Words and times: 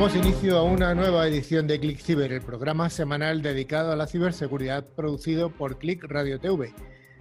Damos 0.00 0.16
inicio 0.16 0.56
a 0.56 0.62
una 0.62 0.94
nueva 0.94 1.28
edición 1.28 1.66
de 1.66 1.78
Click 1.78 1.98
Ciber, 1.98 2.32
el 2.32 2.40
programa 2.40 2.88
semanal 2.88 3.42
dedicado 3.42 3.92
a 3.92 3.96
la 3.96 4.06
ciberseguridad 4.06 4.86
producido 4.96 5.50
por 5.50 5.76
Click 5.76 6.04
Radio 6.04 6.40
TV. 6.40 6.72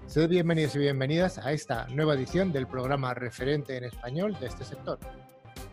Sed 0.05 0.29
bienvenidos 0.29 0.77
y 0.77 0.79
bienvenidas 0.79 1.39
a 1.39 1.51
esta 1.51 1.87
nueva 1.89 2.13
edición 2.13 2.53
del 2.53 2.67
programa 2.67 3.13
referente 3.13 3.75
en 3.75 3.83
español 3.83 4.37
de 4.39 4.47
este 4.47 4.63
sector. 4.63 4.97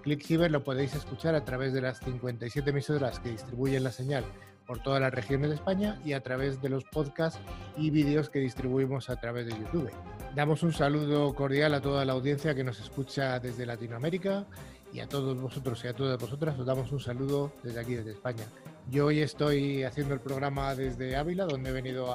Click 0.02 0.20
Ciber 0.24 0.50
lo 0.50 0.64
podéis 0.64 0.96
escuchar 0.96 1.36
a 1.36 1.44
través 1.44 1.72
de 1.72 1.82
las 1.82 2.00
57 2.00 2.70
emisoras 2.70 3.20
que 3.20 3.30
distribuyen 3.30 3.84
la 3.84 3.92
señal 3.92 4.24
por 4.66 4.82
todas 4.82 5.00
las 5.00 5.14
regiones 5.14 5.50
de 5.50 5.54
España 5.54 6.00
y 6.04 6.12
a 6.12 6.24
través 6.24 6.60
de 6.60 6.70
los 6.70 6.82
podcasts 6.86 7.38
y 7.76 7.90
vídeos 7.90 8.30
que 8.30 8.40
distribuimos 8.40 9.10
a 9.10 9.20
través 9.20 9.46
de 9.46 9.52
YouTube. 9.52 9.92
Damos 10.34 10.64
un 10.64 10.72
saludo 10.72 11.32
cordial 11.36 11.72
a 11.72 11.80
toda 11.80 12.04
la 12.04 12.14
audiencia 12.14 12.56
que 12.56 12.64
nos 12.64 12.80
escucha 12.80 13.38
desde 13.38 13.64
Latinoamérica 13.64 14.44
y 14.92 15.00
a 15.00 15.08
todos 15.08 15.38
vosotros 15.40 15.84
y 15.84 15.88
a 15.88 15.94
todas 15.94 16.18
vosotras 16.18 16.58
os 16.58 16.66
damos 16.66 16.90
un 16.92 17.00
saludo 17.00 17.52
desde 17.62 17.80
aquí, 17.80 17.94
desde 17.94 18.12
España. 18.12 18.44
Yo 18.88 19.06
hoy 19.06 19.20
estoy 19.20 19.82
haciendo 19.82 20.14
el 20.14 20.20
programa 20.20 20.74
desde 20.74 21.16
Ávila, 21.16 21.44
donde 21.44 21.70
he 21.70 21.72
venido 21.72 22.12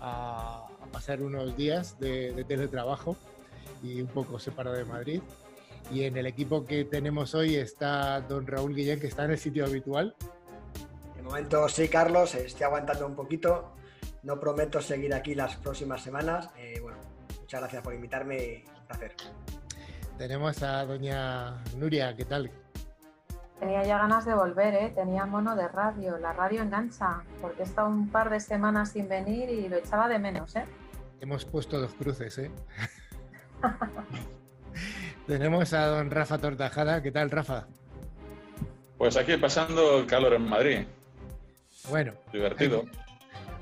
a, 0.00 0.68
pasar 0.92 1.22
unos 1.22 1.56
días 1.56 1.98
de, 1.98 2.44
teletrabajo 2.46 3.16
y 3.82 4.00
un 4.00 4.08
poco 4.08 4.38
separado 4.38 4.76
de 4.76 4.84
Madrid. 4.84 5.22
Y 5.90 6.04
en 6.04 6.16
el 6.16 6.26
equipo 6.26 6.64
que 6.64 6.84
tenemos 6.84 7.34
hoy 7.34 7.56
está 7.56 8.20
don 8.20 8.46
Raúl 8.46 8.74
Guillén, 8.74 9.00
que 9.00 9.06
está 9.06 9.24
en 9.24 9.32
el 9.32 9.38
sitio 9.38 9.64
habitual. 9.64 10.14
De 11.16 11.22
momento 11.22 11.68
sí, 11.68 11.88
Carlos, 11.88 12.34
estoy 12.34 12.64
aguantando 12.64 13.06
un 13.06 13.14
poquito. 13.14 13.72
No 14.22 14.38
prometo 14.38 14.80
seguir 14.80 15.14
aquí 15.14 15.34
las 15.34 15.56
próximas 15.56 16.02
semanas. 16.02 16.50
Eh, 16.58 16.78
bueno, 16.80 16.98
muchas 17.40 17.60
gracias 17.60 17.82
por 17.82 17.94
invitarme, 17.94 18.64
un 18.80 18.86
placer. 18.86 19.14
Tenemos 20.18 20.62
a 20.62 20.84
doña 20.86 21.62
Nuria, 21.76 22.16
¿qué 22.16 22.24
tal? 22.24 22.50
Tenía 23.60 23.84
ya 23.84 23.98
ganas 23.98 24.24
de 24.24 24.34
volver, 24.34 24.74
¿eh? 24.74 24.92
tenía 24.94 25.26
mono 25.26 25.54
de 25.54 25.68
radio, 25.68 26.18
la 26.18 26.32
radio 26.32 26.62
engancha, 26.62 27.22
porque 27.40 27.62
he 27.62 27.64
estado 27.64 27.88
un 27.88 28.08
par 28.08 28.30
de 28.30 28.40
semanas 28.40 28.92
sin 28.92 29.08
venir 29.08 29.48
y 29.50 29.68
lo 29.68 29.76
echaba 29.76 30.08
de 30.08 30.18
menos. 30.18 30.56
¿eh? 30.56 30.64
Hemos 31.20 31.44
puesto 31.44 31.80
dos 31.80 31.94
cruces, 31.94 32.36
¿eh? 32.38 32.50
Tenemos 35.26 35.72
a 35.72 35.86
don 35.86 36.10
Rafa 36.10 36.38
Tortajada, 36.38 37.02
¿qué 37.02 37.10
tal 37.10 37.30
Rafa? 37.30 37.66
Pues 38.98 39.16
aquí 39.16 39.36
pasando 39.36 39.98
el 39.98 40.06
calor 40.06 40.34
en 40.34 40.48
Madrid. 40.48 40.86
Bueno. 41.90 42.12
Divertido. 42.32 42.84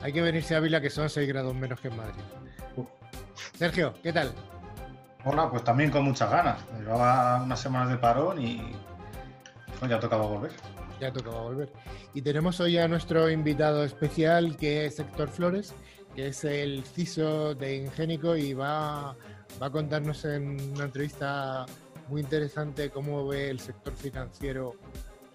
Hay 0.00 0.12
que, 0.12 0.22
venirse 0.22 0.54
a 0.54 0.60
Vila 0.60 0.80
que 0.80 0.90
son 0.90 1.08
6 1.08 1.26
grados 1.28 1.54
menos 1.54 1.80
que 1.80 1.88
en 1.88 1.96
Madrid. 1.96 2.22
Sergio, 3.56 3.94
¿qué 4.02 4.12
tal? 4.12 4.34
Hola, 5.26 5.50
pues 5.50 5.64
también 5.64 5.90
con 5.90 6.04
muchas 6.04 6.30
ganas. 6.30 6.60
Llevaba 6.78 7.42
unas 7.42 7.58
semanas 7.58 7.88
de 7.88 7.96
parón 7.96 8.42
y 8.42 8.60
pues 9.78 9.90
ya 9.90 9.98
tocaba 9.98 10.26
volver. 10.26 10.52
Ya 11.00 11.10
tocaba 11.10 11.40
volver. 11.40 11.72
Y 12.12 12.20
tenemos 12.20 12.60
hoy 12.60 12.76
a 12.76 12.86
nuestro 12.88 13.30
invitado 13.30 13.84
especial 13.84 14.58
que 14.58 14.84
es 14.84 14.98
Héctor 14.98 15.30
Flores, 15.30 15.74
que 16.14 16.26
es 16.26 16.44
el 16.44 16.84
CISO 16.84 17.54
de 17.54 17.76
Ingénico 17.76 18.36
y 18.36 18.52
va, 18.52 19.16
a 19.60 19.70
contarnos 19.70 20.26
en 20.26 20.60
una 20.74 20.84
entrevista 20.84 21.64
muy 22.08 22.20
interesante 22.20 22.90
cómo 22.90 23.26
ve 23.26 23.48
el 23.48 23.60
sector 23.60 23.94
financiero 23.94 24.74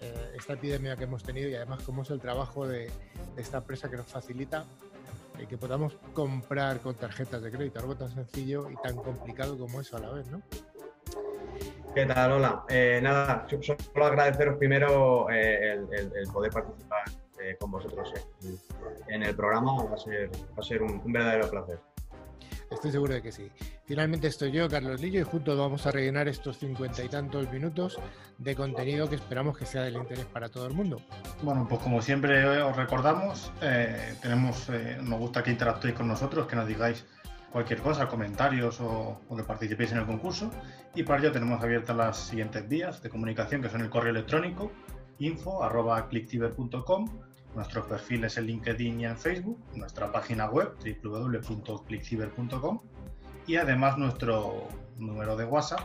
eh, 0.00 0.34
esta 0.38 0.52
epidemia 0.52 0.94
que 0.94 1.04
hemos 1.04 1.24
tenido 1.24 1.48
y 1.48 1.56
además 1.56 1.82
cómo 1.82 2.02
es 2.02 2.10
el 2.10 2.20
trabajo 2.20 2.64
de 2.64 2.92
esta 3.36 3.58
empresa 3.58 3.90
que 3.90 3.96
nos 3.96 4.06
facilita 4.06 4.66
que 5.48 5.58
podamos 5.58 5.96
comprar 6.14 6.80
con 6.80 6.94
tarjetas 6.94 7.42
de 7.42 7.50
crédito, 7.50 7.80
algo 7.80 7.96
tan 7.96 8.10
sencillo 8.10 8.70
y 8.70 8.76
tan 8.76 8.96
complicado 8.96 9.58
como 9.58 9.80
eso 9.80 9.96
a 9.96 10.00
la 10.00 10.10
vez, 10.10 10.28
¿no? 10.30 10.42
¿Qué 11.94 12.06
tal? 12.06 12.32
Hola. 12.32 12.64
Eh, 12.68 13.00
nada, 13.02 13.46
solo 13.48 14.06
agradeceros 14.06 14.56
primero 14.58 15.28
eh, 15.30 15.72
el, 15.90 16.28
poder 16.32 16.52
participar 16.52 17.02
eh, 17.40 17.56
con 17.58 17.70
vosotros 17.72 18.12
en 19.08 19.22
el 19.24 19.34
programa. 19.34 19.84
Va 19.84 19.94
a 19.94 19.98
ser, 19.98 20.30
va 20.30 20.60
a 20.60 20.62
ser 20.62 20.82
un 20.82 21.12
verdadero 21.12 21.50
placer. 21.50 21.80
Estoy 22.70 22.92
seguro 22.92 23.14
de 23.14 23.22
que 23.22 23.32
sí. 23.32 23.50
Finalmente 23.84 24.28
estoy 24.28 24.52
yo, 24.52 24.68
Carlos 24.68 25.00
Lillo, 25.00 25.20
y 25.20 25.24
juntos 25.24 25.58
vamos 25.58 25.86
a 25.86 25.90
rellenar 25.90 26.28
estos 26.28 26.58
cincuenta 26.58 27.02
y 27.02 27.08
tantos 27.08 27.50
minutos 27.52 27.98
de 28.38 28.54
contenido 28.54 29.08
que 29.08 29.16
esperamos 29.16 29.58
que 29.58 29.66
sea 29.66 29.82
del 29.82 29.96
interés 29.96 30.26
para 30.26 30.48
todo 30.48 30.66
el 30.66 30.74
mundo. 30.74 31.02
Bueno, 31.42 31.66
pues 31.68 31.80
como 31.82 32.00
siempre 32.00 32.62
os 32.62 32.76
recordamos, 32.76 33.52
eh, 33.60 34.14
tenemos, 34.22 34.68
eh, 34.70 34.98
nos 35.02 35.18
gusta 35.18 35.42
que 35.42 35.50
interactuéis 35.50 35.96
con 35.96 36.06
nosotros, 36.06 36.46
que 36.46 36.54
nos 36.54 36.68
digáis 36.68 37.04
cualquier 37.50 37.80
cosa, 37.80 38.06
comentarios 38.06 38.80
o, 38.80 39.20
que 39.36 39.42
participéis 39.42 39.90
en 39.92 39.98
el 39.98 40.06
concurso. 40.06 40.50
Y 40.94 41.02
para 41.02 41.20
ello 41.20 41.32
tenemos 41.32 41.60
abiertas 41.62 41.96
las 41.96 42.16
siguientes 42.18 42.68
vías 42.68 43.02
de 43.02 43.10
comunicación, 43.10 43.62
que 43.62 43.68
son 43.68 43.80
el 43.80 43.90
correo 43.90 44.12
electrónico 44.12 44.70
info 45.18 45.62
arroba 45.62 46.08
nuestro 47.54 47.86
perfil 47.86 48.24
es 48.24 48.36
en 48.38 48.46
LinkedIn 48.46 49.00
y 49.00 49.04
en 49.06 49.16
Facebook, 49.16 49.58
nuestra 49.74 50.12
página 50.12 50.48
web 50.48 50.74
www.clickciber.com 51.02 52.80
y 53.46 53.56
además 53.56 53.98
nuestro 53.98 54.68
número 54.98 55.36
de 55.36 55.44
WhatsApp 55.44 55.80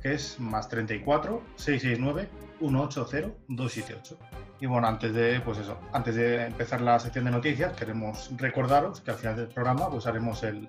que 0.00 0.14
es 0.14 0.38
más 0.40 0.68
34 0.68 1.42
669 1.56 2.28
180 2.58 3.34
278. 3.48 4.18
Y 4.60 4.66
bueno, 4.66 4.86
antes 4.86 5.12
de, 5.12 5.40
pues 5.40 5.58
eso, 5.58 5.78
antes 5.92 6.14
de 6.14 6.46
empezar 6.46 6.80
la 6.80 6.98
sección 6.98 7.24
de 7.24 7.32
noticias, 7.32 7.72
queremos 7.76 8.30
recordaros 8.36 9.00
que 9.00 9.10
al 9.10 9.16
final 9.16 9.36
del 9.36 9.48
programa 9.48 9.90
pues 9.90 10.06
haremos 10.06 10.42
el, 10.44 10.68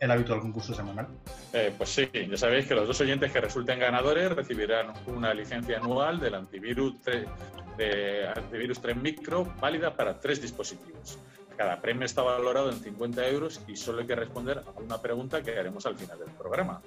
el 0.00 0.10
habitual 0.10 0.40
concurso 0.40 0.74
semanal. 0.74 1.08
Eh, 1.52 1.72
pues 1.76 1.90
sí, 1.90 2.08
ya 2.12 2.36
sabéis 2.36 2.66
que 2.66 2.74
los 2.74 2.86
dos 2.86 3.00
oyentes 3.00 3.32
que 3.32 3.40
resulten 3.40 3.78
ganadores 3.78 4.30
recibirán 4.32 4.92
una 5.06 5.34
licencia 5.34 5.78
anual 5.78 6.20
del 6.20 6.34
antivirus 6.34 7.00
3, 7.02 7.26
de 7.76 8.28
antivirus 8.28 8.80
3 8.80 8.96
Micro 8.96 9.44
válida 9.60 9.94
para 9.94 10.18
tres 10.18 10.40
dispositivos. 10.40 11.18
Cada 11.56 11.80
premio 11.80 12.06
está 12.06 12.22
valorado 12.22 12.70
en 12.70 12.78
50 12.78 13.26
euros 13.28 13.60
y 13.66 13.76
solo 13.76 14.00
hay 14.00 14.06
que 14.06 14.14
responder 14.14 14.62
a 14.64 14.80
una 14.80 15.00
pregunta 15.02 15.42
que 15.42 15.58
haremos 15.58 15.84
al 15.86 15.96
final 15.96 16.18
del 16.18 16.30
programa. 16.30 16.80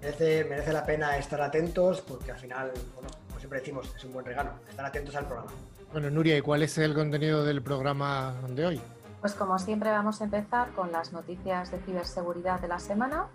Merece, 0.00 0.44
merece 0.44 0.72
la 0.72 0.86
pena 0.86 1.16
estar 1.16 1.42
atentos 1.42 2.02
porque 2.02 2.30
al 2.30 2.38
final, 2.38 2.70
bueno, 2.94 3.08
como 3.26 3.40
siempre 3.40 3.58
decimos, 3.58 3.92
es 3.96 4.04
un 4.04 4.12
buen 4.12 4.24
regalo, 4.24 4.52
estar 4.68 4.86
atentos 4.86 5.16
al 5.16 5.26
programa. 5.26 5.50
Bueno, 5.92 6.10
Nuria, 6.10 6.36
¿y 6.36 6.42
cuál 6.42 6.62
es 6.62 6.78
el 6.78 6.94
contenido 6.94 7.44
del 7.44 7.62
programa 7.62 8.36
de 8.50 8.66
hoy? 8.66 8.80
Pues 9.20 9.34
como 9.34 9.58
siempre 9.58 9.90
vamos 9.90 10.20
a 10.20 10.24
empezar 10.24 10.72
con 10.74 10.92
las 10.92 11.12
noticias 11.12 11.72
de 11.72 11.78
ciberseguridad 11.80 12.60
de 12.60 12.68
la 12.68 12.78
semana. 12.78 13.28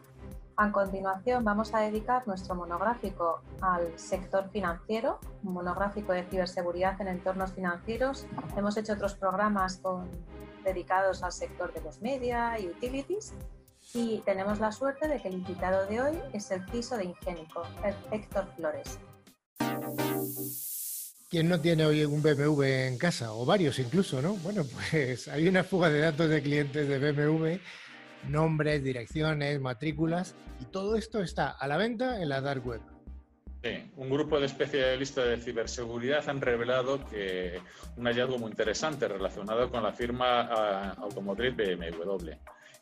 A 0.56 0.72
continuación 0.72 1.44
vamos 1.44 1.74
a 1.74 1.80
dedicar 1.80 2.26
nuestro 2.26 2.56
monográfico 2.56 3.42
al 3.60 3.98
sector 4.00 4.50
financiero, 4.50 5.20
un 5.44 5.54
monográfico 5.54 6.14
de 6.14 6.24
ciberseguridad 6.24 7.02
en 7.02 7.10
entornos 7.10 7.52
financieros. 7.52 8.26
Hemos 8.56 8.78
hecho 8.78 8.94
otros 8.94 9.16
programas 9.16 9.82
dedicados 10.64 11.22
al 11.22 11.34
sector 11.34 11.74
de 11.74 11.82
los 11.82 12.02
media 12.02 12.58
y 12.60 12.68
utilities 12.68 13.34
y 13.94 14.20
tenemos 14.20 14.60
la 14.60 14.72
suerte 14.72 15.10
de 15.10 15.22
que 15.22 15.28
el 15.28 15.34
invitado 15.34 15.86
de 15.88 16.02
hoy 16.02 16.20
es 16.32 16.50
el 16.52 16.64
CISO 16.70 16.96
de 16.96 17.06
Ingénico, 17.06 17.64
Héctor 18.12 18.48
Flores. 18.56 19.00
¿Quién 21.34 21.50
no 21.50 21.60
tiene 21.60 21.84
hoy 21.84 22.06
un 22.06 22.22
BMW 22.22 22.62
en 22.62 23.00
casa? 23.00 23.34
O 23.34 23.44
varios 23.44 23.80
incluso, 23.80 24.22
¿no? 24.22 24.36
Bueno, 24.36 24.62
pues 24.92 25.28
hay 25.28 25.48
una 25.48 25.64
fuga 25.64 25.90
de 25.90 26.00
datos 26.00 26.30
de 26.30 26.44
clientes 26.44 26.88
de 26.88 27.12
BMW, 27.12 27.58
nombres, 28.30 28.84
direcciones, 28.84 29.60
matrículas, 29.60 30.36
y 30.62 30.66
todo 30.66 30.96
esto 30.96 31.24
está 31.24 31.50
a 31.50 31.68
la 31.68 31.78
venta 31.78 32.22
en 32.22 32.30
la 32.30 32.40
Dark 32.40 32.64
Web. 32.64 32.82
Sí, 33.64 33.92
un 33.98 34.12
grupo 34.12 34.40
de 34.40 34.46
especialistas 34.46 35.26
de 35.26 35.38
ciberseguridad 35.38 36.30
han 36.30 36.40
revelado 36.40 37.04
que 37.08 37.60
un 37.98 38.06
hallazgo 38.06 38.38
muy 38.38 38.52
interesante 38.52 39.08
relacionado 39.08 39.72
con 39.72 39.82
la 39.82 39.92
firma 39.92 40.42
ah, 40.42 40.94
automotriz 41.00 41.56
BMW. 41.56 42.30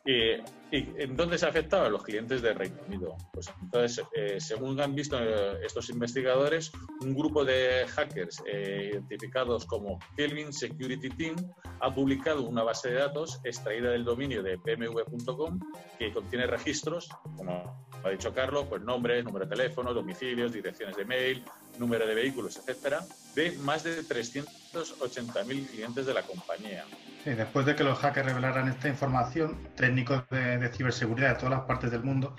¿Y, 0.05 0.41
en 0.71 1.17
dónde 1.17 1.37
se 1.37 1.45
ha 1.45 1.49
afectado? 1.49 1.85
A 1.85 1.89
los 1.89 2.03
clientes 2.03 2.41
de 2.41 2.53
Reino 2.53 2.77
Unido. 2.87 3.17
Pues 3.33 3.51
entonces, 3.61 4.05
eh, 4.15 4.39
según 4.39 4.79
han 4.79 4.95
visto 4.95 5.19
eh, 5.19 5.59
estos 5.65 5.89
investigadores, 5.89 6.71
un 7.01 7.13
grupo 7.13 7.43
de 7.43 7.85
hackers 7.89 8.41
eh, 8.45 8.91
identificados 8.93 9.65
como 9.65 9.99
Kelvin 10.15 10.53
Security 10.53 11.09
Team 11.09 11.35
ha 11.81 11.93
publicado 11.93 12.43
una 12.43 12.63
base 12.63 12.89
de 12.89 12.95
datos 12.95 13.41
extraída 13.43 13.91
del 13.91 14.05
dominio 14.05 14.41
de 14.41 14.55
bmw.com 14.55 15.59
que 15.99 16.13
contiene 16.13 16.47
registros, 16.47 17.09
como 17.35 17.85
ha 18.03 18.09
dicho 18.09 18.33
Carlos, 18.33 18.65
pues 18.69 18.81
nombres, 18.81 19.25
número 19.25 19.45
de 19.45 19.55
teléfono, 19.55 19.93
domicilios, 19.93 20.53
direcciones 20.53 20.95
de 20.95 21.05
mail, 21.05 21.43
número 21.77 22.07
de 22.07 22.15
vehículos, 22.15 22.57
etcétera, 22.57 23.05
de 23.35 23.51
más 23.59 23.83
de 23.83 24.01
380.000 24.03 25.67
clientes 25.67 26.05
de 26.05 26.13
la 26.13 26.23
compañía. 26.23 26.85
Después 27.25 27.65
de 27.65 27.75
que 27.75 27.83
los 27.83 27.99
hackers 27.99 28.25
revelaran 28.25 28.67
esta 28.67 28.87
información, 28.87 29.57
técnicos 29.75 30.23
de, 30.29 30.69
ciberseguridad 30.69 31.29
de 31.29 31.35
todas 31.35 31.51
las 31.51 31.61
partes 31.61 31.91
del 31.91 32.03
mundo 32.03 32.35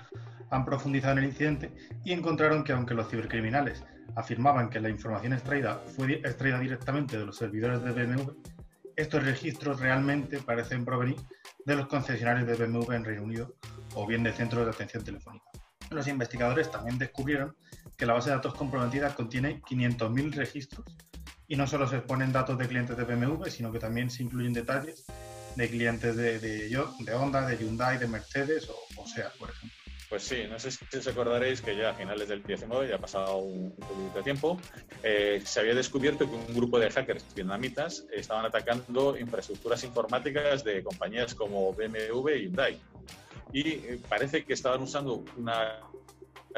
han 0.49 0.65
profundizado 0.65 1.13
en 1.13 1.19
el 1.19 1.29
incidente 1.29 1.73
y 2.03 2.11
encontraron 2.11 2.63
que 2.63 2.73
aunque 2.73 2.93
los 2.93 3.09
cibercriminales 3.09 3.83
afirmaban 4.15 4.69
que 4.69 4.79
la 4.79 4.89
información 4.89 5.33
extraída 5.33 5.79
fue 5.95 6.15
extraída 6.15 6.59
directamente 6.59 7.17
de 7.17 7.25
los 7.25 7.37
servidores 7.37 7.83
de 7.83 7.91
BMW, 7.91 8.31
estos 8.95 9.23
registros 9.23 9.79
realmente 9.79 10.39
parecen 10.39 10.85
provenir 10.85 11.15
de 11.65 11.75
los 11.75 11.87
concesionarios 11.87 12.45
de 12.45 12.65
BMW 12.65 12.91
en 12.91 13.05
Reino 13.05 13.23
Unido 13.23 13.55
o 13.95 14.05
bien 14.05 14.21
de 14.21 14.33
centros 14.33 14.65
de 14.65 14.71
atención 14.71 15.03
telefónica. 15.03 15.45
Los 15.89 16.07
investigadores 16.07 16.69
también 16.69 16.97
descubrieron 16.97 17.55
que 17.97 18.05
la 18.05 18.13
base 18.13 18.29
de 18.29 18.35
datos 18.35 18.53
comprometida 18.53 19.15
contiene 19.15 19.61
500.000 19.61 20.33
registros 20.33 20.85
y 21.47 21.55
no 21.55 21.67
solo 21.67 21.87
se 21.87 21.97
exponen 21.97 22.31
datos 22.31 22.57
de 22.57 22.67
clientes 22.67 22.95
de 22.95 23.03
BMW, 23.03 23.45
sino 23.49 23.71
que 23.71 23.79
también 23.79 24.09
se 24.09 24.23
incluyen 24.23 24.53
detalles 24.53 25.05
de 25.55 25.69
clientes 25.69 26.15
de, 26.15 26.39
de, 26.39 26.69
de 26.69 27.13
Honda, 27.13 27.45
de 27.45 27.57
Hyundai, 27.57 27.97
de 27.97 28.07
Mercedes 28.07 28.69
o, 28.69 29.01
o 29.01 29.07
SEAT, 29.07 29.37
por 29.37 29.49
ejemplo. 29.49 29.83
Pues 30.13 30.25
sí, 30.25 30.43
no 30.47 30.59
sé 30.59 30.69
si 30.69 30.97
os 30.97 31.07
acordaréis 31.07 31.59
que 31.59 31.75
ya 31.75 31.89
a 31.89 31.93
finales 31.95 32.27
del 32.27 32.43
19, 32.43 32.87
ya 32.87 32.97
ha 32.97 32.99
pasado 32.99 33.37
un, 33.37 33.71
poquito 33.71 34.17
de 34.17 34.21
tiempo, 34.21 34.59
eh, 35.01 35.41
se 35.43 35.59
había 35.59 35.73
descubierto 35.73 36.29
que 36.29 36.35
un 36.35 36.53
grupo 36.53 36.77
de 36.77 36.91
hackers 36.91 37.25
vietnamitas 37.33 38.05
estaban 38.11 38.45
atacando 38.45 39.17
infraestructuras 39.17 39.83
informáticas 39.83 40.63
de 40.63 40.83
compañías 40.83 41.33
como 41.33 41.73
BMW 41.73 42.29
y 42.29 42.41
Hyundai. 42.43 42.79
Y 43.53 43.69
eh, 43.69 43.99
parece 44.07 44.45
que 44.45 44.53
estaban 44.53 44.83
usando 44.83 45.25
una 45.35 45.79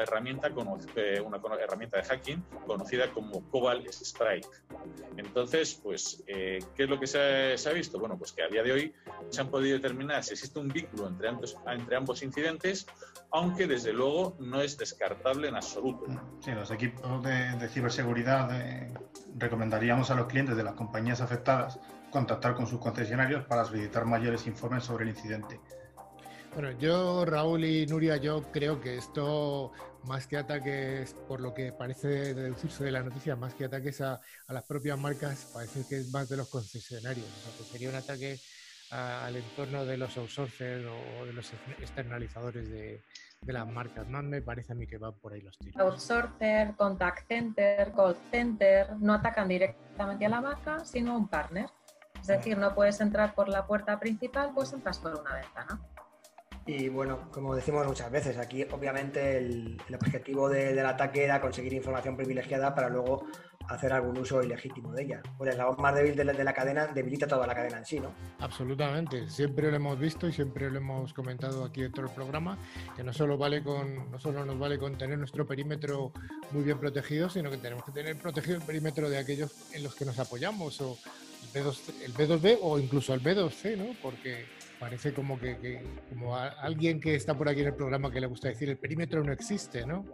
herramienta, 0.02 0.48
eh, 0.96 1.20
una 1.20 1.40
herramienta 1.60 1.98
de 1.98 2.04
hacking 2.04 2.42
conocida 2.66 3.10
como 3.12 3.48
Cobalt 3.50 3.86
Strike. 3.88 4.46
Entonces, 5.16 5.80
pues, 5.82 6.22
eh, 6.26 6.58
¿qué 6.74 6.84
es 6.84 6.88
lo 6.88 6.98
que 6.98 7.06
se 7.06 7.18
ha, 7.18 7.72
visto? 7.72 7.98
Bueno, 7.98 8.16
pues 8.16 8.32
que 8.32 8.42
a 8.42 8.48
día 8.48 8.62
de 8.62 8.72
hoy 8.72 8.94
se 9.30 9.40
han 9.40 9.48
podido 9.48 9.76
determinar 9.76 10.22
si 10.24 10.32
existe 10.32 10.58
un 10.58 10.68
vínculo 10.68 11.08
entre 11.08 11.28
ambos, 11.28 11.56
entre 11.66 11.96
ambos 11.96 12.22
incidentes, 12.22 12.86
aunque 13.30 13.66
desde 13.66 13.92
luego 13.92 14.36
no 14.38 14.60
es 14.60 14.78
descartable 14.78 15.48
en 15.48 15.56
absoluto. 15.56 16.06
Sí, 16.40 16.52
los 16.52 16.70
equipos 16.70 17.22
de, 17.22 17.68
ciberseguridad 17.68 18.48
eh, 18.60 18.92
recomendaríamos 19.36 20.10
a 20.10 20.14
los 20.14 20.26
clientes 20.26 20.56
de 20.56 20.64
las 20.64 20.74
compañías 20.74 21.20
afectadas 21.20 21.78
contactar 22.10 22.54
con 22.54 22.66
sus 22.66 22.80
concesionarios 22.80 23.44
para 23.44 23.64
solicitar 23.64 24.06
mayores 24.06 24.46
informes 24.46 24.84
sobre 24.84 25.04
el 25.04 25.10
incidente. 25.10 25.60
Bueno, 26.56 26.70
yo, 26.78 27.26
Raúl 27.26 27.66
y 27.66 27.84
Nuria, 27.84 28.16
yo 28.16 28.50
creo 28.50 28.80
que 28.80 28.96
esto, 28.96 29.72
más 30.04 30.26
que 30.26 30.38
ataques, 30.38 31.12
por 31.28 31.42
lo 31.42 31.52
que 31.52 31.70
parece 31.70 32.32
deducirse 32.32 32.82
de 32.82 32.92
la 32.92 33.02
noticia, 33.02 33.36
más 33.36 33.52
que 33.52 33.66
ataques 33.66 34.00
a, 34.00 34.22
las 34.48 34.64
propias 34.64 34.98
marcas, 34.98 35.50
parece 35.52 35.86
que 35.86 35.98
es 35.98 36.10
más 36.12 36.30
de 36.30 36.38
los 36.38 36.48
concesionarios. 36.48 37.26
O 37.26 37.40
sea, 37.42 37.58
que 37.58 37.64
sería 37.64 37.90
un 37.90 37.96
ataque 37.96 38.40
al 38.90 39.36
entorno 39.36 39.84
de 39.84 39.98
los 39.98 40.16
outsourcers 40.16 40.86
o 40.86 41.26
de 41.26 41.34
los 41.34 41.52
externalizadores 41.78 42.70
de, 42.70 43.04
las 43.42 43.68
marcas. 43.68 44.08
Más 44.08 44.24
me 44.24 44.40
parece 44.40 44.72
a 44.72 44.76
mí 44.76 44.86
que 44.86 44.96
van 44.96 45.12
por 45.12 45.34
ahí 45.34 45.42
los 45.42 45.58
tiros. 45.58 45.78
Outsourcer, 45.78 46.74
contact 46.74 47.28
center, 47.28 47.92
call 47.92 48.16
center, 48.30 48.96
no 48.98 49.12
atacan 49.12 49.46
directamente 49.46 50.24
a 50.24 50.30
la 50.30 50.40
marca, 50.40 50.86
sino 50.86 51.12
a 51.12 51.16
un 51.18 51.28
partner. 51.28 51.68
Es 52.18 52.28
decir, 52.28 52.56
no 52.56 52.74
puedes 52.74 52.98
entrar 53.02 53.34
por 53.34 53.50
la 53.50 53.66
puerta 53.66 54.00
principal, 54.00 54.52
pues 54.54 54.72
entras 54.72 54.98
por 54.98 55.20
una 55.20 55.34
ventana. 55.34 55.86
Y 56.66 56.88
bueno, 56.88 57.30
como 57.30 57.54
decimos 57.54 57.86
muchas 57.86 58.10
veces, 58.10 58.36
aquí 58.38 58.64
obviamente 58.72 59.38
el, 59.38 59.78
objetivo 59.94 60.48
del 60.48 60.84
ataque 60.84 61.22
era 61.22 61.40
conseguir 61.40 61.72
información 61.72 62.16
privilegiada 62.16 62.74
para 62.74 62.88
luego 62.88 63.24
hacer 63.68 63.92
algún 63.92 64.18
uso 64.18 64.42
ilegítimo 64.42 64.92
de 64.92 65.04
ella. 65.04 65.22
Pues 65.38 65.48
el 65.48 65.52
eslabón 65.52 65.80
más 65.80 65.94
débil 65.94 66.16
de 66.16 66.24
la, 66.24 66.52
cadena 66.52 66.88
debilita 66.88 67.28
toda 67.28 67.46
la 67.46 67.54
cadena 67.54 67.78
en 67.78 67.84
sí, 67.84 68.00
¿no? 68.00 68.12
Absolutamente, 68.40 69.28
siempre 69.28 69.70
lo 69.70 69.76
hemos 69.76 69.98
visto 69.98 70.26
y 70.26 70.32
siempre 70.32 70.68
lo 70.68 70.78
hemos 70.78 71.12
comentado 71.12 71.64
aquí 71.64 71.84
en 71.84 71.92
todo 71.92 72.06
el 72.06 72.12
programa, 72.12 72.58
que 72.96 73.04
no 73.04 73.12
solo, 73.12 73.38
vale 73.38 73.62
con, 73.62 74.10
no 74.10 74.18
solo 74.18 74.44
nos 74.44 74.58
vale 74.58 74.76
con 74.76 74.98
tener 74.98 75.18
nuestro 75.18 75.46
perímetro 75.46 76.12
muy 76.50 76.64
bien 76.64 76.78
protegido, 76.78 77.28
sino 77.28 77.48
que 77.48 77.58
tenemos 77.58 77.84
que 77.84 77.92
tener 77.92 78.16
protegido 78.18 78.56
el 78.56 78.62
perímetro 78.64 79.08
de 79.08 79.18
aquellos 79.18 79.72
en 79.72 79.84
los 79.84 79.94
que 79.94 80.04
nos 80.04 80.18
apoyamos, 80.18 80.80
o 80.80 80.98
el, 81.54 81.62
B2, 81.62 81.78
el 82.04 82.14
B2B 82.14 82.58
o 82.60 82.78
incluso 82.78 83.14
el 83.14 83.22
B2C, 83.22 83.76
¿no? 83.76 83.94
Porque 84.02 84.46
parece 84.78 85.12
como 85.12 85.38
que, 85.38 85.82
como 86.10 86.36
alguien 86.36 87.00
que 87.00 87.14
está 87.14 87.34
por 87.34 87.48
aquí 87.48 87.60
en 87.60 87.68
el 87.68 87.74
programa 87.74 88.10
que 88.10 88.20
le 88.20 88.26
gusta 88.26 88.48
decir 88.48 88.68
el 88.68 88.76
perímetro 88.76 89.24
no 89.24 89.32
existe, 89.32 89.86
¿no? 89.86 90.04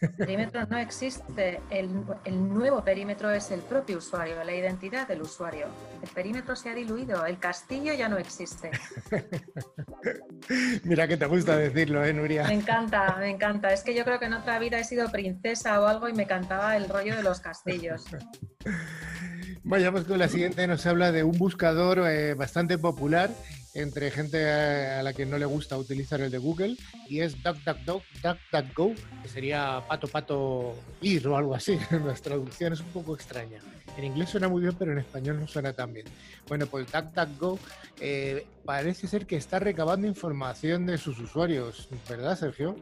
El 0.00 0.10
perímetro 0.10 0.66
no 0.66 0.78
existe. 0.78 1.60
El, 1.70 2.04
el, 2.24 2.48
nuevo 2.48 2.84
perímetro 2.84 3.30
es 3.30 3.50
el 3.50 3.60
propio 3.60 3.98
usuario, 3.98 4.42
la 4.42 4.54
identidad 4.54 5.06
del 5.06 5.22
usuario. 5.22 5.66
El 6.02 6.08
perímetro 6.08 6.56
se 6.56 6.70
ha 6.70 6.74
diluido, 6.74 7.24
el 7.24 7.38
castillo 7.38 7.94
ya 7.94 8.08
no 8.08 8.18
existe. 8.18 8.70
Mira 10.84 11.06
que 11.06 11.16
te 11.16 11.26
gusta 11.26 11.56
decirlo, 11.56 12.04
¿eh, 12.04 12.12
Nuria? 12.12 12.44
Me 12.44 12.54
encanta, 12.54 13.16
me 13.18 13.30
encanta. 13.30 13.72
Es 13.72 13.82
que 13.82 13.94
yo 13.94 14.04
creo 14.04 14.18
que 14.18 14.26
en 14.26 14.34
otra 14.34 14.58
vida 14.58 14.78
he 14.78 14.84
sido 14.84 15.10
princesa 15.10 15.80
o 15.80 15.86
algo 15.86 16.08
y 16.08 16.12
me 16.12 16.26
cantaba 16.26 16.76
el 16.76 16.88
rollo 16.88 17.16
de 17.16 17.22
los 17.22 17.40
castillos. 17.40 18.04
Vayamos 19.66 20.04
con 20.04 20.18
la 20.18 20.28
siguiente, 20.28 20.66
nos 20.66 20.84
habla 20.84 21.10
de 21.10 21.22
un 21.24 21.38
buscador 21.38 22.00
eh, 22.06 22.34
bastante 22.34 22.76
popular 22.76 23.30
entre 23.74 24.10
gente 24.10 24.48
a, 24.50 25.02
la 25.02 25.12
que 25.12 25.26
no 25.26 25.36
le 25.36 25.46
gusta 25.46 25.76
utilizar 25.76 26.20
el 26.20 26.30
de 26.30 26.38
Google 26.38 26.76
y 27.08 27.20
es 27.20 27.42
DuckDuckDuck, 27.42 28.04
DuckDuckGo, 28.22 28.94
que 29.22 29.28
sería 29.28 29.82
pato 29.88 30.06
pato 30.06 30.74
ir 31.02 31.26
o 31.26 31.36
algo 31.36 31.54
así. 31.54 31.78
Nuestra 31.90 32.30
traducción 32.30 32.72
es 32.72 32.80
un 32.80 32.88
poco 32.88 33.14
extraña. 33.14 33.58
En 33.96 34.04
inglés 34.04 34.30
suena 34.30 34.48
muy 34.48 34.62
bien, 34.62 34.74
pero 34.78 34.92
en 34.92 34.98
español 34.98 35.40
no 35.40 35.46
suena 35.46 35.72
tan 35.72 35.92
bien. 35.92 36.06
Bueno, 36.48 36.66
pues 36.66 36.90
DuckDuckGo 36.90 37.58
eh, 38.00 38.46
parece 38.64 39.06
ser 39.08 39.26
que 39.26 39.36
está 39.36 39.58
recabando 39.58 40.06
información 40.06 40.86
de 40.86 40.96
sus 40.96 41.18
usuarios, 41.18 41.88
¿verdad, 42.08 42.38
Sergio? 42.38 42.76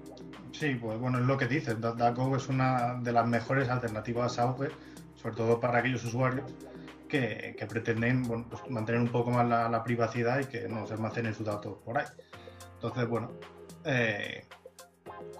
Sí, 0.53 0.75
pues 0.75 0.99
bueno, 0.99 1.19
es 1.19 1.25
lo 1.25 1.39
que 1.39 1.47
dices. 1.47 1.81
DuckDuckGo 1.81 2.37
es 2.37 2.49
una 2.49 3.01
de 3.03 3.13
las 3.13 3.27
mejores 3.27 3.69
alternativas 3.69 4.39
a 4.39 4.45
Google, 4.45 4.73
sobre 5.21 5.37
todo 5.37 5.59
para 5.59 5.79
aquellos 5.79 6.05
usuarios 6.05 6.45
que, 7.13 7.67
pretenden 7.69 8.23
pues, 8.23 8.71
mantener 8.71 9.03
un 9.03 9.09
poco 9.09 9.31
más 9.31 9.47
la, 9.47 9.85
privacidad 9.85 10.41
y 10.41 10.47
que 10.47 10.67
no 10.67 10.87
se 10.87 10.95
almacenen 10.95 11.35
sus 11.35 11.45
datos 11.45 11.77
por 11.85 11.99
ahí. 11.99 12.07
Entonces, 12.75 13.07
bueno, 13.07 13.33
eh, 13.85 14.47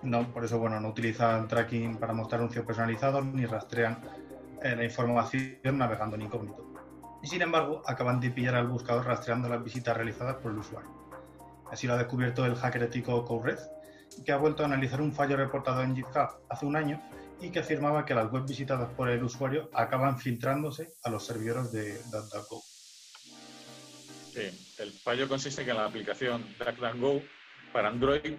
no, 0.03 0.31
por 0.33 0.45
eso 0.45 0.59
bueno, 0.59 0.79
no 0.81 0.89
utilizan 0.89 1.49
tracking 1.49 1.97
para 1.97 2.13
mostrar 2.13 2.41
anuncios 2.41 2.67
personalizados 2.67 3.25
ni 3.25 3.47
rastrean 3.47 3.99
eh, 4.63 4.77
la 4.77 4.85
información 4.85 5.79
navegando 5.79 6.17
en 6.17 6.23
incógnito. 6.23 6.75
Y 7.23 7.27
sin 7.29 7.41
embargo, 7.41 7.83
acaban 7.87 8.21
de 8.21 8.31
pillar 8.31 8.55
al 8.57 8.67
buscador 8.67 9.07
rastreando 9.07 9.49
las 9.49 9.65
visitas 9.65 9.97
realizadas 9.97 10.37
por 10.37 10.53
el 10.53 10.59
usuario. 10.59 10.91
Así 11.71 11.87
lo 11.87 11.95
ha 11.95 11.97
descubierto 11.97 12.45
el 12.45 12.55
hacker 12.55 12.83
ético 12.83 13.25
Cowred, 13.25 13.59
que 14.27 14.33
ha 14.33 14.37
vuelto 14.37 14.63
a 14.63 14.67
analizar 14.67 15.01
un 15.01 15.13
fallo 15.13 15.39
reportado 15.39 15.83
en 15.83 15.97
GitHub 15.97 16.29
hace 16.51 16.67
un 16.67 16.77
año 16.77 17.01
y 17.43 17.51
que 17.51 17.59
afirmaba 17.59 18.05
que 18.05 18.15
las 18.15 18.33
webs 18.33 18.49
visitadas 18.49 18.89
por 18.95 19.11
el 19.11 19.23
usuario 19.23 19.69
acaban 19.75 20.19
filtrándose 20.19 20.95
a 21.03 21.11
los 21.11 21.27
servidores 21.27 21.73
de 21.73 21.99
DuckDuckGo. 22.11 22.63
Sí, 24.33 24.75
el 24.79 24.93
fallo 24.93 25.29
consiste 25.29 25.63
en 25.63 25.67
que 25.67 25.75
la 25.75 25.85
aplicación 25.85 26.45
DuckDuckGo 26.59 27.21
para 27.73 27.89
Android 27.89 28.37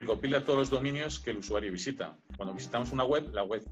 recopila 0.00 0.44
todos 0.44 0.58
los 0.58 0.70
dominios 0.70 1.18
que 1.18 1.30
el 1.30 1.38
usuario 1.38 1.72
visita. 1.72 2.14
Cuando 2.36 2.54
visitamos 2.54 2.92
una 2.92 3.04
web, 3.04 3.30
la 3.32 3.42
web 3.42 3.64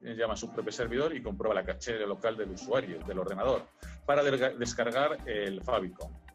llama 0.00 0.34
a 0.34 0.36
su 0.36 0.50
propio 0.52 0.72
servidor 0.72 1.14
y 1.14 1.22
comprueba 1.22 1.54
la 1.54 1.64
caché 1.64 1.98
local 2.06 2.36
del 2.36 2.50
usuario, 2.50 3.00
del 3.00 3.18
ordenador, 3.18 3.66
para 4.06 4.22
descargar 4.22 5.18
el 5.28 5.62
favicon 5.62 6.27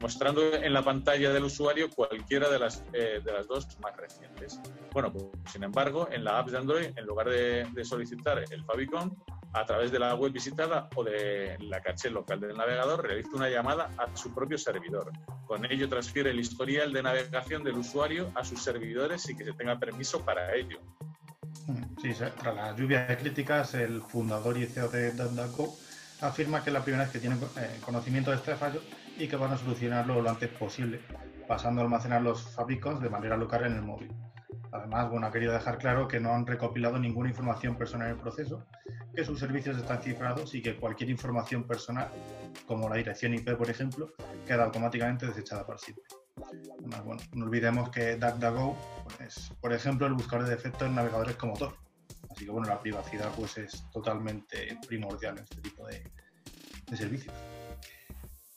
mostrando 0.00 0.54
en 0.54 0.72
la 0.72 0.82
pantalla 0.82 1.32
del 1.32 1.44
usuario 1.44 1.88
cualquiera 1.90 2.50
de 2.50 2.58
las, 2.58 2.84
eh, 2.92 3.20
de 3.24 3.32
las 3.32 3.46
dos 3.46 3.78
más 3.80 3.96
recientes. 3.96 4.60
Bueno, 4.92 5.12
pues, 5.12 5.24
sin 5.50 5.64
embargo, 5.64 6.08
en 6.10 6.24
la 6.24 6.38
app 6.38 6.48
de 6.48 6.58
Android, 6.58 6.86
en 6.94 7.06
lugar 7.06 7.28
de, 7.28 7.84
solicitar 7.84 8.44
el 8.50 8.64
favicon, 8.64 9.16
a 9.52 9.64
través 9.64 9.90
de 9.90 9.98
la 9.98 10.14
web 10.14 10.32
visitada 10.32 10.88
o 10.96 11.04
de 11.04 11.56
la 11.60 11.80
caché 11.80 12.10
local 12.10 12.40
del 12.40 12.56
navegador, 12.56 13.02
realiza 13.02 13.30
una 13.34 13.48
llamada 13.48 13.90
a 13.96 14.14
su 14.14 14.34
propio 14.34 14.58
servidor. 14.58 15.10
Con 15.46 15.64
ello 15.64 15.88
transfiere 15.88 16.30
el 16.30 16.40
historial 16.40 16.92
de 16.92 17.02
navegación 17.02 17.64
del 17.64 17.78
usuario 17.78 18.30
a 18.34 18.44
sus 18.44 18.62
servidores 18.62 19.22
sin 19.22 19.38
que 19.38 19.44
se 19.44 19.54
tenga 19.54 19.78
permiso 19.78 20.20
para 20.20 20.54
ello. 20.54 20.78
Sí, 22.02 22.12
tras 22.38 22.54
la 22.54 22.76
lluvia 22.76 23.06
de 23.06 23.16
críticas, 23.16 23.72
el 23.74 24.02
fundador 24.02 24.58
y 24.58 24.66
CEO 24.66 24.88
de 24.88 25.12
DuckDuckGo 25.12 25.74
afirma 26.20 26.62
que 26.62 26.70
es 26.70 26.74
la 26.74 26.82
primera 26.82 27.04
vez 27.04 27.12
que 27.12 27.18
tiene 27.18 27.36
eh, 27.56 27.78
conocimiento 27.84 28.30
de 28.30 28.36
este 28.36 28.56
fallo 28.56 28.80
y 29.18 29.28
que 29.28 29.36
van 29.36 29.52
a 29.52 29.56
solucionarlo 29.56 30.20
lo 30.20 30.30
antes 30.30 30.50
posible, 30.50 31.00
pasando 31.48 31.80
a 31.80 31.84
almacenar 31.84 32.22
los 32.22 32.42
favicons 32.54 33.00
de 33.00 33.10
manera 33.10 33.36
local 33.36 33.64
en 33.64 33.74
el 33.74 33.82
móvil. 33.82 34.12
Además, 34.72 35.10
bueno, 35.10 35.26
ha 35.26 35.32
querido 35.32 35.52
dejar 35.52 35.78
claro 35.78 36.06
que 36.06 36.20
no 36.20 36.34
han 36.34 36.46
recopilado 36.46 36.98
ninguna 36.98 37.30
información 37.30 37.76
personal 37.76 38.08
en 38.08 38.14
el 38.14 38.20
proceso, 38.20 38.66
que 39.14 39.24
sus 39.24 39.38
servicios 39.38 39.78
están 39.78 40.02
cifrados 40.02 40.54
y 40.54 40.62
que 40.62 40.76
cualquier 40.76 41.08
información 41.08 41.64
personal, 41.64 42.08
como 42.66 42.88
la 42.88 42.96
dirección 42.96 43.32
IP, 43.34 43.56
por 43.56 43.70
ejemplo, 43.70 44.12
queda 44.46 44.64
automáticamente 44.64 45.26
desechada 45.26 45.66
para 45.66 45.78
siempre. 45.78 46.04
Bueno, 47.04 47.22
no 47.32 47.46
olvidemos 47.46 47.88
que 47.88 48.16
DuckDuckGo 48.16 48.76
es, 49.26 49.50
por 49.60 49.72
ejemplo, 49.72 50.06
el 50.06 50.12
buscador 50.12 50.44
de 50.44 50.56
defectos 50.56 50.88
en 50.88 50.94
navegadores 50.94 51.36
como 51.36 51.54
Tor. 51.54 51.74
Así 52.30 52.44
que, 52.44 52.50
bueno, 52.50 52.68
la 52.68 52.78
privacidad 52.78 53.32
pues 53.34 53.56
es 53.56 53.88
totalmente 53.90 54.78
primordial 54.86 55.38
en 55.38 55.44
este 55.44 55.62
tipo 55.62 55.86
de 55.86 56.02
servicios. 56.94 57.34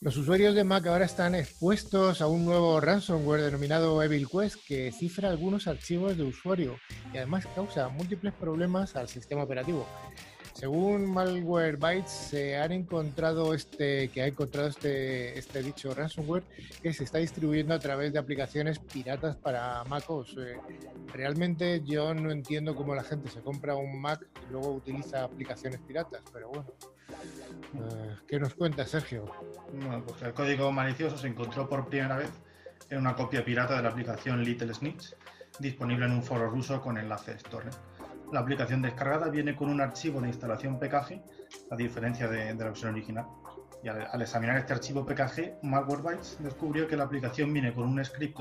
Los 0.02 0.16
usuarios 0.16 0.54
de 0.54 0.64
Mac 0.64 0.86
ahora 0.86 1.04
están 1.04 1.34
expuestos 1.34 2.22
a 2.22 2.26
un 2.26 2.46
nuevo 2.46 2.80
ransomware 2.80 3.42
denominado 3.42 4.02
Evil 4.02 4.26
Quest 4.26 4.56
que 4.66 4.90
cifra 4.92 5.28
algunos 5.28 5.66
archivos 5.66 6.16
de 6.16 6.22
usuario 6.22 6.78
y 7.12 7.18
además 7.18 7.46
causa 7.54 7.90
múltiples 7.90 8.32
problemas 8.32 8.96
al 8.96 9.08
sistema 9.08 9.42
operativo. 9.42 9.86
Según 10.54 11.04
Malwarebytes, 11.04 12.10
se 12.10 12.56
han 12.56 12.72
encontrado 12.72 13.52
este, 13.52 14.08
que 14.08 14.22
ha 14.22 14.26
encontrado 14.26 14.68
este, 14.68 15.38
este 15.38 15.62
dicho 15.62 15.94
ransomware 15.94 16.44
que 16.82 16.94
se 16.94 17.04
está 17.04 17.18
distribuyendo 17.18 17.74
a 17.74 17.78
través 17.78 18.14
de 18.14 18.20
aplicaciones 18.20 18.78
piratas 18.78 19.36
para 19.36 19.84
MacOS. 19.84 20.34
Eh, 20.38 20.56
realmente 21.12 21.82
yo 21.84 22.14
no 22.14 22.30
entiendo 22.30 22.74
cómo 22.74 22.94
la 22.94 23.04
gente 23.04 23.28
se 23.28 23.42
compra 23.42 23.76
un 23.76 24.00
Mac 24.00 24.26
y 24.48 24.52
luego 24.52 24.72
utiliza 24.72 25.24
aplicaciones 25.24 25.78
piratas, 25.86 26.22
pero 26.32 26.48
bueno. 26.48 26.72
Eh, 27.74 28.16
¿Qué 28.26 28.40
nos 28.40 28.54
cuenta, 28.54 28.84
Sergio? 28.84 29.26
Bueno, 29.72 30.02
pues 30.04 30.22
el 30.22 30.32
código 30.32 30.72
malicioso 30.72 31.16
se 31.16 31.28
encontró 31.28 31.68
por 31.68 31.86
primera 31.88 32.16
vez 32.16 32.30
en 32.88 32.98
una 32.98 33.14
copia 33.14 33.44
pirata 33.44 33.76
de 33.76 33.82
la 33.82 33.90
aplicación 33.90 34.42
Little 34.42 34.74
Snitch, 34.74 35.14
disponible 35.58 36.06
en 36.06 36.12
un 36.12 36.22
foro 36.22 36.50
ruso 36.50 36.80
con 36.80 36.98
enlaces 36.98 37.42
torrent. 37.44 37.76
La 38.32 38.40
aplicación 38.40 38.82
descargada 38.82 39.28
viene 39.28 39.56
con 39.56 39.68
un 39.68 39.80
archivo 39.80 40.20
de 40.20 40.28
instalación 40.28 40.78
PKG, 40.78 41.22
a 41.70 41.76
diferencia 41.76 42.28
de, 42.28 42.54
la 42.54 42.64
versión 42.64 42.92
original. 42.92 43.26
Y 43.82 43.88
al, 43.88 44.20
examinar 44.20 44.58
este 44.58 44.72
archivo 44.74 45.06
PKG, 45.06 45.62
Malwarebytes 45.62 46.38
descubrió 46.40 46.86
que 46.86 46.96
la 46.96 47.04
aplicación 47.04 47.52
viene 47.52 47.72
con 47.72 47.88
un 47.88 48.04
script 48.04 48.38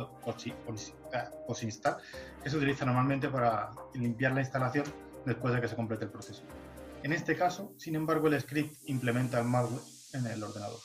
POSINSTALL 1.48 1.98
que 2.44 2.50
se 2.50 2.58
utiliza 2.58 2.86
normalmente 2.86 3.30
para 3.30 3.72
limpiar 3.94 4.34
la 4.34 4.42
instalación 4.42 4.86
después 5.26 5.54
de 5.54 5.62
que 5.62 5.68
se 5.68 5.76
complete 5.76 6.06
el 6.06 6.12
proceso. 6.12 6.44
En 7.04 7.14
este 7.14 7.36
caso, 7.36 7.74
sin 7.78 7.96
embargo, 7.96 8.28
el 8.28 8.40
script 8.42 8.76
implementa 8.86 9.40
el 9.40 9.46
malware 9.46 9.82
en 10.14 10.26
el 10.26 10.44
ordenador. 10.44 10.80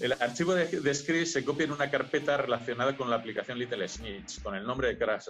El 0.00 0.12
archivo 0.12 0.54
de, 0.54 0.94
script 0.94 1.26
se 1.26 1.44
copia 1.44 1.64
en 1.64 1.72
una 1.72 1.90
carpeta 1.90 2.36
relacionada 2.36 2.96
con 2.96 3.10
la 3.10 3.16
aplicación 3.16 3.58
Little 3.58 3.88
Snitch, 3.88 4.42
con 4.42 4.54
el 4.54 4.64
nombre 4.64 4.88
de 4.88 4.98
Crash 4.98 5.26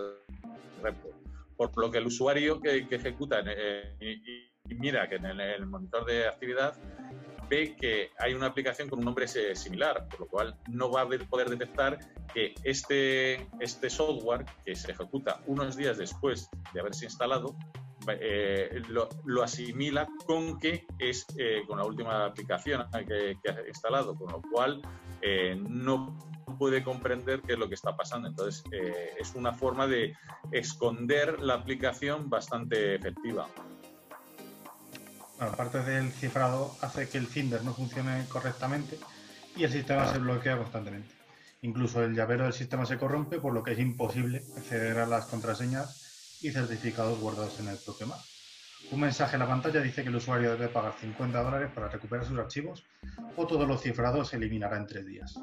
Repo. 0.83 1.11
Por 1.57 1.77
lo 1.79 1.91
que 1.91 1.99
el 1.99 2.07
usuario 2.07 2.61
que, 2.61 2.87
ejecuta 2.91 3.43
eh, 3.47 3.97
y, 4.01 4.75
mira 4.75 5.09
que 5.09 5.17
en 5.17 5.27
el, 5.27 5.67
monitor 5.67 6.05
de 6.05 6.29
actividad 6.29 6.75
ve 7.49 7.75
que 7.81 8.11
hay 8.19 8.35
una 8.35 8.47
aplicación 8.47 8.91
con 8.91 8.99
un 8.99 9.07
nombre 9.07 9.27
similar, 9.27 10.07
por 10.09 10.21
lo 10.21 10.27
cual 10.27 10.59
no 10.69 10.91
va 10.91 11.03
a 11.03 11.09
poder 11.09 11.49
detectar 11.49 11.99
que 12.35 12.55
este, 12.63 13.47
este 13.59 13.89
software 13.89 14.45
que 14.67 14.77
se 14.77 14.93
ejecuta 14.93 15.41
unos 15.47 15.77
días 15.77 15.97
después 15.97 16.51
de 16.75 16.81
haberse 16.81 17.07
instalado 17.07 17.57
eh, 18.21 18.83
lo, 18.89 19.43
asimila 19.43 20.07
con 20.27 20.59
que 20.59 20.87
es 20.99 21.27
eh, 21.37 21.63
con 21.67 21.79
la 21.79 21.85
última 21.85 22.25
aplicación 22.25 22.85
que, 23.07 23.37
ha 23.49 23.69
instalado, 23.69 24.15
con 24.17 24.33
lo 24.33 24.43
cual 24.43 24.83
eh, 25.23 25.57
no 25.69 26.17
puede 26.59 26.83
comprender 26.83 27.43
qué 27.43 27.53
es 27.53 27.59
lo 27.59 27.69
que 27.69 27.75
está 27.75 27.97
pasando. 27.97 28.29
Entonces, 28.29 28.65
es 29.19 29.35
una 29.35 29.53
forma 29.53 29.87
de 29.87 30.15
esconder 30.51 31.41
la 31.41 31.55
aplicación 31.55 32.31
bastante 32.31 32.95
efectiva. 32.95 33.47
aparte 35.39 35.83
del 35.83 36.11
cifrado, 36.11 36.75
hace 36.81 37.09
que 37.09 37.19
el 37.19 37.27
Cinder 37.27 37.63
no 37.63 37.75
funcione 37.75 38.25
correctamente 38.29 38.99
y 39.57 39.65
el 39.65 39.71
sistema 39.71 40.11
se 40.11 40.19
bloquea 40.19 40.57
constantemente. 40.57 41.15
Incluso 41.63 42.03
el 42.03 42.15
llavero 42.15 42.45
del 42.45 42.53
sistema 42.53 42.87
se 42.87 42.99
corrompe, 42.99 43.41
por 43.41 43.53
lo 43.53 43.63
que 43.63 43.73
es 43.73 43.79
imposible 43.79 44.43
acceder 44.57 44.99
a 44.99 45.07
las 45.07 45.27
contraseñas 45.27 46.08
y 46.43 46.51
certificados 46.51 47.19
guardados 47.21 47.59
en 47.61 47.69
el 47.69 47.77
propio 47.79 48.07
Mac. 48.07 48.21
Un 48.91 49.01
mensaje 49.01 49.35
en 49.35 49.41
la 49.41 49.49
pantalla 49.49 49.81
dice 49.81 50.03
que 50.03 50.09
el 50.09 50.17
usuario 50.17 50.53
debe 50.53 50.69
pagar 50.69 50.95
50 50.99 51.43
dólares 51.43 51.71
para 51.75 51.89
recuperar 51.89 52.25
sus 52.25 52.39
archivos 52.39 52.85
o 53.37 53.47
todos 53.47 53.67
los 53.67 53.83
cifrados 53.83 54.29
se 54.29 54.37
eliminará 54.37 54.77
en 54.77 54.87
tres 54.87 55.05
días. 55.05 55.39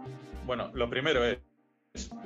Bueno, 0.45 0.71
lo 0.73 0.89
primero 0.89 1.23
es 1.23 1.39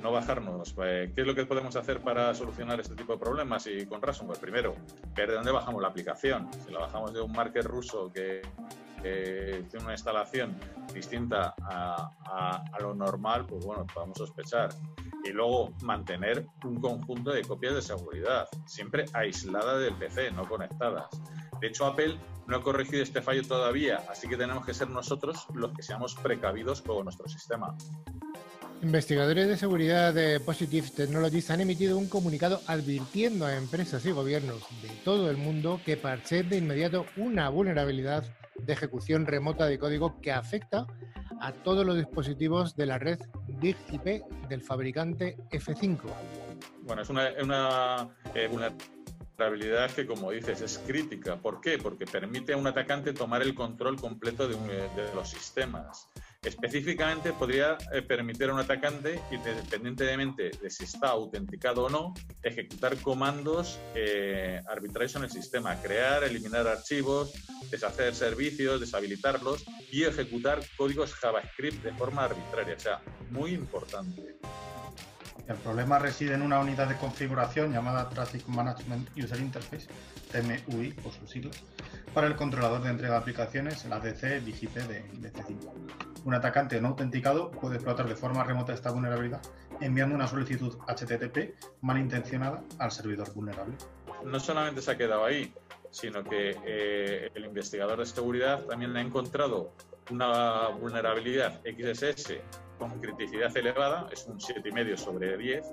no 0.02 0.12
bajarnos. 0.12 0.76
Eh, 0.84 1.12
¿Qué 1.14 1.22
es 1.22 1.28
lo 1.28 1.36
que 1.36 1.46
podemos 1.46 1.76
hacer 1.76 2.00
para 2.00 2.34
solucionar 2.34 2.80
este 2.80 2.96
tipo 2.96 3.14
de 3.14 3.20
problemas 3.20 3.68
y 3.68 3.86
con 3.86 4.02
ransomware? 4.02 4.40
Primero, 4.40 4.76
ver 5.16 5.30
de 5.30 5.36
dónde 5.36 5.52
bajamos 5.52 5.82
la 5.82 5.90
aplicación. 5.90 6.50
Si 6.66 6.72
la 6.72 6.80
bajamos 6.80 7.14
de 7.14 7.22
un 7.22 7.32
market 7.32 7.66
ruso 7.66 8.12
que, 8.12 8.42
tiene 9.02 9.86
una 9.86 9.94
instalación 9.94 10.60
distinta 10.94 11.56
a, 11.62 12.12
a, 12.74 12.80
lo 12.82 12.94
normal, 12.94 13.46
pues 13.46 13.66
bueno, 13.66 13.88
podemos 13.94 14.18
sospechar 14.18 14.72
y 15.24 15.30
luego 15.30 15.74
mantener 15.82 16.46
un 16.64 16.80
conjunto 16.80 17.32
de 17.32 17.44
copias 17.44 17.76
de 17.76 17.82
seguridad, 17.82 18.48
siempre 18.66 19.06
aisladas 19.14 19.82
del 19.82 19.96
PC, 19.96 20.32
no 20.32 20.48
conectadas. 20.48 21.08
De 21.60 21.68
hecho, 21.68 21.86
Apple 21.86 22.18
no 22.48 22.58
ha 22.58 22.64
corregido 22.64 23.04
este 23.04 23.22
fallo 23.22 23.44
todavía, 23.44 24.04
así 24.10 24.28
que 24.28 24.38
tenemos 24.38 24.66
que 24.66 24.74
ser 24.74 24.90
nosotros 24.90 25.46
los 25.54 25.74
que 25.74 25.84
seamos 25.84 26.16
precavidos 26.16 26.82
con 26.82 27.04
nuestro 27.04 27.28
sistema. 27.28 27.76
Investigadores 28.82 29.50
de 29.50 29.58
seguridad 29.58 30.14
de 30.14 30.40
Positive 30.40 30.88
Technologies 30.96 31.52
han 31.52 31.60
emitido 31.60 31.98
un 31.98 32.08
comunicado 32.08 32.62
advirtiendo 32.66 33.46
a 33.46 33.58
empresas 33.58 34.06
y 34.06 34.12
gobiernos 34.12 34.62
de 34.82 34.88
todo 35.04 35.30
el 35.30 35.36
mundo 35.36 35.82
que 35.86 35.98
parchen 35.98 36.48
de 36.48 36.58
inmediato 36.58 37.06
una 37.18 37.50
vulnerabilidad 37.50 38.24
de 38.56 38.74
ejecución 38.74 39.26
remota 39.26 39.66
de 39.66 39.80
código 39.80 40.22
que 40.22 40.32
afecta 40.32 40.88
a 41.42 41.52
todos 41.52 41.86
los 41.86 41.98
dispositivos 41.98 42.78
de 42.78 42.86
la 42.86 42.98
red 42.98 43.20
DIG-IP 43.60 44.24
del 44.48 44.62
fabricante 44.62 45.38
F5. 45.52 46.00
Bueno, 46.84 47.02
es 47.02 47.10
una, 47.10 48.10
eh, 48.34 48.48
vulnerabilidad 48.48 49.92
que, 49.92 50.06
como 50.06 50.32
dices, 50.32 50.62
es 50.62 50.80
crítica. 50.80 51.38
¿Por 51.38 51.62
qué? 51.62 51.78
Porque 51.78 52.06
permite 52.06 52.54
a 52.54 52.58
un 52.58 52.68
atacante 52.68 53.14
tomar 53.14 53.42
el 53.42 53.54
control 53.56 54.00
completo 54.00 54.48
de, 54.48 54.56
de 54.56 55.14
los 55.14 55.30
sistemas. 55.30 56.10
Específicamente 56.42 57.34
podría 57.34 57.78
eh, 57.92 58.02
permitir 58.02 58.50
a 58.50 58.54
un 58.54 58.60
atacante, 58.62 59.20
independientemente 59.30 60.52
de 60.62 60.70
si 60.70 60.86
está 60.86 61.10
autenticado 61.10 61.84
o 61.84 61.90
no, 61.90 62.14
ejecutar 62.42 62.96
comandos 63.02 63.78
eh, 63.94 64.62
arbitrarios 64.70 65.18
en 65.18 65.24
el 65.24 65.30
sistema, 65.30 65.76
crear, 65.82 66.24
eliminar 66.24 66.66
archivos, 66.66 67.34
deshacer 67.70 68.16
servicios, 68.16 68.80
deshabilitarlos 68.80 69.66
y 69.92 70.04
ejecutar 70.04 70.62
códigos 70.78 71.14
JavaScript 71.14 71.84
de 71.84 71.94
forma 71.96 72.24
arbitraria. 72.24 72.76
O 72.76 72.80
sea, 72.80 73.02
muy 73.32 73.52
importante. 73.52 74.38
El 75.48 75.56
problema 75.58 76.00
reside 76.00 76.34
en 76.34 76.42
una 76.42 76.60
unidad 76.60 76.88
de 76.88 76.96
configuración 76.96 77.72
llamada 77.72 78.10
Traffic 78.10 78.48
Management 78.48 79.10
User 79.18 79.40
Interface, 79.40 79.88
TMUI 80.32 80.92
por 80.94 81.12
sus 81.12 81.30
siglas, 81.30 81.64
para 82.14 82.28
el 82.28 82.36
controlador 82.36 82.84
de 82.84 82.90
entrega 82.90 83.14
de 83.14 83.20
aplicaciones, 83.20 83.84
el 83.86 83.94
ADC 83.94 84.42
DGP 84.44 84.76
de, 84.88 85.04
de 85.14 85.34
C5. 85.34 85.72
Un 86.26 86.34
atacante 86.34 86.80
no 86.82 86.90
autenticado 86.90 87.52
puede 87.52 87.76
explotar 87.76 88.08
de 88.08 88.16
forma 88.16 88.44
remota 88.44 88.74
esta 88.74 88.92
vulnerabilidad 88.92 89.42
enviando 89.82 90.16
una 90.16 90.28
solicitud 90.28 90.78
HTTP 90.88 91.56
malintencionada 91.82 92.64
al 92.78 92.92
servidor 92.92 93.34
vulnerable. 93.34 93.76
No 94.24 94.40
solamente 94.40 94.82
se 94.82 94.92
ha 94.92 94.98
quedado 94.98 95.26
ahí, 95.26 95.54
sino 95.92 96.24
que 96.24 96.56
eh, 96.66 97.32
el 97.34 97.46
investigador 97.46 98.00
de 98.00 98.06
seguridad 98.06 98.66
también 98.66 98.96
ha 98.98 99.02
encontrado 99.02 99.74
una 100.12 100.70
vulnerabilidad 100.70 101.62
XSS 101.64 102.34
con 102.80 103.00
criticidad 103.00 103.56
elevada, 103.56 104.10
es 104.12 104.26
un 104.26 104.40
7,5 104.40 104.98
sobre 104.98 105.38
10, 105.38 105.64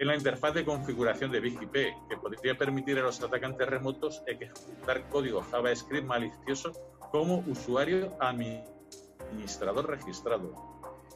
en 0.00 0.06
la 0.08 0.16
interfaz 0.16 0.54
de 0.54 0.64
configuración 0.64 1.30
de 1.30 1.40
BigIP, 1.40 1.72
que 1.72 2.16
podría 2.20 2.56
permitir 2.56 2.98
a 2.98 3.02
los 3.02 3.22
atacantes 3.22 3.68
remotos 3.68 4.22
ejecutar 4.26 5.08
código 5.10 5.42
JavaScript 5.42 6.06
malicioso 6.06 6.72
como 7.12 7.44
usuario 7.46 8.16
administrador 8.18 8.74
administrador 9.34 9.88
registrado. 9.88 10.54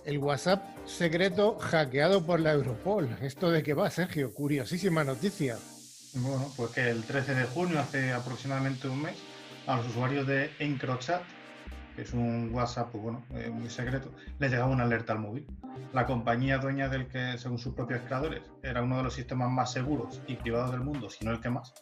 El 0.05 0.19
WhatsApp 0.19 0.63
secreto 0.87 1.59
hackeado 1.59 2.25
por 2.25 2.41
la 2.41 2.53
Europol. 2.53 3.17
¿Esto 3.21 3.51
de 3.51 3.63
qué 3.63 3.75
va, 3.75 3.91
Sergio? 3.91 4.33
Curiosísima 4.33 5.05
noticia. 5.05 5.59
Bueno, 6.15 6.51
pues 6.57 6.71
que 6.71 6.89
el 6.89 7.05
13 7.05 7.35
de 7.35 7.45
junio, 7.45 7.79
hace 7.79 8.13
aproximadamente 8.13 8.89
un 8.89 9.03
mes, 9.03 9.17
a 9.67 9.77
los 9.77 9.89
usuarios 9.89 10.27
de 10.27 10.51
EncroChat, 10.59 11.23
que 11.99 12.05
es 12.05 12.13
un 12.15 12.51
WhatsApp 12.55 12.93
pues 12.93 13.03
bueno, 13.03 13.25
eh, 13.35 13.51
muy 13.51 13.69
secreto, 13.69 14.13
les 14.39 14.53
llegaba 14.53 14.71
una 14.71 14.85
alerta 14.85 15.15
al 15.15 15.19
móvil. 15.19 15.45
La 15.93 16.07
compañía 16.07 16.59
dueña 16.59 16.89
del 16.89 17.09
que, 17.09 17.37
según 17.39 17.59
sus 17.59 17.75
propios 17.75 18.03
creadores, 18.03 18.41
era 18.63 18.83
uno 18.83 18.99
de 18.99 19.03
los 19.03 19.15
sistemas 19.15 19.51
más 19.51 19.73
seguros 19.73 20.23
y 20.29 20.37
privados 20.37 20.71
del 20.71 20.83
mundo, 20.83 21.11
si 21.11 21.25
no 21.25 21.33
el 21.33 21.41
que 21.41 21.51
más, 21.51 21.75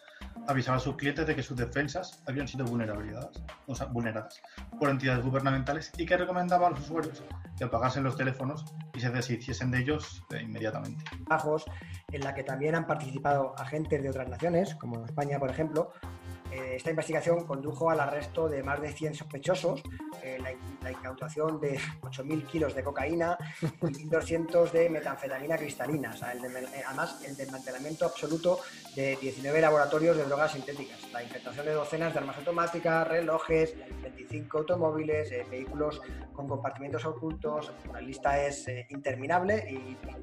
avisaba 0.48 0.78
a 0.78 0.80
sus 0.80 0.96
clientes 0.96 1.26
de 1.26 1.34
que 1.34 1.42
sus 1.42 1.54
defensas 1.54 2.22
habían 2.26 2.48
sido 2.48 2.64
vulneradas, 2.64 3.42
o 3.66 3.74
sea, 3.74 3.88
vulneradas 3.88 4.40
por 4.80 4.88
entidades 4.88 5.22
gubernamentales 5.22 5.92
y 5.98 6.06
que 6.06 6.16
recomendaba 6.16 6.68
a 6.68 6.70
los 6.70 6.80
usuarios 6.80 7.22
que 7.58 7.64
apagasen 7.64 8.02
los 8.02 8.16
teléfonos 8.16 8.64
y 8.94 9.00
se 9.00 9.10
deshiciesen 9.10 9.70
de 9.70 9.80
ellos 9.80 10.24
inmediatamente. 10.40 11.04
Bajos, 11.28 11.66
en 12.10 12.22
la 12.22 12.34
que 12.34 12.42
también 12.42 12.74
han 12.74 12.86
participado 12.86 13.54
agentes 13.58 14.02
de 14.02 14.08
otras 14.08 14.30
naciones, 14.30 14.74
como 14.76 15.04
España, 15.04 15.38
por 15.38 15.50
ejemplo, 15.50 15.92
eh, 16.02 16.25
esta 16.52 16.90
investigación 16.90 17.44
condujo 17.44 17.90
al 17.90 18.00
arresto 18.00 18.48
de 18.48 18.62
más 18.62 18.80
de 18.80 18.92
100 18.92 19.14
sospechosos, 19.14 19.82
eh, 20.22 20.38
la, 20.82 20.90
incautación 20.90 21.60
de 21.60 21.78
8.000 22.02 22.46
kilos 22.46 22.74
de 22.74 22.84
cocaína 22.84 23.36
y 23.62 23.66
1.200 24.08 24.70
de 24.70 24.88
metanfetamina 24.88 25.56
cristalina. 25.56 26.14
Eh, 26.14 26.82
además, 26.86 27.22
el 27.24 27.36
desmantelamiento 27.36 28.04
absoluto 28.06 28.60
de 28.94 29.16
19 29.16 29.60
laboratorios 29.60 30.16
de 30.16 30.24
drogas 30.24 30.52
sintéticas, 30.52 31.10
la 31.12 31.22
infectación 31.22 31.66
de 31.66 31.72
docenas 31.72 32.12
de 32.12 32.20
armas 32.20 32.36
automáticas, 32.38 33.08
relojes, 33.08 33.74
25 34.02 34.58
automóviles, 34.58 35.30
vehículos 35.50 36.00
con 36.32 36.48
compartimentos 36.48 37.04
ocultos. 37.04 37.72
La 37.92 38.00
lista 38.00 38.40
es 38.44 38.68
interminable 38.90 39.66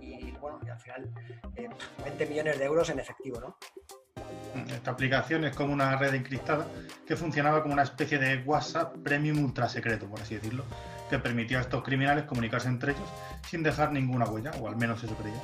y, 0.02 0.32
bueno, 0.40 0.60
al 0.70 0.80
final 0.80 1.12
20 2.04 2.26
millones 2.26 2.60
de 2.60 2.66
euros 2.66 2.90
en 2.90 3.00
efectivo. 3.00 3.40
¿no? 3.40 3.58
Esta 4.68 4.92
aplicación 4.92 5.46
es 5.46 5.56
como 5.56 5.74
una 5.74 5.96
red 5.98 6.14
encriptada 6.14 6.68
que 7.08 7.16
funcionaba 7.16 7.62
como 7.62 7.74
una 7.74 7.84
especie 7.84 8.20
de 8.20 8.44
WhatsApp 8.44 8.96
premium 9.04 9.44
ultra 9.44 9.68
secreto, 9.68 10.08
por 10.08 10.22
así 10.22 10.36
decirlo, 10.36 10.64
que 11.10 11.20
permitía 11.20 11.60
a 11.60 11.62
estos 11.62 11.84
criminales 11.84 12.26
comunicarse 12.26 12.68
entre 12.68 12.92
ellos 12.92 13.10
sin 13.50 13.64
dejar 13.64 13.92
ninguna 13.92 14.26
huella, 14.26 14.52
o 14.60 14.68
al 14.68 14.76
menos 14.76 15.04
eso 15.04 15.16
creía. 15.16 15.42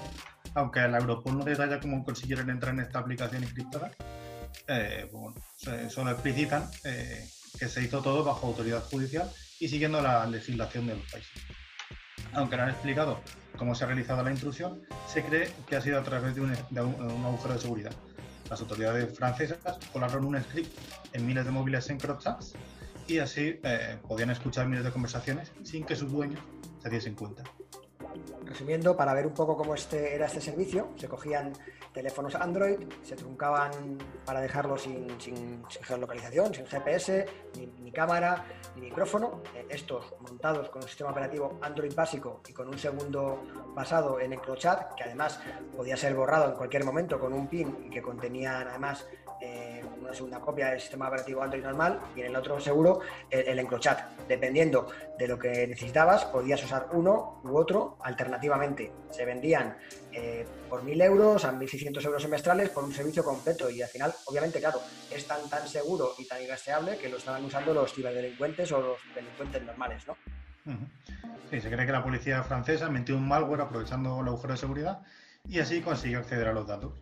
Aunque 0.56 0.80
la 0.88 0.98
Europol 0.98 1.38
no 1.38 1.44
detalla 1.44 1.80
cómo 1.80 2.04
consiguieron 2.04 2.50
entrar 2.50 2.74
en 2.74 2.82
esta 2.82 3.00
aplicación 3.00 3.44
encriptada, 3.44 3.92
eh, 4.68 5.08
bueno, 5.12 5.36
solo 5.90 6.12
explicitan 6.12 6.70
eh, 6.84 7.28
que 7.58 7.68
se 7.68 7.84
hizo 7.84 8.02
todo 8.02 8.24
bajo 8.24 8.48
autoridad 8.48 8.84
judicial 8.84 9.30
y 9.60 9.68
siguiendo 9.68 10.02
la 10.02 10.26
legislación 10.26 10.88
de 10.88 10.96
los 10.96 11.12
países. 11.12 11.44
Aunque 12.34 12.58
no 12.58 12.64
han 12.64 12.70
explicado 12.70 13.22
cómo 13.58 13.76
se 13.76 13.84
ha 13.84 13.88
realizado 13.88 14.24
la 14.24 14.32
intrusión, 14.32 14.82
se 15.08 15.24
cree 15.24 15.52
que 15.68 15.76
ha 15.76 15.82
sido 15.82 16.00
a 16.00 16.04
través 16.04 16.36
de 16.36 16.42
un, 16.42 16.52
agujero 17.26 17.54
de 17.54 17.60
seguridad. 17.60 17.92
Las 18.50 18.62
autoridades 18.62 19.16
francesas 19.16 19.60
colaron 19.94 20.26
un 20.26 20.42
script 20.42 20.76
en 21.14 21.26
miles 21.26 21.46
de 21.46 21.52
móviles 21.52 21.90
en 21.90 22.00
CrowdSats 22.00 22.54
y 23.08 23.20
así 23.20 23.60
eh, 23.64 23.98
podían 24.08 24.30
escuchar 24.30 24.68
miles 24.68 24.84
de 24.84 24.92
conversaciones 24.92 25.52
sin 25.64 25.86
que 25.86 25.96
sus 25.96 26.12
dueños 26.12 26.40
se 26.82 26.90
diesen 26.90 27.16
cuenta. 27.16 27.44
Resumiendo, 28.46 28.96
para 28.96 29.14
ver 29.14 29.28
un 29.28 29.34
poco 29.34 29.56
cómo 29.56 29.76
este, 29.76 30.16
era 30.16 30.26
este 30.26 30.42
servicio, 30.42 30.90
se 30.96 31.08
cogían 31.08 31.54
teléfonos 31.94 32.36
Android, 32.36 32.80
se 33.04 33.16
truncaban 33.16 33.72
para 34.26 34.42
dejarlos 34.42 34.84
sin, 34.84 35.64
geolocalización, 35.82 36.54
sin 36.54 36.66
GPS, 36.66 37.26
ni, 37.82 37.92
cámara, 37.92 38.46
ni 38.76 38.82
micrófono. 38.82 39.42
Eh, 39.56 39.66
estos 39.70 40.14
montados 40.22 40.70
con 40.70 40.82
un 40.84 40.88
sistema 40.88 41.12
operativo 41.12 41.60
Android 41.62 41.94
básico 41.94 42.42
y 42.48 42.54
con 42.54 42.68
un 42.68 42.78
segundo 42.78 43.44
basado 43.76 44.20
en 44.20 44.34
EncroChat, 44.34 44.96
que 44.96 45.04
además 45.04 45.40
podía 45.76 45.98
ser 45.98 46.16
borrado 46.16 46.50
en 46.52 46.56
cualquier 46.56 46.86
momento 46.86 47.20
con 47.20 47.34
un 47.34 47.48
PIN 47.48 47.86
y 47.86 47.90
que 47.90 48.02
contenían 48.02 48.68
además 48.68 49.06
eh, 49.42 49.79
una 50.10 50.16
segunda 50.16 50.40
copia 50.40 50.70
del 50.72 50.82
sistema 50.82 51.08
operativo 51.08 51.44
Android 51.44 51.64
normal 51.64 52.00
y 52.16 52.22
en 52.22 52.28
el 52.28 52.36
otro 52.36 52.60
seguro 52.60 53.02
el, 53.30 53.60
EncroChat. 53.60 54.28
Dependiendo 54.28 54.88
de 55.18 55.28
lo 55.28 55.38
que 55.38 55.68
necesitabas, 55.68 56.26
podías 56.26 56.64
usar 56.64 56.88
uno 56.94 57.42
u 57.44 57.56
otro 57.56 57.98
alternativamente. 58.02 58.92
Se 59.12 59.26
vendían 59.26 59.78
eh, 60.12 60.46
por 60.70 60.84
1.000 60.84 61.04
euros 61.04 61.46
a 61.46 61.54
1.600 61.54 62.04
euros 62.04 62.22
semestrales 62.22 62.70
por 62.70 62.84
un 62.84 62.92
servicio 62.92 63.24
completo 63.24 63.70
y 63.70 63.82
al 63.82 63.90
final, 63.90 64.14
obviamente, 64.26 64.60
claro, 64.60 64.80
es 65.12 65.26
tan, 65.28 65.48
tan 65.50 65.68
seguro 65.68 66.14
y 66.18 66.28
tan 66.28 66.42
irrastreable 66.42 66.98
que 66.98 67.10
lo 67.10 67.18
estaban 67.18 67.46
usando 67.46 67.74
los 67.74 67.94
ciberdelincuentes 67.94 68.72
o 68.72 68.82
los 68.82 68.98
delincuentes 69.14 69.64
normales, 69.64 70.08
¿no? 70.08 70.18
Sí, 71.50 71.62
se 71.62 71.72
cree 71.72 71.86
que 71.86 71.92
la 71.92 72.04
policía 72.04 72.44
francesa 72.44 72.90
metió 72.90 73.16
un 73.16 73.28
malware 73.28 73.62
aprovechando 73.62 74.22
el 74.22 74.28
agujero 74.28 74.54
de 74.54 74.60
seguridad 74.60 75.02
y 75.48 75.60
así 75.60 75.82
consiguió 75.82 76.20
acceder 76.20 76.48
a 76.48 76.54
los 76.54 76.68
datos. 76.68 76.94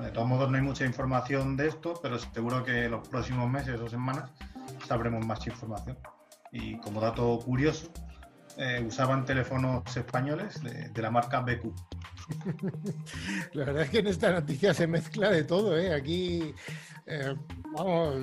De 0.00 0.10
todos 0.10 0.26
modos, 0.26 0.50
no 0.50 0.56
hay 0.56 0.62
mucha 0.62 0.84
información 0.86 1.56
de 1.56 1.68
esto, 1.68 1.94
pero 2.02 2.18
seguro 2.18 2.64
que 2.64 2.86
en 2.86 2.92
los 2.92 3.06
próximos 3.08 3.50
meses 3.50 3.78
o 3.80 3.88
semanas 3.88 4.30
sabremos 4.86 5.24
más 5.26 5.46
información. 5.46 5.98
Y 6.52 6.78
como 6.78 7.00
dato 7.00 7.38
curioso, 7.38 7.92
eh, 8.56 8.82
usaban 8.86 9.24
teléfonos 9.24 9.96
españoles 9.96 10.62
de, 10.62 11.02
la 11.02 11.10
marca 11.10 11.40
BQ. 11.40 11.74
La 13.52 13.64
verdad 13.64 13.82
es 13.82 13.90
que 13.90 13.98
en 13.98 14.06
esta 14.06 14.30
noticia 14.32 14.74
se 14.74 14.86
mezcla 14.86 15.30
de 15.30 15.44
todo, 15.44 15.76
¿eh? 15.76 15.94
Aquí, 15.94 16.54
eh, 17.06 17.34
vamos, 17.72 18.16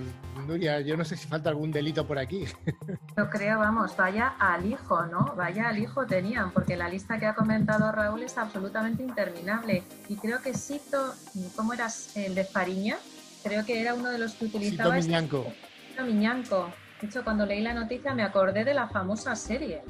Nuria, 0.48 0.82
yo 0.82 0.96
no 0.98 1.04
sé 1.04 1.18
si 1.18 1.28
falta 1.28 1.50
algún 1.50 1.72
delito 1.72 2.06
por 2.08 2.18
aquí. 2.18 2.46
Yo 3.18 3.30
creo, 3.30 3.60
vamos, 3.60 3.96
vaya 3.98 4.36
al 4.40 4.66
hijo, 4.66 5.06
¿no? 5.08 5.34
Vaya 5.36 5.70
al 5.70 5.80
hijo 5.80 6.06
tenían, 6.06 6.52
porque 6.52 6.78
la 6.78 6.88
lista 6.88 7.20
que 7.20 7.26
ha 7.26 7.36
comentado 7.36 7.92
Raúl 7.92 8.24
es 8.24 8.38
absolutamente 8.38 9.04
interminable. 9.04 9.84
Y 10.08 10.16
creo 10.16 10.42
que 10.42 10.54
Sito, 10.54 11.14
¿cómo 11.56 11.74
eras 11.74 12.16
el 12.16 12.36
de 12.36 12.44
Fariña? 12.44 12.98
Creo 13.44 13.66
que 13.66 13.82
era 13.82 13.94
uno 13.94 14.10
de 14.10 14.20
los 14.20 14.34
que 14.36 14.46
utilizaba... 14.46 14.96
Sito 14.96 15.08
Miñanco. 15.08 15.54
Sito 15.90 16.04
Miñanco. 16.04 16.74
De 17.02 17.08
hecho, 17.08 17.24
cuando 17.24 17.46
leí 17.46 17.62
la 17.62 17.74
noticia 17.74 18.14
me 18.14 18.24
acordé 18.24 18.64
de 18.64 18.74
la 18.74 18.88
famosa 18.88 19.36
serie. 19.36 19.82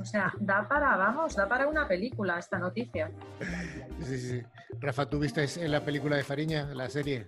O 0.00 0.04
sea, 0.04 0.32
da 0.40 0.66
para, 0.68 0.96
vamos, 0.96 1.34
da 1.36 1.48
para 1.48 1.66
una 1.66 1.86
película 1.88 2.38
esta 2.38 2.58
noticia. 2.58 3.10
Sí, 4.02 4.18
sí. 4.18 4.42
Rafa, 4.80 5.08
¿tú 5.08 5.18
viste 5.18 5.46
en 5.56 5.70
la 5.70 5.84
película 5.84 6.16
de 6.16 6.24
Fariña, 6.24 6.66
la 6.74 6.88
serie? 6.88 7.26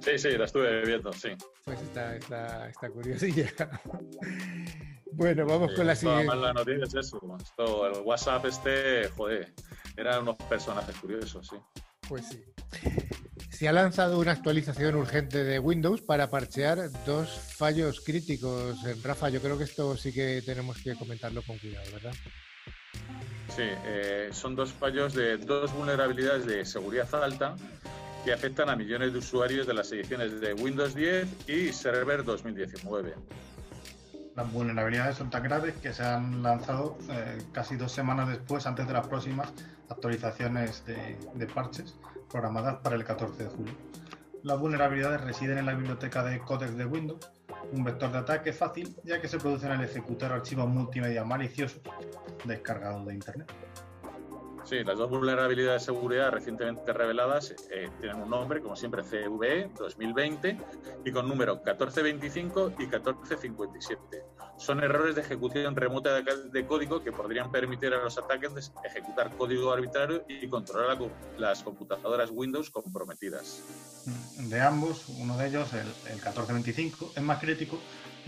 Sí, 0.00 0.18
sí, 0.18 0.30
la 0.38 0.44
estuve 0.44 0.84
viendo, 0.84 1.12
sí. 1.12 1.30
Pues 1.64 1.80
está, 1.82 2.16
está, 2.16 2.68
está 2.68 2.88
curiosilla. 2.90 3.46
Bueno, 5.12 5.46
vamos 5.46 5.72
con 5.74 5.86
la 5.86 5.96
siguiente. 5.96 6.36
la 6.36 6.52
noticia 6.52 6.84
es 6.84 6.94
eso. 6.94 7.20
Esto, 7.40 7.86
el 7.86 8.02
WhatsApp 8.04 8.44
este, 8.44 9.08
joder, 9.08 9.52
eran 9.96 10.22
unos 10.22 10.36
personajes 10.48 10.96
curiosos, 10.96 11.48
sí. 11.48 11.56
Pues 12.08 12.28
sí. 12.28 12.44
Se 13.58 13.66
ha 13.66 13.72
lanzado 13.72 14.20
una 14.20 14.30
actualización 14.30 14.94
urgente 14.94 15.42
de 15.42 15.58
Windows 15.58 16.00
para 16.00 16.30
parchear 16.30 16.78
dos 17.04 17.28
fallos 17.56 18.00
críticos. 18.00 18.78
Rafa, 19.02 19.30
yo 19.30 19.42
creo 19.42 19.58
que 19.58 19.64
esto 19.64 19.96
sí 19.96 20.12
que 20.12 20.42
tenemos 20.46 20.76
que 20.78 20.94
comentarlo 20.94 21.42
con 21.42 21.58
cuidado, 21.58 21.90
¿verdad? 21.92 22.12
Sí, 23.48 23.64
eh, 23.84 24.28
son 24.30 24.54
dos 24.54 24.72
fallos 24.72 25.12
de 25.12 25.38
dos 25.38 25.72
vulnerabilidades 25.74 26.46
de 26.46 26.64
seguridad 26.64 27.12
alta 27.16 27.56
que 28.24 28.32
afectan 28.32 28.70
a 28.70 28.76
millones 28.76 29.12
de 29.12 29.18
usuarios 29.18 29.66
de 29.66 29.74
las 29.74 29.90
ediciones 29.90 30.40
de 30.40 30.54
Windows 30.54 30.94
10 30.94 31.48
y 31.48 31.72
Server 31.72 32.22
2019. 32.22 33.16
Las 34.36 34.52
vulnerabilidades 34.52 35.16
son 35.16 35.30
tan 35.30 35.42
graves 35.42 35.74
que 35.82 35.92
se 35.92 36.04
han 36.04 36.44
lanzado 36.44 36.96
eh, 37.10 37.38
casi 37.50 37.74
dos 37.74 37.90
semanas 37.90 38.28
después, 38.28 38.66
antes 38.66 38.86
de 38.86 38.92
las 38.92 39.08
próximas 39.08 39.52
actualizaciones 39.88 40.84
de 40.86 41.46
parches 41.48 41.96
programadas 42.28 42.76
para 42.76 42.96
el 42.96 43.04
14 43.04 43.44
de 43.44 43.48
julio. 43.50 43.74
Las 44.42 44.58
vulnerabilidades 44.58 45.20
residen 45.22 45.58
en 45.58 45.66
la 45.66 45.74
biblioteca 45.74 46.22
de 46.22 46.38
Codex 46.38 46.76
de 46.76 46.84
Windows, 46.84 47.30
un 47.72 47.84
vector 47.84 48.12
de 48.12 48.18
ataque 48.18 48.52
fácil 48.52 48.94
ya 49.04 49.20
que 49.20 49.28
se 49.28 49.38
producen 49.38 49.72
al 49.72 49.82
ejecutar 49.82 50.32
archivos 50.32 50.68
multimedia 50.68 51.24
maliciosos 51.24 51.80
descargados 52.44 53.04
de 53.06 53.14
Internet. 53.14 53.52
Sí, 54.68 54.84
las 54.84 54.98
dos 54.98 55.08
vulnerabilidades 55.08 55.80
de 55.80 55.94
seguridad 55.94 56.30
recientemente 56.30 56.92
reveladas 56.92 57.54
eh, 57.70 57.88
tienen 58.00 58.20
un 58.20 58.28
nombre, 58.28 58.60
como 58.60 58.76
siempre, 58.76 59.02
CVE 59.02 59.70
2020 59.78 60.58
y 61.06 61.10
con 61.10 61.26
número 61.26 61.54
1425 61.54 62.72
y 62.78 62.82
1457. 62.82 64.24
Son 64.58 64.84
errores 64.84 65.14
de 65.14 65.22
ejecución 65.22 65.74
remota 65.74 66.20
de, 66.20 66.66
código 66.66 67.02
que 67.02 67.12
podrían 67.12 67.50
permitir 67.50 67.94
a 67.94 68.02
los 68.02 68.18
ataques 68.18 68.70
ejecutar 68.84 69.34
código 69.38 69.72
arbitrario 69.72 70.26
y 70.28 70.46
controlar 70.48 70.98
las 71.38 71.62
computadoras 71.62 72.30
Windows 72.30 72.68
comprometidas. 72.68 73.62
De 74.36 74.60
ambos, 74.60 75.08
uno 75.08 75.38
de 75.38 75.48
ellos, 75.48 75.72
el, 75.72 75.80
el 76.10 76.16
1425, 76.16 77.12
es 77.16 77.22
más 77.22 77.40
crítico 77.40 77.78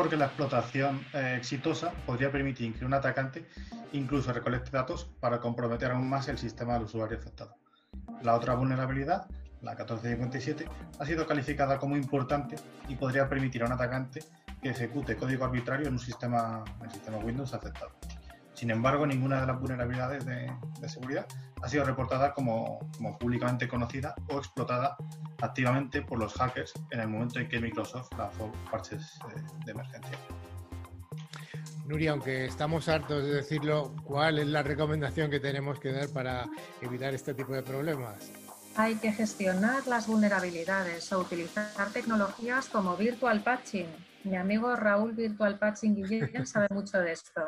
porque 0.00 0.16
la 0.16 0.24
explotación 0.24 1.04
eh, 1.12 1.34
exitosa 1.36 1.92
podría 2.06 2.32
permitir 2.32 2.72
que 2.72 2.86
un 2.86 2.94
atacante 2.94 3.46
incluso 3.92 4.32
recolecte 4.32 4.70
datos 4.70 5.10
para 5.20 5.40
comprometer 5.40 5.90
aún 5.90 6.08
más 6.08 6.26
el 6.28 6.38
sistema 6.38 6.72
del 6.72 6.84
usuario 6.84 7.18
afectado. 7.18 7.54
La 8.22 8.34
otra 8.34 8.54
vulnerabilidad, 8.54 9.26
la 9.60 9.72
1457, 9.72 10.66
ha 10.98 11.04
sido 11.04 11.26
calificada 11.26 11.76
como 11.78 11.98
importante 11.98 12.56
y 12.88 12.94
podría 12.94 13.28
permitir 13.28 13.62
a 13.62 13.66
un 13.66 13.72
atacante 13.72 14.24
que 14.62 14.70
ejecute 14.70 15.16
código 15.16 15.44
arbitrario 15.44 15.88
en 15.88 15.92
un 15.92 15.98
sistema, 15.98 16.64
en 16.78 16.86
el 16.86 16.92
sistema 16.92 17.18
Windows 17.18 17.52
afectado. 17.52 17.90
Sin 18.60 18.70
embargo, 18.70 19.06
ninguna 19.06 19.40
de 19.40 19.46
las 19.46 19.58
vulnerabilidades 19.58 20.26
de, 20.26 20.52
seguridad 20.86 21.26
ha 21.62 21.66
sido 21.66 21.82
reportada 21.82 22.34
como, 22.34 22.78
públicamente 23.18 23.66
conocida 23.66 24.14
o 24.28 24.36
explotada 24.36 24.98
activamente 25.40 26.02
por 26.02 26.18
los 26.18 26.34
hackers 26.34 26.74
en 26.90 27.00
el 27.00 27.08
momento 27.08 27.38
en 27.38 27.48
que 27.48 27.58
Microsoft 27.58 28.10
lanzó 28.18 28.52
parches 28.70 29.18
de, 29.64 29.72
emergencia. 29.72 30.18
Nuria, 31.86 32.10
aunque 32.10 32.44
estamos 32.44 32.86
hartos 32.90 33.24
de 33.24 33.30
decirlo, 33.30 33.94
¿cuál 34.04 34.38
es 34.38 34.48
la 34.48 34.62
recomendación 34.62 35.30
que 35.30 35.40
tenemos 35.40 35.80
que 35.80 35.92
dar 35.92 36.10
para 36.10 36.44
evitar 36.82 37.14
este 37.14 37.32
tipo 37.32 37.54
de 37.54 37.62
problemas? 37.62 38.30
Hay 38.76 38.96
que 38.96 39.10
gestionar 39.10 39.86
las 39.86 40.06
vulnerabilidades 40.06 41.10
o 41.14 41.20
utilizar 41.20 41.90
tecnologías 41.94 42.68
como 42.68 42.94
Virtual 42.98 43.42
Patching. 43.42 43.88
Mi 44.24 44.36
amigo 44.36 44.76
Raúl 44.76 45.14
Virtual 45.14 45.58
Patching 45.58 45.94
Guillén 45.94 46.46
sabe 46.46 46.68
mucho 46.70 46.98
de 46.98 47.12
esto. 47.12 47.40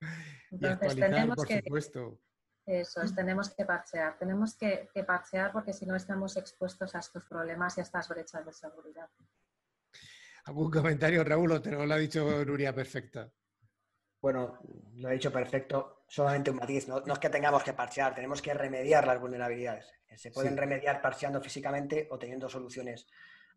Entonces 0.50 0.96
tenemos 0.96 1.36
por 1.36 1.46
que, 1.46 1.62
supuesto. 1.62 2.20
Eso 2.66 3.02
es, 3.02 3.14
tenemos 3.14 3.54
que 3.54 3.64
parchear, 3.64 4.18
tenemos 4.18 4.56
que, 4.56 4.90
que 4.92 5.04
parchear 5.04 5.52
porque 5.52 5.72
si 5.72 5.86
no 5.86 5.96
estamos 5.96 6.36
expuestos 6.36 6.94
a 6.94 6.98
estos 6.98 7.24
problemas 7.24 7.76
y 7.76 7.80
a 7.80 7.82
estas 7.82 8.08
brechas 8.08 8.44
de 8.44 8.52
seguridad. 8.52 9.08
¿Algún 10.44 10.70
comentario, 10.70 11.24
Raúl, 11.24 11.52
o 11.52 11.62
te 11.62 11.70
lo 11.70 11.82
ha 11.82 11.98
dicho 11.98 12.44
Nuria 12.44 12.74
perfecta? 12.74 13.30
Bueno, 14.20 14.58
lo 14.94 15.08
ha 15.08 15.12
dicho 15.12 15.30
perfecto, 15.30 16.04
solamente 16.08 16.50
un 16.50 16.56
matiz, 16.56 16.88
no, 16.88 16.98
es 16.98 17.18
que 17.18 17.30
tengamos 17.30 17.62
que 17.62 17.72
parchear, 17.72 18.14
tenemos 18.14 18.42
que 18.42 18.52
remediar 18.52 19.06
las 19.06 19.20
vulnerabilidades. 19.20 19.92
Se 20.16 20.30
pueden 20.30 20.56
remediar 20.56 21.00
parcheando 21.00 21.40
físicamente 21.40 22.08
o 22.10 22.18
teniendo 22.18 22.48
soluciones 22.48 23.06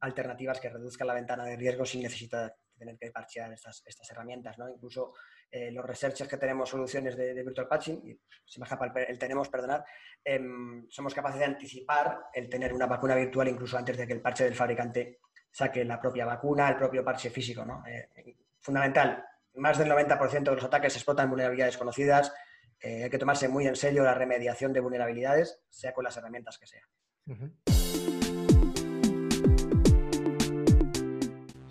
alternativas 0.02 0.60
que 0.60 0.70
reduzcan 0.70 1.08
la 1.08 1.14
ventana 1.14 1.46
de 1.46 1.56
riesgo 1.56 1.86
sin 1.86 2.04
necesidad 2.04 2.48
de 2.48 2.54
tener 2.78 2.98
que 2.98 3.12
parchear 3.12 3.52
estas, 3.54 3.82
estas 3.86 4.10
herramientas, 4.12 4.58
¿no? 4.58 4.70
Incluso 4.70 5.14
eh, 5.52 5.70
los 5.72 5.86
researchers 5.86 6.30
que 6.30 6.38
tenemos 6.38 6.70
soluciones 6.70 7.18
de, 7.18 7.34
virtual 7.34 7.68
patching, 7.68 8.02
y 8.06 8.20
se 8.46 8.60
me 8.60 8.64
escapa 8.64 8.86
el, 8.86 9.20
tenemos, 9.20 9.50
perdonad, 9.50 9.84
em, 10.24 10.88
somos 10.90 11.14
capaces 11.14 11.40
de 11.40 11.46
anticipar 11.46 12.28
el 12.34 12.50
tener 12.50 12.74
una 12.74 12.86
vacuna 12.86 13.16
virtual 13.16 13.50
incluso 13.50 13.78
antes 13.78 13.98
de 13.98 14.08
que 14.08 14.14
el 14.14 14.22
parche 14.22 14.46
del 14.46 14.56
fabricante 14.56 15.20
saque 15.52 15.84
la 15.84 16.00
propia 16.00 16.26
vacuna, 16.26 16.70
el 16.70 16.78
propio 16.78 17.04
parche 17.04 17.30
físico. 17.30 17.66
¿no? 17.66 17.84
Eh, 17.86 18.38
fundamental, 18.62 19.26
más 19.56 19.78
del 19.78 19.90
90% 19.90 20.44
de 20.44 20.56
los 20.56 20.64
ataques 20.64 20.96
explotan 20.96 21.30
vulnerabilidades 21.30 21.78
conocidas. 21.78 22.34
Eh, 22.80 23.04
hay 23.04 23.10
que 23.10 23.18
tomarse 23.18 23.48
muy 23.48 23.68
en 23.68 23.76
serio 23.76 24.04
la 24.04 24.14
remediación 24.14 24.72
de 24.74 24.80
vulnerabilidades, 24.80 25.62
sea 25.70 25.94
con 25.94 26.04
las 26.06 26.16
herramientas 26.18 26.58
que 26.58 26.68
sea. 26.68 26.88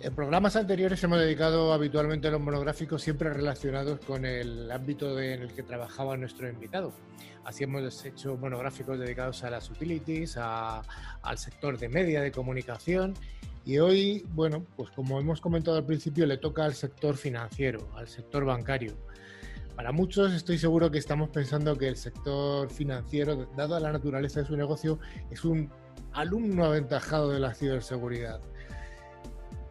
En 0.03 0.15
programas 0.15 0.55
anteriores 0.55 1.03
hemos 1.03 1.19
dedicado 1.19 1.73
habitualmente 1.73 2.27
a 2.27 2.31
los 2.31 2.41
monográficos 2.41 3.03
siempre 3.03 3.29
relacionados 3.29 3.99
con 3.99 4.25
el 4.25 4.71
ámbito 4.71 5.19
en 5.19 5.43
el 5.43 5.53
que 5.53 5.61
trabajaba 5.61 6.17
nuestro 6.17 6.49
invitado. 6.49 6.91
Así 7.45 7.65
hemos 7.65 8.03
hecho 8.03 8.35
monográficos 8.35 8.97
dedicados 8.97 9.43
a 9.43 9.51
las 9.51 9.69
utilities, 9.69 10.37
al 10.37 11.37
sector 11.37 11.77
de 11.77 11.87
media, 11.87 12.21
de 12.21 12.31
comunicación 12.31 13.13
y 13.63 13.77
hoy, 13.77 14.25
bueno, 14.33 14.65
pues 14.75 14.89
como 14.89 15.19
hemos 15.19 15.39
comentado 15.39 15.77
al 15.77 15.85
principio, 15.85 16.25
le 16.25 16.37
toca 16.37 16.65
al 16.65 16.73
sector 16.73 17.15
financiero, 17.15 17.87
al 17.95 18.07
sector 18.07 18.43
bancario. 18.43 18.95
Para 19.75 19.91
muchos 19.91 20.33
estoy 20.33 20.57
seguro 20.57 20.89
que 20.89 20.97
estamos 20.97 21.29
pensando 21.29 21.77
que 21.77 21.87
el 21.87 21.95
sector 21.95 22.71
financiero, 22.71 23.45
dado 23.55 23.79
la 23.79 23.91
naturaleza 23.91 24.39
de 24.39 24.47
su 24.47 24.57
negocio, 24.57 24.97
es 25.29 25.45
un 25.45 25.69
alumno 26.11 26.65
aventajado 26.65 27.29
de 27.29 27.39
la 27.39 27.53
ciberseguridad. 27.53 28.41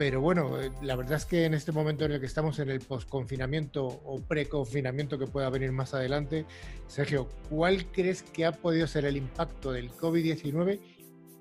Pero 0.00 0.22
bueno, 0.22 0.58
eh, 0.58 0.72
la 0.80 0.96
verdad 0.96 1.18
es 1.18 1.26
que 1.26 1.44
en 1.44 1.52
este 1.52 1.72
momento 1.72 2.06
en 2.06 2.12
el 2.12 2.20
que 2.20 2.24
estamos 2.24 2.58
en 2.58 2.70
el 2.70 2.80
posconfinamiento 2.80 3.84
o 3.84 4.18
preconfinamiento 4.22 5.18
que 5.18 5.26
pueda 5.26 5.50
venir 5.50 5.72
más 5.72 5.92
adelante, 5.92 6.46
Sergio, 6.86 7.28
¿cuál 7.50 7.84
crees 7.92 8.22
que 8.22 8.46
ha 8.46 8.52
podido 8.52 8.86
ser 8.86 9.04
el 9.04 9.18
impacto 9.18 9.72
del 9.72 9.90
COVID-19 9.90 10.80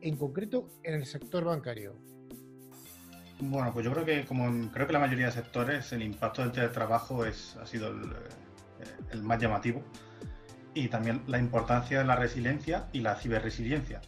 en 0.02 0.17
concreto 0.17 0.67
en 0.84 0.95
el 0.95 1.06
sector 1.06 1.45
bancario? 1.45 1.95
Bueno, 3.39 3.72
pues 3.72 3.86
yo 3.86 3.93
creo 3.93 4.04
que 4.04 4.26
como 4.26 4.69
creo 4.74 4.88
que 4.88 4.91
la 4.91 5.00
mayoría 5.00 5.28
de 5.28 5.32
sectores 5.32 5.93
el 5.93 6.04
impacto 6.04 6.41
del 6.41 6.52
teletrabajo 6.52 7.24
es, 7.24 7.56
ha 7.62 7.65
sido 7.65 7.88
el, 7.88 8.12
eh, 9.13 9.22
más 9.22 9.39
llamativo 9.41 9.82
y 10.74 10.89
también 10.89 11.24
la 11.28 11.39
importancia 11.39 12.00
de 12.00 12.04
la 12.04 12.17
resiliencia 12.17 12.89
y 12.91 13.00
la 13.00 13.15
ciberresiliencia. 13.15 14.02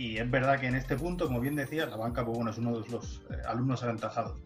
Y 0.00 0.16
es 0.16 0.30
verdad 0.30 0.58
que 0.58 0.66
en 0.66 0.76
este 0.76 0.96
punto, 0.96 1.26
como 1.26 1.40
bien 1.40 1.54
decía, 1.54 1.84
la 1.84 1.98
banca 1.98 2.24
pues 2.24 2.34
bueno, 2.34 2.50
es 2.50 2.56
uno 2.56 2.80
de 2.80 2.88
los 2.88 3.20
eh, 3.28 3.36
alumnos 3.46 3.82
aventajados. 3.82 4.40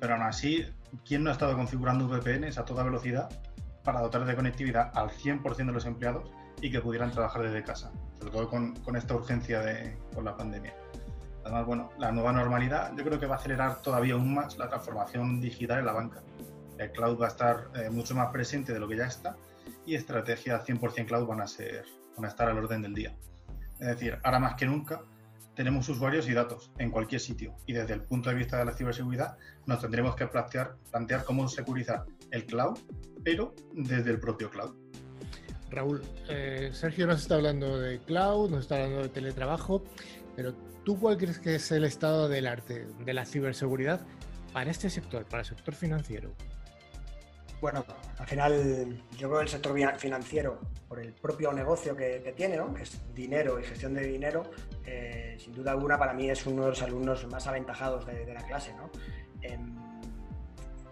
Pero 0.00 0.14
aún 0.14 0.22
así, 0.22 0.64
¿quién 1.04 1.22
no 1.22 1.28
ha 1.28 1.34
estado 1.34 1.54
configurando 1.54 2.08
VPNs 2.08 2.56
a 2.56 2.64
toda 2.64 2.82
velocidad 2.82 3.28
para 3.84 4.00
dotar 4.00 4.24
de 4.24 4.34
conectividad 4.34 4.90
al 4.94 5.10
100% 5.10 5.54
de 5.66 5.72
los 5.72 5.84
empleados 5.84 6.30
y 6.62 6.70
que 6.70 6.80
pudieran 6.80 7.10
trabajar 7.10 7.42
desde 7.42 7.62
casa? 7.62 7.92
Sobre 8.18 8.32
todo 8.32 8.48
con, 8.48 8.74
con 8.76 8.96
esta 8.96 9.14
urgencia 9.14 9.60
de, 9.60 9.98
con 10.14 10.24
la 10.24 10.34
pandemia. 10.34 10.74
Además, 11.44 11.66
bueno, 11.66 11.90
la 11.98 12.10
nueva 12.10 12.32
normalidad 12.32 12.96
yo 12.96 13.04
creo 13.04 13.20
que 13.20 13.26
va 13.26 13.34
a 13.34 13.38
acelerar 13.38 13.82
todavía 13.82 14.14
aún 14.14 14.32
más 14.32 14.56
la 14.56 14.70
transformación 14.70 15.42
digital 15.42 15.80
en 15.80 15.84
la 15.84 15.92
banca. 15.92 16.22
El 16.78 16.90
cloud 16.92 17.20
va 17.20 17.26
a 17.26 17.28
estar 17.28 17.68
eh, 17.74 17.90
mucho 17.90 18.14
más 18.14 18.28
presente 18.32 18.72
de 18.72 18.80
lo 18.80 18.88
que 18.88 18.96
ya 18.96 19.04
está 19.04 19.36
y 19.84 19.94
estrategias 19.94 20.66
100% 20.66 21.04
cloud 21.06 21.26
van 21.26 21.42
a, 21.42 21.46
ser, 21.46 21.84
van 22.16 22.24
a 22.24 22.28
estar 22.28 22.48
al 22.48 22.56
orden 22.56 22.80
del 22.80 22.94
día. 22.94 23.14
Es 23.80 23.86
decir, 23.86 24.18
ahora 24.22 24.38
más 24.38 24.54
que 24.54 24.66
nunca 24.66 25.02
tenemos 25.54 25.88
usuarios 25.88 26.28
y 26.28 26.34
datos 26.34 26.70
en 26.78 26.90
cualquier 26.90 27.20
sitio 27.20 27.54
y 27.66 27.72
desde 27.72 27.94
el 27.94 28.02
punto 28.02 28.28
de 28.30 28.36
vista 28.36 28.58
de 28.58 28.66
la 28.66 28.72
ciberseguridad 28.72 29.38
nos 29.64 29.80
tendremos 29.80 30.14
que 30.14 30.26
plantear, 30.26 30.76
cómo 31.24 31.48
securizar 31.48 32.04
el 32.30 32.44
cloud, 32.44 32.78
pero 33.24 33.54
desde 33.72 34.10
el 34.10 34.20
propio 34.20 34.50
cloud. 34.50 34.74
Raúl, 35.70 36.02
eh, 36.28 36.70
Sergio 36.72 37.06
nos 37.06 37.22
está 37.22 37.36
hablando 37.36 37.78
de 37.78 37.98
cloud, 38.00 38.50
nos 38.50 38.60
está 38.60 38.76
hablando 38.76 39.02
de 39.02 39.08
teletrabajo, 39.08 39.82
pero 40.36 40.54
¿Tú 40.86 40.96
cuál 41.00 41.18
crees 41.18 41.40
que 41.40 41.56
es 41.56 41.72
el 41.72 41.84
estado 41.84 42.28
del 42.28 42.46
arte, 42.46 42.86
de 43.04 43.12
la 43.12 43.26
ciberseguridad 43.26 44.06
para 44.52 44.70
este 44.70 44.88
sector, 44.88 45.24
para 45.24 45.40
el 45.40 45.48
sector 45.48 45.74
financiero? 45.74 46.32
Bueno, 47.60 47.84
al 48.18 48.26
final 48.26 49.02
yo 49.16 49.28
creo 49.28 49.38
que 49.38 49.44
el 49.44 49.48
sector 49.48 49.98
financiero, 49.98 50.60
por 50.88 51.00
el 51.00 51.12
propio 51.14 51.52
negocio 51.52 51.96
que, 51.96 52.34
tiene, 52.36 52.56
¿no? 52.56 52.74
que 52.74 52.82
es 52.82 53.00
dinero 53.14 53.58
y 53.58 53.64
gestión 53.64 53.94
de 53.94 54.02
dinero, 54.02 54.42
eh, 54.84 55.36
sin 55.38 55.54
duda 55.54 55.72
alguna 55.72 55.98
para 55.98 56.12
mí 56.12 56.28
es 56.28 56.46
uno 56.46 56.64
de 56.64 56.68
los 56.70 56.82
alumnos 56.82 57.26
más 57.28 57.46
aventajados 57.46 58.06
de, 58.06 58.32
la 58.32 58.46
clase. 58.46 58.74
¿no? 58.74 58.90
Em, 59.40 59.85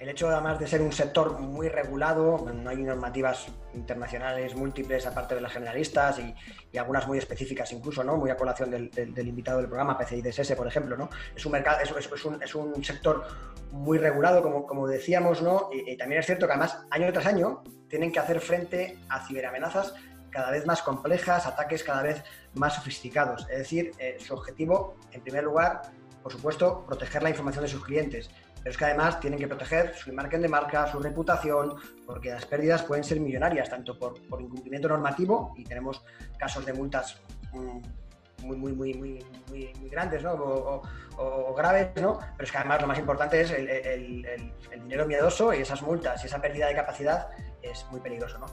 el 0.04 0.10
hecho 0.10 0.28
además 0.28 0.58
de 0.58 0.66
ser 0.66 0.82
un 0.82 0.92
sector 0.92 1.40
muy 1.40 1.70
regulado, 1.70 2.44
no 2.52 2.68
hay 2.68 2.76
normativas 2.76 3.46
internacionales 3.72 4.54
múltiples 4.54 5.06
aparte 5.06 5.34
de 5.34 5.40
las 5.40 5.50
generalistas 5.50 6.18
y, 6.18 6.34
algunas 6.76 7.06
muy 7.06 7.16
específicas 7.16 7.72
incluso, 7.72 8.04
¿no? 8.04 8.18
Muy 8.18 8.28
a 8.28 8.36
colación 8.36 8.70
del, 8.70 9.28
invitado 9.28 9.58
del 9.58 9.68
programa, 9.68 9.96
PCI 9.96 10.20
DSS, 10.20 10.54
por 10.56 10.66
ejemplo, 10.66 10.94
¿no? 10.96 11.08
Es 11.34 11.46
un 11.46 11.52
mercado, 11.52 11.78
es, 11.80 12.54
un, 12.54 12.84
sector 12.84 13.24
muy 13.72 13.96
regulado, 13.96 14.42
como, 14.42 14.66
como 14.66 14.86
decíamos, 14.86 15.40
¿no? 15.40 15.70
Y, 15.72 15.96
también 15.96 16.20
es 16.20 16.26
cierto 16.26 16.46
que 16.46 16.52
además 16.52 16.84
año 16.90 17.10
tras 17.10 17.24
año 17.24 17.62
tienen 17.88 18.12
que 18.12 18.18
hacer 18.18 18.40
frente 18.40 18.98
a 19.08 19.26
ciberamenazas 19.26 19.94
cada 20.28 20.50
vez 20.50 20.66
más 20.66 20.82
complejas, 20.82 21.46
ataques 21.46 21.82
cada 21.82 22.02
vez 22.02 22.22
más 22.52 22.74
sofisticados. 22.74 23.46
Es 23.48 23.58
decir, 23.58 23.92
eh, 23.98 24.18
su 24.20 24.34
objetivo, 24.34 24.96
en 25.12 25.22
primer 25.22 25.44
lugar, 25.44 25.80
por 26.22 26.32
supuesto, 26.32 26.84
proteger 26.86 27.22
la 27.22 27.30
información 27.30 27.64
de 27.64 27.70
sus 27.70 27.84
clientes, 27.84 28.30
pero 28.64 28.72
es 28.72 28.78
que 28.78 28.84
además 28.86 29.20
tienen 29.20 29.38
que 29.38 29.46
proteger 29.46 29.94
su 29.94 30.08
imagen 30.08 30.40
de 30.40 30.48
marca, 30.48 30.90
su 30.90 30.98
reputación, 30.98 31.74
porque 32.06 32.30
las 32.30 32.46
pérdidas 32.46 32.82
pueden 32.82 33.04
ser 33.04 33.20
millonarias, 33.20 33.68
tanto 33.68 33.98
por, 33.98 34.16
incumplimiento 34.40 34.88
normativo, 34.88 35.52
y 35.58 35.64
tenemos 35.64 36.02
casos 36.38 36.64
de 36.64 36.72
multas 36.72 37.20
mm, 37.52 38.46
muy, 38.46 38.56
muy, 38.56 38.72
muy, 38.72 38.94
muy, 38.94 39.22
muy, 39.50 39.90
grandes 39.90 40.22
¿no? 40.22 40.32
o, 40.32 41.54
graves, 41.54 41.90
¿no? 42.00 42.18
pero 42.18 42.44
es 42.44 42.50
que 42.50 42.56
además 42.56 42.80
lo 42.80 42.86
más 42.86 42.98
importante 42.98 43.42
es 43.42 43.50
el, 43.50 44.50
dinero 44.82 45.06
miedoso 45.06 45.52
y 45.52 45.58
esas 45.58 45.82
multas 45.82 46.24
y 46.24 46.26
esa 46.26 46.40
pérdida 46.40 46.66
de 46.66 46.74
capacidad 46.74 47.28
es 47.60 47.84
muy 47.90 48.00
peligroso. 48.00 48.38
¿no? 48.38 48.46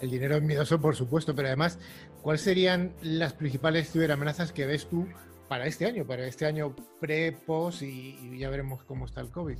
El 0.00 0.10
dinero 0.10 0.40
miedoso, 0.40 0.80
por 0.80 0.94
supuesto, 0.94 1.34
pero 1.34 1.48
además, 1.48 1.80
¿cuáles 2.22 2.42
serían 2.42 2.92
las 3.02 3.32
principales 3.32 3.90
ciberamenazas 3.90 4.52
que 4.52 4.66
ves 4.66 4.88
tú 4.88 5.08
para 5.48 5.66
este 5.66 5.86
año, 5.86 6.06
para 6.06 6.26
este 6.26 6.46
año 6.46 6.74
pre-post 7.00 7.82
y, 7.82 8.38
ya 8.38 8.50
veremos 8.50 8.84
cómo 8.84 9.06
está 9.06 9.20
el 9.20 9.30
COVID. 9.30 9.58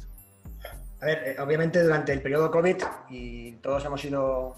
A 1.01 1.07
ver, 1.07 1.22
eh, 1.29 1.37
obviamente 1.40 1.81
durante 1.83 2.12
el 2.12 2.20
periodo 2.20 2.51
COVID, 2.51 2.77
y 3.09 3.53
todos 3.53 3.85
hemos 3.85 4.01
sido 4.01 4.57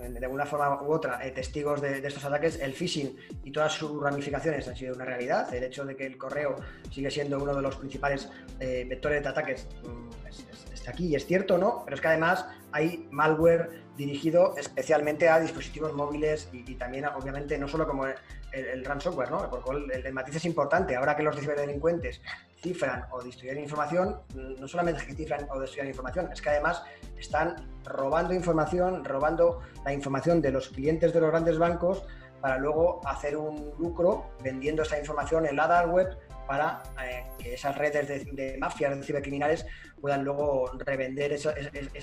de 0.00 0.24
alguna 0.24 0.46
forma 0.46 0.82
u 0.82 0.90
otra 0.90 1.24
eh, 1.24 1.32
testigos 1.32 1.82
de, 1.82 1.98
estos 1.98 2.24
ataques, 2.24 2.58
el 2.60 2.72
phishing 2.72 3.14
y 3.44 3.52
todas 3.52 3.74
sus 3.74 4.02
ramificaciones 4.02 4.66
han 4.66 4.76
sido 4.76 4.94
una 4.94 5.04
realidad. 5.04 5.52
El 5.54 5.64
hecho 5.64 5.84
de 5.84 5.94
que 5.94 6.06
el 6.06 6.16
correo 6.16 6.56
sigue 6.90 7.10
siendo 7.10 7.38
uno 7.42 7.54
de 7.54 7.60
los 7.60 7.76
principales 7.76 8.30
eh, 8.58 8.86
vectores 8.88 9.22
de 9.22 9.28
ataques 9.28 9.68
mm, 9.82 10.26
está 10.72 10.90
aquí 10.90 11.08
y 11.08 11.14
es 11.14 11.26
cierto, 11.26 11.58
¿no? 11.58 11.82
Pero 11.84 11.94
es 11.94 12.00
que 12.00 12.08
además 12.08 12.46
hay 12.72 13.06
malware 13.10 13.81
dirigido 13.96 14.54
especialmente 14.56 15.28
a 15.28 15.38
dispositivos 15.38 15.92
móviles 15.92 16.48
y, 16.52 16.74
también, 16.74 17.06
obviamente, 17.06 17.58
no 17.58 17.68
solo 17.68 17.86
como 17.86 18.06
el, 18.06 18.84
ransomware, 18.84 19.30
¿no? 19.30 19.50
Porque 19.50 19.70
el, 19.94 20.12
matiz 20.12 20.36
es 20.36 20.44
importante. 20.44 20.96
Ahora 20.96 21.16
que 21.16 21.22
los 21.22 21.38
ciberdelincuentes 21.38 22.20
cifran 22.62 23.04
o 23.10 23.22
destruyen 23.22 23.58
información, 23.58 24.20
no 24.34 24.68
solamente 24.68 25.00
es 25.00 25.06
que 25.06 25.14
cifran 25.14 25.46
o 25.50 25.58
destruyen 25.58 25.88
información, 25.88 26.30
es 26.32 26.40
que 26.40 26.50
además 26.50 26.82
están 27.18 27.56
robando 27.84 28.34
información, 28.34 29.04
robando 29.04 29.60
la 29.84 29.92
información 29.92 30.40
de 30.40 30.52
los 30.52 30.68
clientes 30.68 31.12
de 31.12 31.20
los 31.20 31.30
grandes 31.30 31.58
bancos 31.58 32.04
para 32.40 32.58
luego 32.58 33.00
hacer 33.06 33.36
un 33.36 33.72
lucro 33.78 34.30
vendiendo 34.42 34.82
esa 34.82 34.98
información 34.98 35.46
en 35.46 35.56
la 35.56 35.68
dark 35.68 35.92
web 35.92 36.18
para 36.46 36.82
eh, 37.02 37.24
que 37.38 37.54
esas 37.54 37.76
redes 37.76 38.08
de, 38.08 38.56
mafias, 38.58 38.96
de 38.96 39.02
cibercriminales, 39.02 39.66
puedan 40.00 40.24
luego 40.24 40.70
revender 40.78 41.32
esa, 41.32 41.52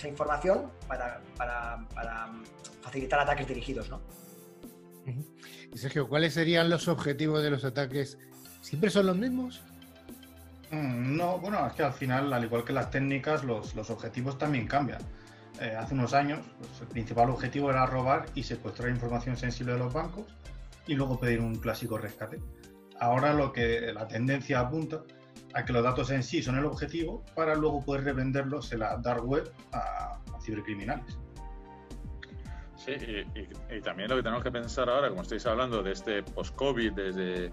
información 0.08 0.72
para, 0.88 1.22
facilitar 2.82 3.20
ataques 3.20 3.48
dirigidos. 3.48 3.90
¿no? 3.90 4.02
Y 5.74 5.78
Sergio, 5.78 6.08
¿cuáles 6.08 6.34
serían 6.34 6.70
los 6.70 6.88
objetivos 6.88 7.44
de 7.44 7.52
los 7.52 7.64
ataques? 7.64 8.18
¿Siempre 8.62 8.90
son 8.90 9.08
los 9.08 9.18
mismos? 9.18 9.62
Mm, 10.72 11.18
no, 11.18 11.40
bueno, 11.40 11.66
es 11.68 11.74
que 11.74 11.84
al 11.84 11.94
final, 11.94 12.32
al 12.32 12.44
igual 12.44 12.64
que 12.64 12.74
las 12.74 12.92
técnicas, 12.92 13.44
los, 13.44 13.76
objetivos 13.90 14.38
también 14.38 14.68
cambian. 14.68 15.02
Eh, 15.60 15.76
hace 15.78 15.94
unos 15.94 16.14
años, 16.14 16.40
pues, 16.58 16.82
el 16.82 16.88
principal 16.88 17.30
objetivo 17.30 17.70
era 17.70 17.86
robar 17.86 18.26
y 18.36 18.44
secuestrar 18.44 18.90
información 18.90 19.36
sensible 19.36 19.74
de 19.74 19.80
los 19.80 19.94
bancos 19.94 20.26
y 20.88 20.96
luego 20.96 21.20
pedir 21.20 21.40
un 21.42 21.56
clásico 21.56 21.98
rescate. 21.98 22.40
Ahora 23.00 23.34
lo 23.34 23.52
que 23.52 23.94
la 23.94 24.08
tendencia 24.08 24.60
apunta 24.60 25.02
a 25.54 25.66
que 25.66 25.74
los 25.74 25.84
datos 25.84 26.12
en 26.12 26.24
sí 26.24 26.42
son 26.44 26.58
el 26.58 26.66
objetivo 26.66 27.24
para 27.36 27.56
luego 27.56 27.84
poder 27.84 28.04
revenderlos 28.04 28.72
en 28.72 28.80
la 28.80 28.98
dark 28.98 29.26
web 29.26 29.52
a 29.72 30.20
cibercriminales. 30.42 31.18
Sí, 32.76 32.94
y, 33.72 33.82
también 33.82 34.10
lo 34.10 34.16
que 34.16 34.24
tenemos 34.24 34.44
que 34.44 34.52
pensar 34.52 34.90
ahora, 34.90 35.10
como 35.10 35.22
estáis 35.22 35.46
hablando 35.46 35.84
de 35.84 35.92
este 35.92 36.24
post-COVID, 36.24 36.94
desde 36.94 37.52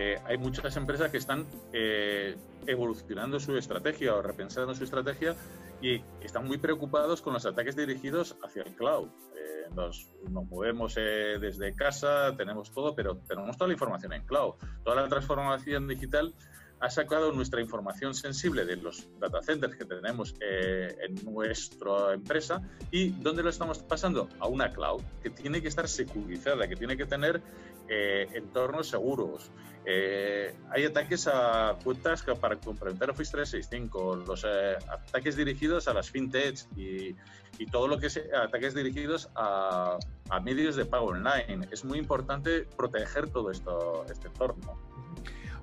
eh, 0.00 0.16
hay 0.26 0.38
muchas 0.38 0.76
empresas 0.76 1.10
que 1.10 1.16
están 1.16 1.44
eh, 1.72 2.36
evolucionando 2.68 3.40
su 3.40 3.56
estrategia 3.56 4.14
o 4.14 4.22
repensando 4.22 4.72
su 4.72 4.84
estrategia 4.84 5.34
y 5.82 6.00
están 6.20 6.46
muy 6.46 6.58
preocupados 6.58 7.20
con 7.20 7.32
los 7.32 7.44
ataques 7.44 7.74
dirigidos 7.74 8.36
hacia 8.44 8.62
el 8.62 8.76
cloud. 8.76 9.08
Eh, 9.34 9.68
nos, 9.74 10.08
nos, 10.30 10.48
movemos 10.48 10.94
desde 10.94 11.74
casa, 11.74 12.32
tenemos 12.36 12.72
todo, 12.72 12.94
pero 12.94 13.16
tenemos 13.26 13.56
toda 13.56 13.66
la 13.66 13.74
información 13.74 14.12
en 14.12 14.24
cloud. 14.24 14.54
Toda 14.84 15.02
la 15.02 15.08
transformación 15.08 15.88
digital 15.88 16.32
ha 16.80 16.90
sacado 16.90 17.32
nuestra 17.32 17.60
información 17.60 18.14
sensible 18.14 18.64
de 18.64 18.76
los 18.76 19.08
data 19.18 19.42
centers 19.42 19.76
que 19.76 19.84
tenemos 19.84 20.34
eh, 20.40 20.96
en 21.00 21.14
nuestra 21.24 22.14
empresa 22.14 22.62
y 22.90 23.10
¿dónde 23.10 23.42
lo 23.42 23.50
estamos 23.50 23.78
pasando? 23.80 24.28
A 24.38 24.46
una 24.46 24.72
cloud 24.72 25.02
que 25.22 25.30
tiene 25.30 25.60
que 25.60 25.68
estar 25.68 25.88
securizada, 25.88 26.68
que 26.68 26.76
tiene 26.76 26.96
que 26.96 27.06
tener 27.06 27.42
eh, 27.88 28.28
entornos 28.34 28.88
seguros. 28.88 29.50
Eh, 29.84 30.54
hay 30.70 30.84
ataques 30.84 31.26
a 31.26 31.76
cuentas 31.82 32.22
para 32.40 32.56
complementar 32.56 33.10
Office 33.10 33.32
365, 33.32 34.16
los 34.26 34.44
ataques 34.44 35.36
dirigidos 35.36 35.88
a 35.88 35.94
las 35.94 36.10
fintechs 36.10 36.68
y, 36.76 37.16
y 37.58 37.66
todo 37.70 37.88
lo 37.88 37.98
que 37.98 38.06
es 38.08 38.20
ataques 38.36 38.74
dirigidos 38.74 39.30
a, 39.34 39.96
a, 40.28 40.40
medios 40.40 40.76
de 40.76 40.84
pago 40.84 41.06
online. 41.06 41.66
Es 41.70 41.84
muy 41.84 41.98
importante 41.98 42.66
proteger 42.76 43.30
todo 43.30 43.50
esto, 43.50 44.04
este 44.10 44.28
entorno. 44.28 44.78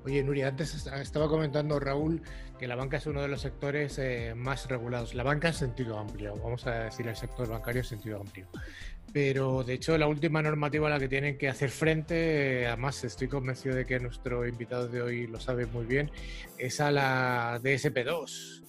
Oye, 0.06 0.24
Nuria, 0.24 0.50
antes 0.50 0.86
estaba 0.86 1.28
comentando 1.28 1.80
Raúl 1.80 2.22
que 2.60 2.68
la 2.68 2.76
banca 2.76 2.98
es 2.98 3.08
uno 3.08 3.24
de 3.24 3.28
los 3.28 3.42
sectores 3.42 3.98
eh, 3.98 4.34
más 4.36 4.68
regulados. 4.70 5.16
La 5.16 5.24
banca 5.24 5.48
en 5.48 5.56
sentido 5.56 5.98
amplio, 5.98 6.36
vamos 6.36 6.68
a 6.68 6.84
decir 6.86 7.08
el 7.08 7.16
sector 7.16 7.50
bancario 7.50 7.82
en 7.82 7.88
sentido 7.88 8.22
amplio. 8.22 8.48
Pero 9.12 9.64
de 9.64 9.74
hecho, 9.74 9.98
la 9.98 10.08
última 10.08 10.44
normativa 10.44 10.86
a 10.88 10.92
la 10.92 11.00
que 11.00 11.08
tienen 11.08 11.40
que 11.40 11.50
hacer 11.50 11.72
frente, 11.72 12.68
además 12.68 13.04
estoy 13.04 13.28
convencido 13.28 13.76
de 13.76 13.86
que 13.88 14.00
nuestro 14.00 14.48
invitado 14.48 14.88
de 14.88 15.02
hoy 15.02 15.26
lo 15.26 15.40
sabe 15.40 15.66
muy 15.66 15.86
bien, 15.86 16.12
es 16.60 16.80
a 16.80 16.92
la 16.92 17.60
DSP2. 17.64 18.64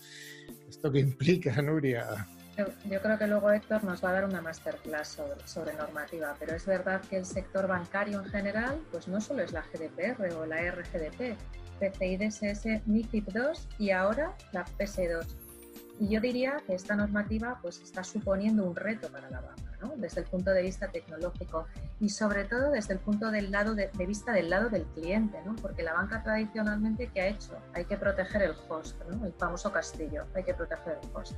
¿Esto 0.71 0.91
qué 0.91 1.01
implica, 1.01 1.61
Nuria? 1.61 2.27
Yo, 2.57 3.03
creo 3.03 3.19
que 3.19 3.27
luego 3.27 3.51
Héctor 3.51 3.85
nos 3.85 4.03
va 4.03 4.11
a 4.11 4.13
dar 4.13 4.25
una 4.25 4.41
masterclass 4.41 5.21
sobre, 5.45 5.75
normativa, 5.75 6.35
pero 6.39 6.57
es 6.57 6.65
verdad 6.65 7.03
que 7.03 7.19
el 7.19 7.27
sector 7.27 7.67
bancario 7.67 8.19
en 8.21 8.31
general, 8.31 8.81
pues 8.91 9.09
no 9.09 9.21
solo 9.21 9.43
es 9.43 9.53
la 9.53 9.63
GDPR 9.63 10.33
o 10.35 10.47
la 10.47 10.57
RGDP, 10.71 11.37
PCI 11.79 12.17
DSS, 12.17 12.87
MIFID 12.87 13.25
2 13.29 13.69
y 13.79 13.91
ahora 13.91 14.35
la 14.53 14.65
PS2. 14.65 15.27
Y 15.99 16.09
yo 16.09 16.21
diría 16.21 16.63
que 16.67 16.75
esta 16.75 16.95
normativa 16.95 17.59
pues 17.61 17.81
está 17.81 18.05
suponiendo 18.05 18.65
un 18.65 18.75
reto 18.75 19.11
para 19.11 19.31
la 19.31 19.41
banca, 19.41 19.77
¿no? 19.83 19.95
desde 19.97 20.21
el 20.23 20.27
punto 20.27 20.51
de 20.51 20.63
vista 20.63 20.89
tecnológico 20.89 21.67
y 22.01 22.09
sobre 22.09 22.45
todo 22.45 22.71
desde 22.71 22.95
el 22.95 23.01
punto 23.01 23.31
del 23.31 23.51
lado 23.51 23.75
de, 23.75 23.91
vista 24.07 24.33
del 24.33 24.49
lado 24.49 24.71
del 24.71 24.85
cliente, 24.95 25.39
¿no? 25.45 25.57
porque 25.57 25.83
la 25.83 25.95
banca 25.95 26.23
tradicionalmente 26.23 27.11
¿qué 27.13 27.21
ha 27.21 27.27
hecho? 27.29 27.59
Hay 27.75 27.85
que 27.87 27.97
proteger 27.97 28.43
el 28.43 28.55
host, 28.69 28.99
¿no? 29.11 29.27
el 29.27 29.33
famoso 29.35 29.73
castillo, 29.73 30.25
hay 30.35 30.45
que 30.45 30.55
proteger 30.55 30.99
el 31.03 31.09
host. 31.15 31.35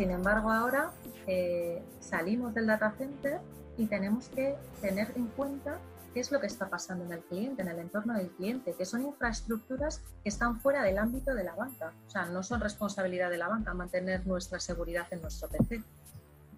Sin 0.00 0.10
embargo, 0.12 0.50
ahora 0.50 0.92
eh, 1.26 1.82
salimos 2.00 2.54
del 2.54 2.66
data 2.66 2.90
center 2.96 3.38
y 3.76 3.84
tenemos 3.84 4.30
que 4.30 4.56
tener 4.80 5.12
en 5.14 5.26
cuenta 5.26 5.76
qué 6.14 6.20
es 6.20 6.32
lo 6.32 6.40
que 6.40 6.46
está 6.46 6.70
pasando 6.70 7.04
en 7.04 7.12
el 7.12 7.20
cliente, 7.20 7.60
en 7.60 7.68
el 7.68 7.80
entorno 7.80 8.14
del 8.14 8.30
cliente, 8.30 8.72
que 8.72 8.86
son 8.86 9.02
infraestructuras 9.02 10.00
que 10.22 10.30
están 10.30 10.58
fuera 10.58 10.82
del 10.84 10.96
ámbito 10.96 11.34
de 11.34 11.44
la 11.44 11.54
banca. 11.54 11.92
O 12.06 12.10
sea, 12.10 12.24
no 12.24 12.42
son 12.42 12.62
responsabilidad 12.62 13.28
de 13.28 13.36
la 13.36 13.48
banca 13.48 13.74
mantener 13.74 14.26
nuestra 14.26 14.58
seguridad 14.58 15.06
en 15.10 15.20
nuestro 15.20 15.50
PC. 15.50 15.82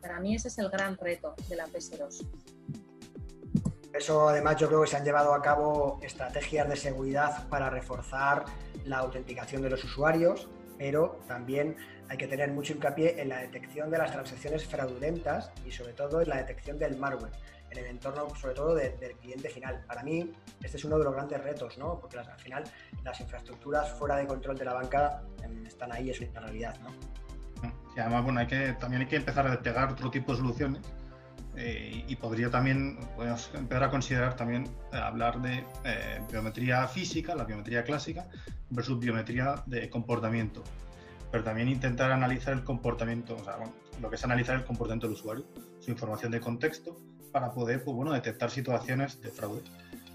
Para 0.00 0.20
mí 0.20 0.36
ese 0.36 0.46
es 0.46 0.58
el 0.58 0.70
gran 0.70 0.96
reto 0.96 1.34
de 1.48 1.56
la 1.56 1.66
PS2. 1.66 2.24
Eso 3.92 4.28
además 4.28 4.54
yo 4.58 4.68
creo 4.68 4.82
que 4.82 4.86
se 4.86 4.96
han 4.98 5.04
llevado 5.04 5.34
a 5.34 5.42
cabo 5.42 5.98
estrategias 6.00 6.68
de 6.68 6.76
seguridad 6.76 7.48
para 7.48 7.70
reforzar 7.70 8.44
la 8.84 8.98
autenticación 8.98 9.62
de 9.62 9.70
los 9.70 9.82
usuarios, 9.82 10.48
pero 10.82 11.20
también 11.28 11.76
hay 12.08 12.16
que 12.16 12.26
tener 12.26 12.50
mucho 12.50 12.72
hincapié 12.72 13.20
en 13.22 13.28
la 13.28 13.38
detección 13.38 13.88
de 13.88 13.98
las 13.98 14.10
transacciones 14.10 14.66
fraudulentas 14.66 15.52
y 15.64 15.70
sobre 15.70 15.92
todo 15.92 16.20
en 16.22 16.28
la 16.28 16.38
detección 16.38 16.76
del 16.76 16.96
malware, 16.96 17.30
en 17.70 17.78
el 17.78 17.86
entorno 17.86 18.28
sobre 18.34 18.52
todo 18.52 18.74
del 18.74 19.16
cliente 19.20 19.48
final. 19.48 19.84
Para 19.86 20.02
mí 20.02 20.32
este 20.60 20.78
es 20.78 20.84
uno 20.84 20.98
de 20.98 21.04
los 21.04 21.14
grandes 21.14 21.40
retos, 21.40 21.78
¿no? 21.78 22.00
porque 22.00 22.18
al 22.18 22.26
final 22.36 22.64
las 23.04 23.20
infraestructuras 23.20 23.92
fuera 23.92 24.16
de 24.16 24.26
control 24.26 24.58
de 24.58 24.64
la 24.64 24.74
banca 24.74 25.22
em, 25.44 25.64
están 25.64 25.92
ahí, 25.92 26.10
es 26.10 26.20
una 26.20 26.40
realidad. 26.40 26.74
Y 27.96 28.00
además, 28.00 28.24
bueno, 28.24 28.40
también 28.80 29.02
hay 29.02 29.08
que 29.08 29.16
empezar 29.16 29.46
a 29.46 29.50
despegar 29.50 29.92
otro 29.92 30.10
tipo 30.10 30.32
de 30.32 30.38
soluciones 30.38 30.82
eh, 31.56 32.04
y 32.08 32.16
podría 32.16 32.50
también 32.50 32.98
podemos 33.16 33.50
empezar 33.54 33.84
a 33.84 33.90
considerar 33.90 34.36
también 34.36 34.64
eh, 34.92 34.96
hablar 34.96 35.40
de 35.42 35.64
eh, 35.84 36.20
biometría 36.30 36.86
física, 36.88 37.34
la 37.34 37.44
biometría 37.44 37.84
clásica, 37.84 38.26
versus 38.70 38.98
biometría 38.98 39.62
de 39.66 39.90
comportamiento 39.90 40.62
pero 41.32 41.42
también 41.42 41.70
intentar 41.70 42.12
analizar 42.12 42.52
el 42.52 42.62
comportamiento, 42.62 43.34
o 43.34 43.42
sea, 43.42 43.56
lo 44.00 44.10
que 44.10 44.16
es 44.16 44.24
analizar 44.24 44.54
el 44.54 44.64
comportamiento 44.64 45.06
del 45.06 45.14
usuario, 45.14 45.46
su 45.80 45.90
información 45.90 46.30
de 46.30 46.40
contexto, 46.40 46.94
para 47.32 47.50
poder 47.50 47.82
pues, 47.82 47.96
bueno, 47.96 48.12
detectar 48.12 48.50
situaciones 48.50 49.20
de 49.22 49.30
fraude. 49.30 49.62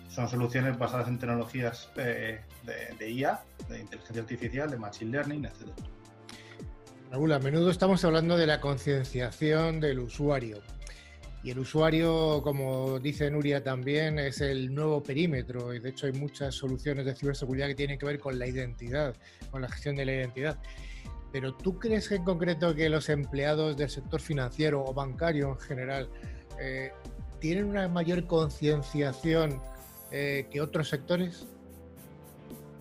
Son 0.10 0.30
soluciones 0.30 0.78
basadas 0.78 1.08
en 1.08 1.18
tecnologías 1.18 1.90
de, 1.96 2.40
IA, 3.00 3.44
de 3.68 3.80
inteligencia 3.80 4.22
artificial, 4.22 4.70
de 4.70 4.78
machine 4.78 5.12
learning, 5.12 5.46
etc. 5.46 5.68
Raúl, 7.12 7.32
a 7.32 7.40
menudo 7.40 7.72
estamos 7.72 8.06
hablando 8.06 8.38
de 8.38 8.46
la 8.46 8.62
concienciación 8.62 9.80
del 9.80 10.00
usuario. 10.00 10.62
Y 11.44 11.52
el 11.52 11.60
usuario, 11.60 12.42
como 12.42 13.00
dice 13.00 13.30
Nuria 13.30 13.64
también, 13.64 14.20
es 14.20 14.42
el 14.42 14.74
nuevo 14.74 15.02
perímetro. 15.02 15.74
Y 15.74 15.80
de 15.80 15.90
hecho 15.90 16.08
hay 16.08 16.14
muchas 16.14 16.56
soluciones 16.56 17.06
de 17.06 17.16
ciberseguridad 17.16 17.68
que 17.68 17.76
tienen 17.76 17.98
que 17.98 18.06
ver 18.06 18.20
con 18.20 18.38
la 18.38 18.48
identidad, 18.48 19.16
con 19.52 19.62
la 19.62 19.70
gestión 19.70 19.96
de 19.96 20.06
la 20.06 20.14
identidad. 20.14 20.58
Pero 21.32 21.54
¿tú 21.54 21.78
crees 21.78 22.12
en 22.12 22.24
concreto 22.24 22.74
que 22.74 22.90
los 22.90 23.10
empleados 23.10 23.78
del 23.78 23.90
sector 23.90 24.20
financiero 24.20 24.84
o 24.84 24.94
bancario 24.94 25.50
en 25.50 25.60
general 25.60 26.10
eh, 26.60 26.92
tienen 27.40 27.66
una 27.66 27.88
mayor 27.88 28.26
concienciación 28.26 29.62
eh, 30.12 30.48
que 30.50 30.62
otros 30.62 30.90
sectores? 30.90 31.46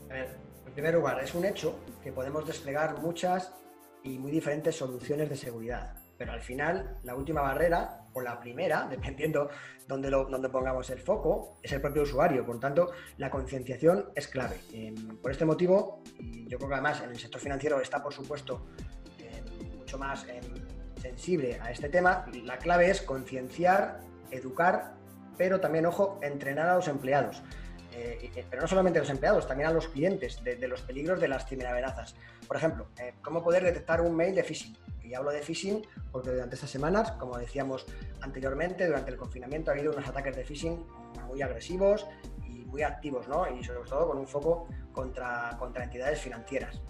A 0.09 0.15
ver, 0.15 0.37
en 0.67 0.73
primer 0.73 0.95
lugar, 0.95 1.23
es 1.23 1.35
un 1.35 1.45
hecho 1.45 1.79
que 2.03 2.13
podemos 2.13 2.47
desplegar 2.47 2.99
muchas 3.01 3.53
y 4.03 4.19
muy 4.19 4.31
diferentes 4.31 4.77
soluciones 4.77 5.29
de 5.29 5.37
seguridad, 5.37 5.95
pero 6.17 6.33
al 6.33 6.41
final 6.41 6.99
la 7.03 7.17
última 7.17 7.43
barrera 7.43 8.06
o 8.17 8.23
la 8.23 8.41
primera, 8.41 8.87
dependiendo 8.91 9.51
dónde, 9.87 10.49
pongamos 10.49 10.89
el 10.91 10.99
foco, 10.99 11.59
es 11.63 11.73
el 11.73 11.81
propio 11.81 12.03
usuario. 12.03 12.45
Por 12.45 12.59
tanto, 12.59 12.91
la 13.19 13.31
concienciación 13.31 14.11
es 14.15 14.27
clave. 14.27 14.57
por 15.23 15.31
este 15.31 15.45
motivo, 15.45 16.03
yo 16.49 16.57
creo 16.59 16.69
que 16.69 16.75
además 16.75 17.03
en 17.03 17.11
el 17.11 17.19
sector 17.19 17.41
financiero 17.41 17.81
está, 17.81 18.03
por 18.03 18.13
supuesto, 18.13 18.67
mucho 19.77 19.99
más 19.99 20.27
sensible 21.01 21.59
a 21.61 21.71
este 21.71 21.89
tema, 21.89 22.27
la 22.43 22.59
clave 22.59 22.91
es 22.91 23.03
concienciar, 23.03 24.01
educar, 24.31 24.95
pero 25.37 25.61
también, 25.61 25.87
ojo, 25.87 26.19
entrenar 26.23 26.69
a 26.69 26.77
los 26.77 26.89
empleados. 26.89 27.43
Eh, 27.99 28.45
pero 28.51 28.61
no 28.61 28.69
solamente 28.69 28.99
a 28.99 29.03
los 29.03 29.11
empleados, 29.11 29.47
también 29.47 29.71
a 29.71 29.73
los 29.73 29.89
clientes 29.89 30.43
de, 30.45 30.69
los 30.69 30.83
peligros 30.83 31.19
de 31.19 31.29
las 31.29 31.47
ciberamenazas. 31.47 32.15
Por 32.47 32.57
ejemplo, 32.57 32.89
eh, 32.99 33.15
cómo 33.23 33.43
poder 33.43 33.65
detectar 33.65 34.03
un 34.03 34.15
mail 34.15 34.35
de 34.35 34.45
phishing. 34.45 34.77
Y 35.03 35.15
hablo 35.15 35.31
de 35.31 35.41
phishing 35.41 35.87
porque 36.13 36.31
durante 36.31 36.57
estas 36.57 36.71
semanas, 36.71 37.13
como 37.13 37.39
decíamos 37.39 37.87
anteriormente, 38.21 38.87
durante 38.87 39.11
el 39.11 39.17
confinamiento 39.17 39.71
ha 39.71 39.75
habido 39.75 39.93
unos 39.93 40.07
ataques 40.07 40.37
de 40.37 40.45
phishing 40.45 40.85
muy 41.27 41.41
agresivos 41.41 42.07
y 42.45 42.65
muy 42.67 42.83
activos, 42.83 43.29
¿no? 43.29 43.49
Y 43.51 43.65
sobre 43.65 43.89
todo 43.89 44.09
con 44.09 44.19
un 44.19 44.27
foco 44.27 44.69
contra, 44.93 45.57
contra 45.59 45.85
entidades 45.85 46.21
financieras. 46.21 46.81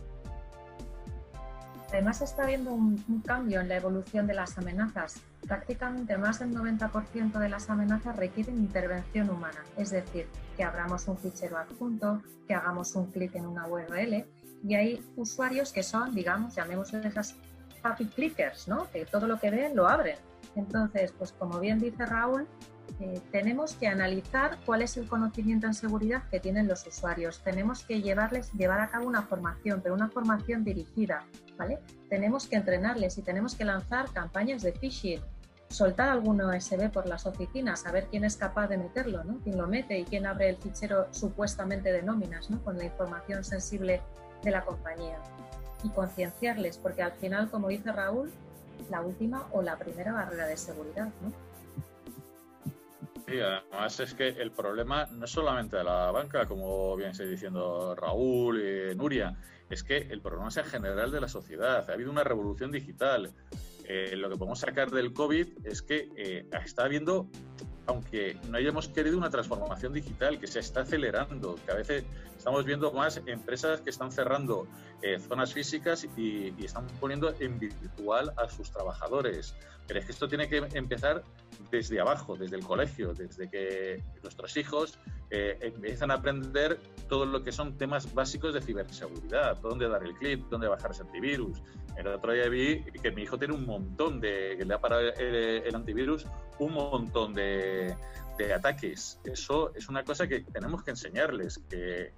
Además 1.90 2.20
está 2.20 2.42
habiendo 2.42 2.72
un, 2.72 3.02
un, 3.08 3.20
cambio 3.20 3.60
en 3.60 3.68
la 3.68 3.76
evolución 3.76 4.26
de 4.26 4.34
las 4.34 4.58
amenazas. 4.58 5.20
Prácticamente 5.46 6.16
más 6.18 6.40
del 6.40 6.54
90% 6.54 7.38
de 7.38 7.48
las 7.48 7.70
amenazas 7.70 8.16
requieren 8.16 8.56
intervención 8.58 9.30
humana, 9.30 9.62
es 9.76 9.90
decir, 9.90 10.26
que 10.56 10.64
abramos 10.64 11.06
un 11.06 11.16
fichero 11.18 11.56
adjunto, 11.58 12.22
que 12.48 12.54
hagamos 12.54 12.94
un 12.96 13.06
clic 13.12 13.34
en 13.36 13.46
una 13.46 13.66
URL 13.68 14.26
y 14.64 14.74
hay 14.74 15.04
usuarios 15.16 15.72
que 15.72 15.82
son, 15.82 16.14
digamos, 16.14 16.54
llamémosles 16.56 17.36
happy 17.82 18.06
clickers, 18.06 18.66
¿no? 18.66 18.90
Que 18.90 19.04
todo 19.06 19.26
lo 19.28 19.38
que 19.38 19.50
ven 19.50 19.76
lo 19.76 19.86
abren. 19.86 20.16
Entonces, 20.56 21.12
pues 21.16 21.32
como 21.32 21.60
bien 21.60 21.78
dice 21.78 22.04
Raúl, 22.04 22.48
eh, 23.00 23.20
tenemos 23.30 23.74
que 23.74 23.88
analizar 23.88 24.58
cuál 24.64 24.82
es 24.82 24.96
el 24.96 25.08
conocimiento 25.08 25.66
en 25.66 25.74
seguridad 25.74 26.22
que 26.30 26.40
tienen 26.40 26.66
los 26.66 26.86
usuarios. 26.86 27.40
Tenemos 27.42 27.84
que 27.84 28.00
llevarles, 28.00 28.52
llevar 28.52 28.80
a 28.80 28.88
cabo 28.88 29.06
una 29.06 29.22
formación, 29.22 29.80
pero 29.82 29.94
una 29.94 30.08
formación 30.08 30.64
dirigida, 30.64 31.24
¿vale? 31.58 31.78
Tenemos 32.08 32.46
que 32.46 32.56
entrenarles 32.56 33.18
y 33.18 33.22
tenemos 33.22 33.54
que 33.54 33.64
lanzar 33.64 34.10
campañas 34.12 34.62
de 34.62 34.72
phishing, 34.72 35.20
soltar 35.68 36.08
algún 36.08 36.40
USB 36.40 36.90
por 36.90 37.06
las 37.06 37.26
oficinas, 37.26 37.80
saber 37.80 38.06
quién 38.10 38.24
es 38.24 38.36
capaz 38.36 38.68
de 38.68 38.78
meterlo, 38.78 39.24
¿no? 39.24 39.38
Quién 39.42 39.58
lo 39.58 39.66
mete 39.66 39.98
y 39.98 40.04
quién 40.04 40.26
abre 40.26 40.48
el 40.48 40.56
fichero 40.56 41.08
supuestamente 41.12 41.92
de 41.92 42.02
nóminas, 42.02 42.50
¿no? 42.50 42.62
Con 42.62 42.78
la 42.78 42.84
información 42.84 43.44
sensible 43.44 44.00
de 44.42 44.50
la 44.50 44.64
compañía 44.64 45.18
y 45.82 45.90
concienciarles, 45.90 46.78
porque 46.78 47.02
al 47.02 47.12
final, 47.12 47.50
como 47.50 47.68
dice 47.68 47.92
Raúl, 47.92 48.30
la 48.90 49.00
última 49.00 49.48
o 49.52 49.62
la 49.62 49.78
primera 49.78 50.12
barrera 50.12 50.46
de 50.46 50.56
seguridad. 50.56 51.08
¿no? 51.22 51.32
Sí, 53.26 53.40
además 53.40 54.00
es 54.00 54.14
que 54.14 54.28
el 54.28 54.52
problema 54.52 55.06
no 55.06 55.24
es 55.24 55.30
solamente 55.30 55.76
de 55.76 55.84
la 55.84 56.10
banca, 56.12 56.46
como 56.46 56.94
bien 56.96 57.14
se 57.14 57.26
diciendo 57.26 57.94
Raúl 57.94 58.62
y 58.62 58.94
Nuria, 58.94 59.36
es 59.68 59.82
que 59.82 59.96
el 59.96 60.20
problema 60.20 60.48
es 60.48 60.56
en 60.58 60.66
general 60.66 61.10
de 61.10 61.20
la 61.20 61.28
sociedad. 61.28 61.88
Ha 61.90 61.92
habido 61.92 62.10
una 62.10 62.22
revolución 62.22 62.70
digital. 62.70 63.32
Eh, 63.88 64.16
lo 64.16 64.28
que 64.28 64.36
podemos 64.36 64.58
sacar 64.58 64.90
del 64.90 65.12
COVID 65.12 65.64
es 65.64 65.82
que 65.82 66.08
eh, 66.16 66.48
está 66.64 66.84
habiendo 66.84 67.28
aunque 67.86 68.36
no 68.50 68.56
hayamos 68.56 68.88
querido 68.88 69.16
una 69.16 69.30
transformación 69.30 69.92
digital 69.92 70.40
que 70.40 70.46
se 70.48 70.58
está 70.58 70.80
acelerando, 70.80 71.54
que 71.64 71.70
a 71.70 71.76
veces 71.76 72.04
estamos 72.36 72.64
viendo 72.64 72.92
más 72.92 73.20
empresas 73.26 73.80
que 73.80 73.90
están 73.90 74.12
cerrando 74.12 74.66
eh, 75.02 75.18
zonas 75.18 75.52
físicas 75.52 76.06
y, 76.16 76.54
están 76.64 76.86
poniendo 77.00 77.34
en 77.40 77.58
virtual 77.58 78.32
a 78.36 78.48
sus 78.48 78.70
trabajadores. 78.70 79.54
Pero 79.86 80.00
es 80.00 80.06
que 80.06 80.12
esto 80.12 80.28
tiene 80.28 80.48
que 80.48 80.66
empezar 80.74 81.22
desde 81.70 82.00
abajo, 82.00 82.36
desde 82.36 82.56
el 82.56 82.64
colegio, 82.64 83.14
desde 83.14 83.48
que 83.48 84.02
nuestros 84.22 84.56
hijos 84.56 84.98
eh, 85.30 85.58
empiezan 85.60 86.10
a 86.10 86.14
aprender 86.14 86.80
todo 87.08 87.24
lo 87.24 87.42
que 87.42 87.52
son 87.52 87.76
temas 87.78 88.12
básicos 88.12 88.52
de 88.52 88.60
ciberseguridad, 88.60 89.56
dónde 89.58 89.88
dar 89.88 90.02
el 90.02 90.14
clic, 90.14 90.44
dónde 90.48 90.66
bajar 90.66 90.90
ese 90.90 91.02
antivirus. 91.02 91.62
El 91.96 92.08
otro 92.08 92.32
día 92.32 92.48
vi 92.48 92.82
que 92.82 93.10
mi 93.12 93.22
hijo 93.22 93.38
tiene 93.38 93.54
un 93.54 93.64
montón 93.64 94.20
de, 94.20 94.56
que 94.58 94.64
le 94.64 94.74
ha 94.74 94.80
parado 94.80 95.02
el 95.02 95.74
antivirus 95.74 96.26
un 96.58 96.74
montón 96.74 97.32
de, 97.32 97.96
ataques. 98.54 99.20
Eso 99.24 99.74
es 99.74 99.88
una 99.88 100.04
cosa 100.04 100.26
que 100.26 100.40
tenemos 100.40 100.82
que 100.82 100.90
enseñarles, 100.90 101.58
que 101.68 102.12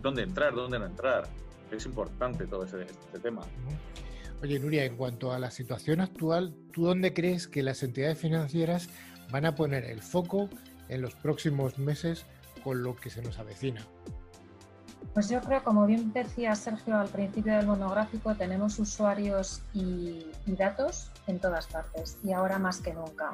dónde 0.00 0.22
entrar, 0.22 0.54
dónde 0.54 0.78
no 0.78 0.86
entrar. 0.86 1.28
Es 1.70 1.86
importante 1.86 2.46
todo 2.46 2.64
ese, 2.64 2.82
este 2.82 3.18
tema. 3.18 3.42
Oye, 4.42 4.58
Nuria, 4.58 4.84
en 4.84 4.96
cuanto 4.96 5.32
a 5.32 5.38
la 5.38 5.50
situación 5.50 6.00
actual, 6.00 6.54
¿tú 6.72 6.84
dónde 6.86 7.14
crees 7.14 7.46
que 7.46 7.62
las 7.62 7.82
entidades 7.82 8.18
financieras 8.18 8.88
van 9.30 9.46
a 9.46 9.54
poner 9.54 9.84
el 9.84 10.02
foco 10.02 10.50
en 10.88 11.00
los 11.00 11.14
próximos 11.14 11.78
meses 11.78 12.26
con 12.64 12.82
lo 12.82 12.96
que 12.96 13.08
se 13.08 13.22
nos 13.22 13.38
avecina? 13.38 13.86
Pues 15.14 15.28
yo 15.28 15.40
creo, 15.40 15.62
como 15.62 15.86
bien 15.86 16.12
decía 16.12 16.54
Sergio 16.54 16.96
al 16.96 17.08
principio 17.08 17.54
del 17.54 17.66
monográfico, 17.66 18.34
tenemos 18.34 18.78
usuarios 18.78 19.62
y 19.74 20.26
datos 20.46 21.10
en 21.26 21.38
todas 21.38 21.66
partes 21.66 22.18
y 22.24 22.32
ahora 22.32 22.58
más 22.58 22.80
que 22.80 22.94
nunca. 22.94 23.32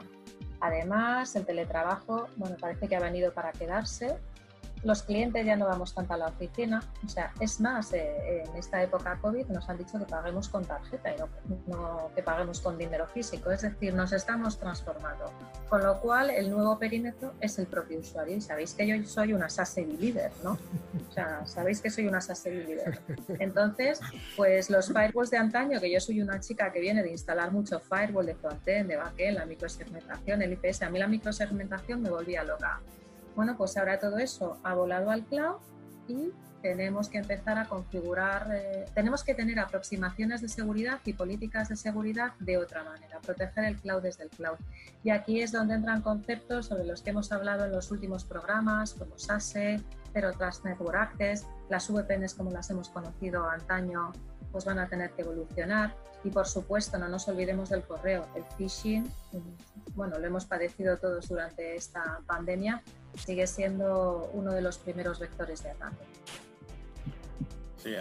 Además, 0.60 1.34
el 1.36 1.46
teletrabajo, 1.46 2.28
bueno, 2.36 2.56
parece 2.60 2.88
que 2.88 2.96
ha 2.96 3.00
venido 3.00 3.32
para 3.32 3.52
quedarse. 3.52 4.18
Los 4.82 5.02
clientes 5.02 5.44
ya 5.44 5.56
no 5.56 5.66
vamos 5.66 5.94
tanto 5.94 6.14
a 6.14 6.16
la 6.16 6.26
oficina, 6.26 6.82
o 7.04 7.08
sea, 7.08 7.32
es 7.40 7.60
más, 7.60 7.92
eh, 7.92 8.44
en 8.44 8.56
esta 8.56 8.82
época 8.82 9.18
COVID 9.20 9.46
nos 9.46 9.68
han 9.68 9.78
dicho 9.78 9.98
que 9.98 10.04
paguemos 10.04 10.48
con 10.48 10.64
tarjeta 10.64 11.10
y 11.10 11.16
no, 11.70 12.10
que 12.14 12.22
paguemos 12.22 12.60
con 12.60 12.78
dinero 12.78 13.06
físico, 13.06 13.50
es 13.50 13.62
decir, 13.62 13.94
nos 13.94 14.12
estamos 14.12 14.58
transformando. 14.58 15.32
Con 15.68 15.82
lo 15.82 16.00
cual, 16.00 16.30
el 16.30 16.50
nuevo 16.50 16.78
perímetro 16.78 17.34
es 17.40 17.58
el 17.58 17.66
propio 17.66 18.00
usuario 18.00 18.36
y 18.36 18.40
sabéis 18.40 18.74
que 18.74 18.86
yo 18.86 19.02
soy 19.06 19.32
una 19.32 19.48
SaaS 19.48 19.76
líder, 19.76 20.32
¿no? 20.42 20.52
O 21.08 21.12
sea, 21.12 21.46
sabéis 21.46 21.80
que 21.80 21.90
soy 21.90 22.06
una 22.06 22.20
SaaS 22.20 22.46
líder. 22.46 23.00
Entonces, 23.38 24.00
pues 24.36 24.70
los 24.70 24.88
firewalls 24.88 25.30
de 25.30 25.36
antaño, 25.36 25.80
que 25.80 25.90
yo 25.90 26.00
soy 26.00 26.22
una 26.22 26.40
chica 26.40 26.72
que 26.72 26.80
viene 26.80 27.02
de 27.02 27.10
instalar 27.10 27.52
mucho 27.52 27.80
firewall 27.80 28.26
de 28.26 28.34
frontend, 28.34 28.88
de 28.88 28.96
backend, 28.96 29.38
la 29.38 29.46
microsegmentación, 29.46 30.42
el 30.42 30.52
IPS, 30.52 30.82
a 30.82 30.90
mí 30.90 30.98
la 30.98 31.08
microsegmentación 31.08 32.02
me 32.02 32.10
volvía 32.10 32.44
loca 32.44 32.80
bueno, 33.38 33.56
pues 33.56 33.76
ahora 33.76 34.00
todo 34.00 34.18
eso 34.18 34.58
ha 34.64 34.74
volado 34.74 35.12
al 35.12 35.24
cloud 35.24 35.58
y 36.08 36.32
tenemos 36.60 37.08
que 37.08 37.18
empezar 37.18 37.56
a 37.56 37.66
configurar, 37.66 38.48
eh, 38.52 38.86
tenemos 38.96 39.22
que 39.22 39.32
tener 39.32 39.60
aproximaciones 39.60 40.40
de 40.40 40.48
seguridad 40.48 40.98
y 41.04 41.12
políticas 41.12 41.68
de 41.68 41.76
seguridad 41.76 42.32
de 42.40 42.58
otra 42.58 42.82
manera, 42.82 43.20
proteger 43.20 43.62
el 43.66 43.76
cloud 43.80 44.02
desde 44.02 44.24
el 44.24 44.30
cloud. 44.30 44.56
Y 45.04 45.10
aquí 45.10 45.40
es 45.40 45.52
donde 45.52 45.74
entran 45.74 46.02
conceptos 46.02 46.66
sobre 46.66 46.82
los 46.82 47.00
que 47.00 47.10
hemos 47.10 47.30
hablado 47.30 47.66
en 47.66 47.70
los 47.70 47.92
últimos 47.92 48.24
programas, 48.24 48.94
como 48.94 49.16
SASE, 49.16 49.80
Zero 50.12 50.32
Trust 50.32 50.64
Network 50.64 50.96
Access, 50.96 51.46
las 51.70 51.88
VPNs 51.88 52.34
como 52.34 52.50
las 52.50 52.68
hemos 52.70 52.88
conocido 52.88 53.48
antaño, 53.48 54.10
pues 54.50 54.64
van 54.64 54.80
a 54.80 54.88
tener 54.88 55.12
que 55.12 55.22
evolucionar. 55.22 55.94
Y 56.24 56.30
por 56.30 56.48
supuesto, 56.48 56.98
no 56.98 57.06
nos 57.06 57.28
olvidemos 57.28 57.68
del 57.68 57.82
correo, 57.84 58.26
el 58.34 58.42
phishing, 58.56 59.08
bueno, 59.94 60.18
lo 60.18 60.26
hemos 60.26 60.44
padecido 60.44 60.98
todos 60.98 61.28
durante 61.28 61.76
esta 61.76 62.20
pandemia, 62.26 62.82
sigue 63.16 63.46
siendo 63.46 64.30
uno 64.32 64.52
de 64.52 64.62
los 64.62 64.78
primeros 64.78 65.18
vectores 65.18 65.62
de 65.62 65.70
ataque. 65.70 66.04
Sí, 67.76 67.94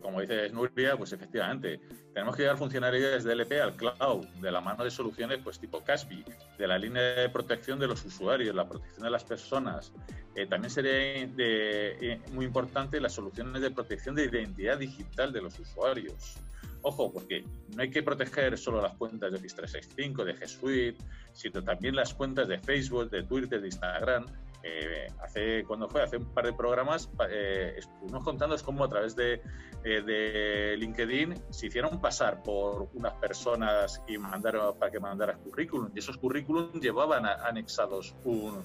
como 0.00 0.20
dice 0.20 0.48
Nuria, 0.50 0.96
pues 0.96 1.12
efectivamente, 1.12 1.80
tenemos 2.14 2.34
que 2.34 2.42
llevar 2.42 2.56
funcionalidades 2.56 3.24
de 3.24 3.32
LP 3.32 3.60
al 3.60 3.76
cloud, 3.76 4.26
de 4.40 4.50
la 4.50 4.60
mano 4.60 4.84
de 4.84 4.90
soluciones 4.90 5.38
pues 5.42 5.58
tipo 5.58 5.84
Caspi, 5.84 6.24
de 6.56 6.66
la 6.66 6.78
línea 6.78 7.02
de 7.02 7.28
protección 7.28 7.78
de 7.78 7.86
los 7.86 8.04
usuarios, 8.04 8.54
la 8.54 8.68
protección 8.68 9.04
de 9.04 9.10
las 9.10 9.24
personas. 9.24 9.92
Eh, 10.34 10.46
también 10.46 10.70
sería 10.70 10.92
eh, 10.94 12.20
muy 12.32 12.46
importante 12.46 13.00
las 13.00 13.12
soluciones 13.12 13.60
de 13.60 13.70
protección 13.70 14.14
de 14.14 14.24
identidad 14.24 14.78
digital 14.78 15.32
de 15.32 15.42
los 15.42 15.58
usuarios. 15.58 16.38
Ojo, 16.82 17.12
porque 17.12 17.44
no 17.74 17.82
hay 17.82 17.90
que 17.90 18.02
proteger 18.02 18.56
solo 18.56 18.80
las 18.80 18.94
cuentas 18.96 19.30
de 19.30 19.38
Office 19.38 19.56
365, 19.56 20.24
de 20.24 20.34
G 20.34 20.46
Suite, 20.46 21.04
sino 21.32 21.62
también 21.62 21.96
las 21.96 22.14
cuentas 22.14 22.48
de 22.48 22.58
Facebook, 22.58 23.10
de 23.10 23.24
Twitter, 23.24 23.60
de 23.60 23.66
Instagram, 23.66 24.26
eh, 24.62 25.06
hace 25.22 25.64
cuando 25.64 25.88
fue 25.88 26.02
hace 26.02 26.16
un 26.16 26.34
par 26.34 26.44
de 26.44 26.52
programas 26.52 27.08
eh, 27.30 27.76
estuvimos 27.78 28.24
contando 28.24 28.56
cómo 28.64 28.82
a 28.82 28.88
través 28.88 29.14
de, 29.14 29.40
eh, 29.84 30.02
de, 30.02 30.76
LinkedIn 30.76 31.34
se 31.50 31.68
hicieron 31.68 32.00
pasar 32.00 32.42
por 32.42 32.88
unas 32.94 33.12
personas 33.14 34.02
y 34.08 34.18
mandaron 34.18 34.76
para 34.76 34.90
que 34.90 34.98
mandaran 34.98 35.38
currículum 35.42 35.92
y 35.94 36.00
esos 36.00 36.16
currículum 36.16 36.72
llevaban 36.80 37.24
anexados 37.24 38.16
un, 38.24 38.64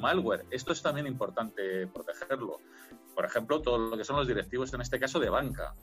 malware. 0.00 0.46
Esto 0.50 0.72
es 0.72 0.80
también 0.80 1.06
importante 1.06 1.86
protegerlo. 1.88 2.60
Por 3.14 3.26
ejemplo, 3.26 3.60
todo 3.60 3.76
lo 3.76 3.96
que 3.98 4.04
son 4.04 4.16
los 4.16 4.26
directivos 4.26 4.72
en 4.72 4.80
este 4.80 4.98
caso 4.98 5.20
de 5.20 5.28
banca. 5.28 5.74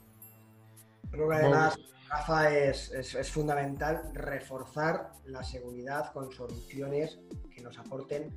Creo 1.14 1.30
que 1.30 1.36
además, 1.36 1.78
Rafa, 2.10 2.50
es, 2.50 2.92
es, 2.92 3.14
es 3.14 3.30
fundamental 3.30 4.02
reforzar 4.16 5.12
la 5.26 5.44
seguridad 5.44 6.12
con 6.12 6.32
soluciones 6.32 7.20
que 7.56 7.62
nos 7.62 7.78
aporten 7.78 8.36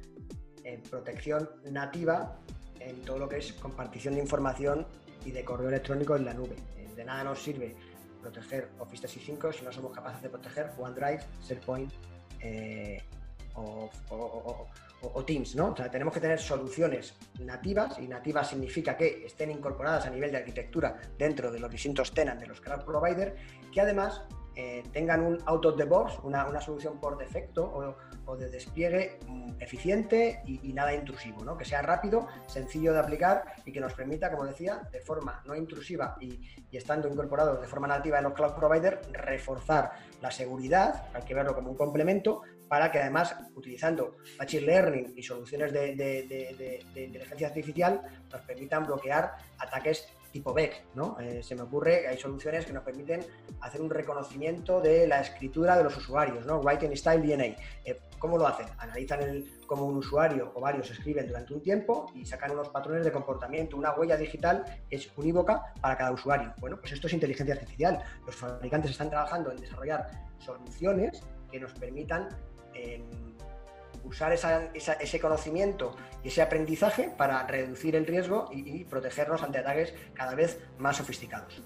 en 0.63 0.83
protección 0.83 1.49
nativa 1.71 2.37
en 2.81 3.01
todo 3.01 3.19
lo 3.19 3.29
que 3.31 3.39
es 3.39 3.55
compartición 3.55 4.13
de 4.15 4.21
información 4.21 4.87
y 5.25 5.31
de 5.31 5.43
correo 5.43 5.71
electrónico 5.71 6.17
en 6.17 6.27
la 6.27 6.35
nube. 6.35 6.57
Eh, 6.77 6.87
de 6.95 7.05
nada 7.07 7.25
nos 7.25 7.43
sirve 7.43 7.75
proteger 8.21 8.69
Office 8.79 9.07
365 9.07 9.53
si 9.55 9.65
no 9.65 9.73
somos 9.73 9.93
capaces 9.93 10.21
de 10.21 10.29
proteger 10.29 10.71
OneDrive, 10.77 11.23
SharePoint 11.45 11.91
eh, 12.41 13.03
o, 13.55 13.89
Teams, 15.27 15.55
¿no? 15.55 15.69
O 15.69 15.77
sea, 15.77 15.91
tenemos 15.91 16.13
que 16.13 16.21
tener 16.21 16.39
soluciones 16.39 17.15
nativas 17.41 17.99
y 17.99 18.09
nativas 18.09 18.49
significa 18.49 18.97
que 18.97 19.25
estén 19.27 19.51
incorporadas 19.51 20.07
a 20.07 20.11
nivel 20.11 20.31
de 20.31 20.39
arquitectura 20.39 21.01
dentro 21.17 21.51
de 21.51 21.61
los 21.61 21.71
distintos 21.71 22.13
tenants 22.13 22.41
de 22.41 22.49
los 22.49 22.61
cloud 22.61 22.85
providers 22.85 23.33
que 23.73 23.81
además 23.81 24.23
eh, 24.57 24.83
tengan 24.93 25.21
un 25.21 25.39
out 25.47 25.67
of 25.67 25.77
the 25.77 25.85
box, 25.85 26.19
una, 26.23 26.47
una 26.47 26.61
solución 26.61 26.99
por 26.99 27.19
defecto 27.19 27.63
o, 27.63 27.95
o 28.27 28.37
de 28.37 28.49
despliegue 28.49 29.19
mm, 29.27 29.61
eficiente 29.61 30.43
y, 30.47 30.73
nada 30.73 30.95
intrusivo, 30.95 31.45
¿no? 31.45 31.57
que 31.57 31.65
sea 31.65 31.83
rápido, 31.83 32.27
sencillo 32.47 32.93
de 32.93 32.99
aplicar 32.99 33.55
y 33.65 33.73
que 33.73 33.81
nos 33.81 33.95
permita, 33.95 34.31
como 34.31 34.45
decía, 34.45 34.89
de 34.91 35.01
forma 35.01 35.43
no 35.45 35.55
intrusiva 35.55 36.17
y, 36.21 36.41
estando 36.73 37.09
incorporados 37.09 37.59
de 37.61 37.67
forma 37.67 37.87
nativa 37.87 38.19
en 38.19 38.25
los 38.25 38.35
cloud 38.35 38.53
providers, 38.53 38.99
reforzar 39.13 39.93
la 40.21 40.31
seguridad, 40.31 41.07
hay 41.15 41.23
que 41.23 41.33
verlo 41.33 41.55
como 41.55 41.71
un 41.71 41.77
complemento, 41.77 42.43
para 42.69 42.91
que 42.91 42.99
además, 42.99 43.37
utilizando 43.55 44.17
Machine 44.39 44.67
Learning 44.67 45.13
y 45.17 45.23
soluciones 45.23 45.73
de, 45.73 46.83
inteligencia 46.95 47.49
artificial, 47.49 48.03
nos 48.31 48.41
permitan 48.43 48.85
bloquear 48.85 49.37
ataques 49.59 50.09
tipo 50.33 50.53
BEC, 50.53 50.85
¿no? 50.95 51.17
Eh, 51.19 51.43
se 51.43 51.55
me 51.55 51.63
ocurre 51.63 52.03
que 52.03 52.09
hay 52.09 52.19
soluciones 52.19 52.67
que 52.67 52.73
nos 52.73 52.83
permiten 52.83 53.25
hacer 53.61 53.81
un 53.81 53.89
reconocimiento 53.89 54.83
de 54.83 55.07
la 55.07 55.21
escritura 55.21 55.77
de 55.79 55.85
los 55.85 55.97
usuarios, 55.97 56.45
¿no? 56.45 56.61
Writing 56.61 56.95
Style 56.95 57.27
DNA. 57.27 57.57
Eh, 57.85 57.99
¿Cómo 58.19 58.37
lo 58.37 58.47
hacen? 58.47 58.67
Analizan 58.79 59.23
el, 59.23 59.51
cómo 59.67 59.87
un 59.87 59.97
usuario 59.97 60.53
o 60.55 60.61
varios 60.61 60.91
escriben 60.91 61.27
durante 61.27 61.55
un 61.55 61.63
tiempo 61.63 62.11
y 62.15 62.27
sacan 62.27 62.51
unos 62.51 62.69
patrones 62.69 63.05
de 63.05 63.13
comportamiento. 63.13 63.77
Una 63.77 63.93
huella 63.93 64.17
digital 64.17 64.65
es 64.91 65.11
unívoca 65.17 65.73
para 65.81 65.97
cada 65.97 66.13
usuario. 66.13 66.53
Bueno, 66.59 66.79
pues 66.79 66.93
esto 66.93 67.07
es 67.07 67.13
inteligencia 67.15 67.55
artificial. 67.55 68.03
Los 68.27 68.37
fabricantes 68.37 68.91
están 68.91 69.11
trabajando 69.11 69.51
en 69.51 69.59
desarrollar 69.59 70.11
soluciones 70.39 71.23
que 71.51 71.61
nos 71.61 71.73
permitan 71.75 72.29
usar 74.07 74.33
ese 74.33 75.21
conocimiento 75.21 75.97
y 76.23 76.29
ese 76.29 76.43
aprendizaje 76.43 77.11
para 77.17 77.47
reducir 77.47 77.97
el 77.97 78.07
riesgo 78.07 78.49
y, 78.53 78.85
protegernos 78.85 79.43
ante 79.43 79.59
ataques 79.59 79.95
cada 80.15 80.35
vez 80.35 80.61
más 80.79 80.97
sofisticados. 80.97 81.63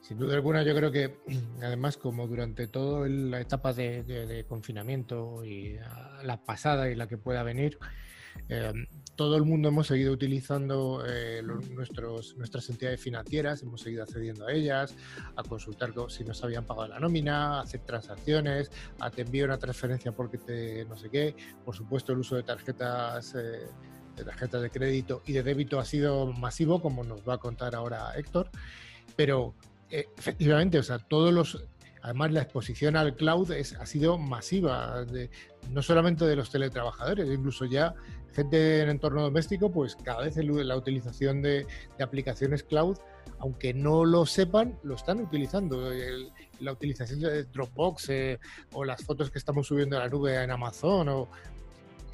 Sin 0.00 0.18
duda 0.18 0.34
alguna, 0.34 0.62
yo 0.64 0.74
creo 0.74 0.90
que 0.90 1.16
además 1.62 1.96
como 1.96 2.26
durante 2.26 2.66
toda 2.66 3.08
la 3.08 3.40
etapa 3.40 3.72
de, 3.72 4.44
confinamiento 4.48 5.44
y 5.44 5.78
la 6.22 6.42
pasada 6.44 6.90
y 6.90 6.94
la 6.94 7.08
que 7.08 7.18
pueda 7.18 7.42
venir, 7.42 7.78
todo 9.22 9.36
el 9.36 9.44
mundo 9.44 9.68
hemos 9.68 9.86
seguido 9.86 10.12
utilizando 10.12 11.04
eh, 11.06 11.42
nuestras 11.42 12.68
entidades 12.70 13.00
financieras, 13.00 13.62
hemos 13.62 13.80
seguido 13.80 14.02
accediendo 14.02 14.46
a 14.46 14.52
ellas, 14.52 14.94
a 15.36 15.42
consultar 15.42 15.92
si 16.08 16.24
nos 16.24 16.42
habían 16.42 16.64
pagado 16.64 16.88
la 16.88 16.98
nómina, 16.98 17.58
a 17.58 17.60
hacer 17.60 17.80
transacciones, 17.80 18.70
a 18.98 19.10
te 19.10 19.22
envío 19.22 19.44
una 19.44 19.58
transferencia 19.58 20.12
porque 20.12 20.38
te 20.38 20.84
no 20.86 20.96
sé 20.96 21.08
qué. 21.08 21.36
Por 21.64 21.76
supuesto, 21.76 22.12
el 22.12 22.18
uso 22.18 22.36
de 22.36 22.42
tarjetas, 22.42 23.34
eh, 23.34 23.66
de 24.16 24.24
tarjetas 24.24 24.62
de 24.62 24.70
crédito 24.70 25.22
y 25.24 25.32
de 25.32 25.42
débito 25.42 25.78
ha 25.78 25.84
sido 25.84 26.32
masivo, 26.32 26.82
como 26.82 27.04
nos 27.04 27.26
va 27.28 27.34
a 27.34 27.38
contar 27.38 27.74
ahora 27.74 28.12
Héctor. 28.16 28.50
Pero 29.14 29.54
eh, 29.90 30.08
efectivamente, 30.18 30.78
o 30.78 30.82
sea, 30.82 30.98
todos 30.98 31.32
los 31.32 31.64
Además, 32.02 32.32
la 32.32 32.42
exposición 32.42 32.96
al 32.96 33.14
cloud 33.14 33.52
es, 33.52 33.74
ha 33.74 33.86
sido 33.86 34.18
masiva, 34.18 35.06
no 35.70 35.82
solamente 35.82 36.24
de 36.24 36.34
los 36.34 36.50
teletrabajadores, 36.50 37.30
incluso 37.30 37.64
ya 37.64 37.94
gente 38.32 38.80
en 38.80 38.88
entorno 38.88 39.22
doméstico, 39.22 39.70
pues 39.70 39.96
cada 39.96 40.22
vez 40.22 40.36
la 40.36 40.76
utilización 40.76 41.42
de, 41.42 41.66
aplicaciones 42.00 42.62
cloud, 42.62 42.98
aunque 43.38 43.74
no 43.74 44.04
lo 44.04 44.26
sepan, 44.26 44.78
lo 44.82 44.94
están 44.94 45.20
utilizando. 45.20 45.90
la 46.60 46.72
utilización 46.72 47.20
de 47.20 47.44
Dropbox 47.44 48.08
eh, 48.10 48.38
o 48.72 48.84
las 48.84 49.02
fotos 49.02 49.30
que 49.30 49.38
estamos 49.38 49.66
subiendo 49.66 49.96
a 49.96 50.00
la 50.00 50.08
nube 50.08 50.42
en 50.42 50.50
Amazon. 50.50 51.08
O, 51.08 51.28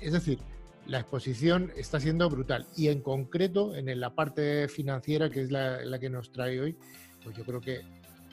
es 0.00 0.12
decir, 0.12 0.38
la 0.86 1.00
exposición 1.00 1.72
está 1.76 2.00
siendo 2.00 2.28
brutal. 2.30 2.66
Y 2.76 2.88
en 2.88 3.02
concreto, 3.02 3.74
en 3.74 4.00
la 4.00 4.14
parte 4.14 4.68
financiera, 4.68 5.28
que 5.30 5.42
es 5.42 5.50
la 5.50 5.98
que 5.98 6.08
nos 6.08 6.32
trae 6.32 6.60
hoy, 6.60 6.76
pues 7.22 7.36
yo 7.36 7.44
creo 7.44 7.60
que 7.60 7.80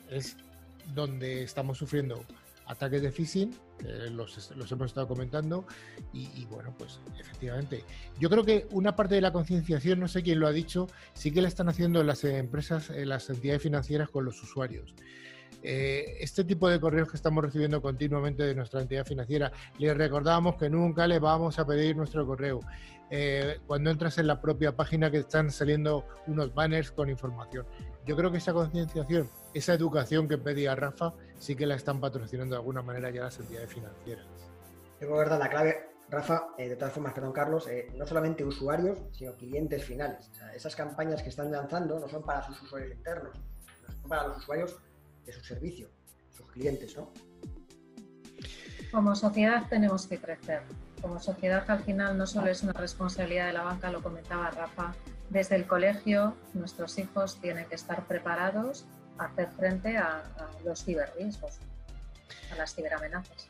es 0.10 0.38
donde 0.94 1.44
estamos 1.44 1.78
sufriendo 1.78 2.24
ataques 2.68 3.02
de 3.02 3.12
phishing, 3.12 3.56
los, 4.12 4.72
hemos 4.72 4.88
estado 4.88 5.08
comentando, 5.08 5.66
y, 6.14 6.46
bueno, 6.46 6.74
pues 6.78 7.00
efectivamente. 7.20 7.84
Yo 8.20 8.30
creo 8.30 8.44
que 8.44 8.68
una 8.72 8.96
parte 8.96 9.16
de 9.16 9.22
la 9.22 9.32
concienciación, 9.32 10.00
no 10.00 10.08
sé 10.08 10.24
quién 10.24 10.40
lo 10.40 10.48
ha 10.48 10.52
dicho, 10.52 10.88
sí 11.14 11.32
que 11.32 11.42
la 11.42 11.48
están 11.48 11.70
haciendo 11.70 12.04
las 12.04 12.24
empresas, 12.24 12.90
eh, 12.90 13.06
las 13.06 13.30
entidades 13.30 13.62
financieras 13.62 14.10
con 14.10 14.26
los 14.26 14.42
usuarios. 14.42 14.94
Eh, 15.68 16.18
este 16.20 16.44
tipo 16.44 16.70
de 16.70 16.80
correos 16.80 17.10
que 17.10 17.18
estamos 17.18 17.44
recibiendo 17.44 17.82
continuamente 17.82 18.44
de 18.44 18.54
nuestra 18.54 18.82
entidad 18.82 19.04
financiera, 19.04 19.52
les 19.80 19.98
recordamos 19.98 20.58
que 20.58 20.70
nunca 20.70 21.08
le 21.08 21.18
vamos 21.18 21.58
a 21.58 21.66
pedir 21.66 21.98
nuestro 21.98 22.24
correo. 22.24 22.60
Eh, 23.10 23.60
cuando 23.66 23.90
entras 23.90 24.20
en 24.20 24.28
la 24.28 24.40
propia 24.40 24.76
página 24.76 25.10
que 25.10 25.18
están 25.18 25.50
saliendo 25.50 26.06
unos 26.28 26.54
banners 26.54 26.92
con 26.92 27.10
información. 27.10 27.66
Yo 28.06 28.16
creo 28.16 28.32
que 28.32 28.38
esa 28.38 28.54
concienciación, 28.54 29.28
esa 29.56 29.74
educación 29.74 30.28
que 30.28 30.38
pedía 30.38 30.76
Rafa, 30.76 31.14
sí 31.40 31.56
que 31.56 31.66
la 31.66 31.76
están 31.76 32.00
patrocinando 32.00 32.54
de 32.54 32.60
alguna 32.60 32.84
manera 32.84 33.10
ya 33.10 33.24
las 33.24 33.40
entidades 33.40 33.74
financieras. 33.74 34.26
Es 35.00 35.10
verdad, 35.10 35.40
la 35.40 35.50
clave, 35.50 35.90
Rafa, 36.10 36.50
eh, 36.60 36.70
de 36.70 36.76
todas 36.76 36.94
formas, 36.94 37.14
perdón 37.14 37.34
Carlos, 37.34 37.68
eh, 37.68 37.88
no 37.96 38.06
solamente 38.06 38.46
usuarios, 38.46 39.00
sino 39.14 39.34
clientes 39.34 39.84
finales. 39.84 40.32
esas 40.54 40.76
campañas 40.76 41.24
que 41.24 41.30
están 41.30 41.52
lanzando 41.52 42.00
no 42.00 42.08
son 42.08 42.24
para 42.24 42.44
sus 42.44 42.62
usuarios 42.62 42.92
internos, 42.92 43.36
son 44.02 44.10
para 44.10 44.28
los 44.28 44.38
usuarios 44.38 44.78
de 45.26 45.34
su 45.34 45.44
servicio, 45.44 45.90
sus 46.30 46.48
clientes, 46.52 46.96
¿no? 46.96 47.12
Como 48.92 49.16
sociedad 49.16 49.68
tenemos 49.70 50.08
que 50.08 50.20
crecer. 50.20 50.62
Como 51.02 51.20
sociedad 51.20 51.70
al 51.70 51.84
final 51.84 52.18
no 52.18 52.26
solo 52.26 52.48
es 52.50 52.64
una 52.64 52.74
responsabilidad 52.74 53.48
de 53.48 53.54
la 53.54 53.64
banca, 53.64 53.92
lo 53.92 54.02
comentaba 54.02 54.50
Rafa, 54.52 54.96
desde 55.30 55.56
el 55.56 55.66
colegio 55.68 56.36
nuestros 56.54 56.98
hijos 56.98 57.40
tienen 57.42 57.66
que 57.66 57.76
estar 57.76 58.08
preparados 58.08 58.86
a 59.18 59.26
hacer 59.26 59.50
frente 59.52 59.98
a, 59.98 60.24
los 60.64 60.84
ciberriesgos, 60.84 61.60
a 62.52 62.56
las 62.56 62.76
ciberamenazas. 62.76 63.50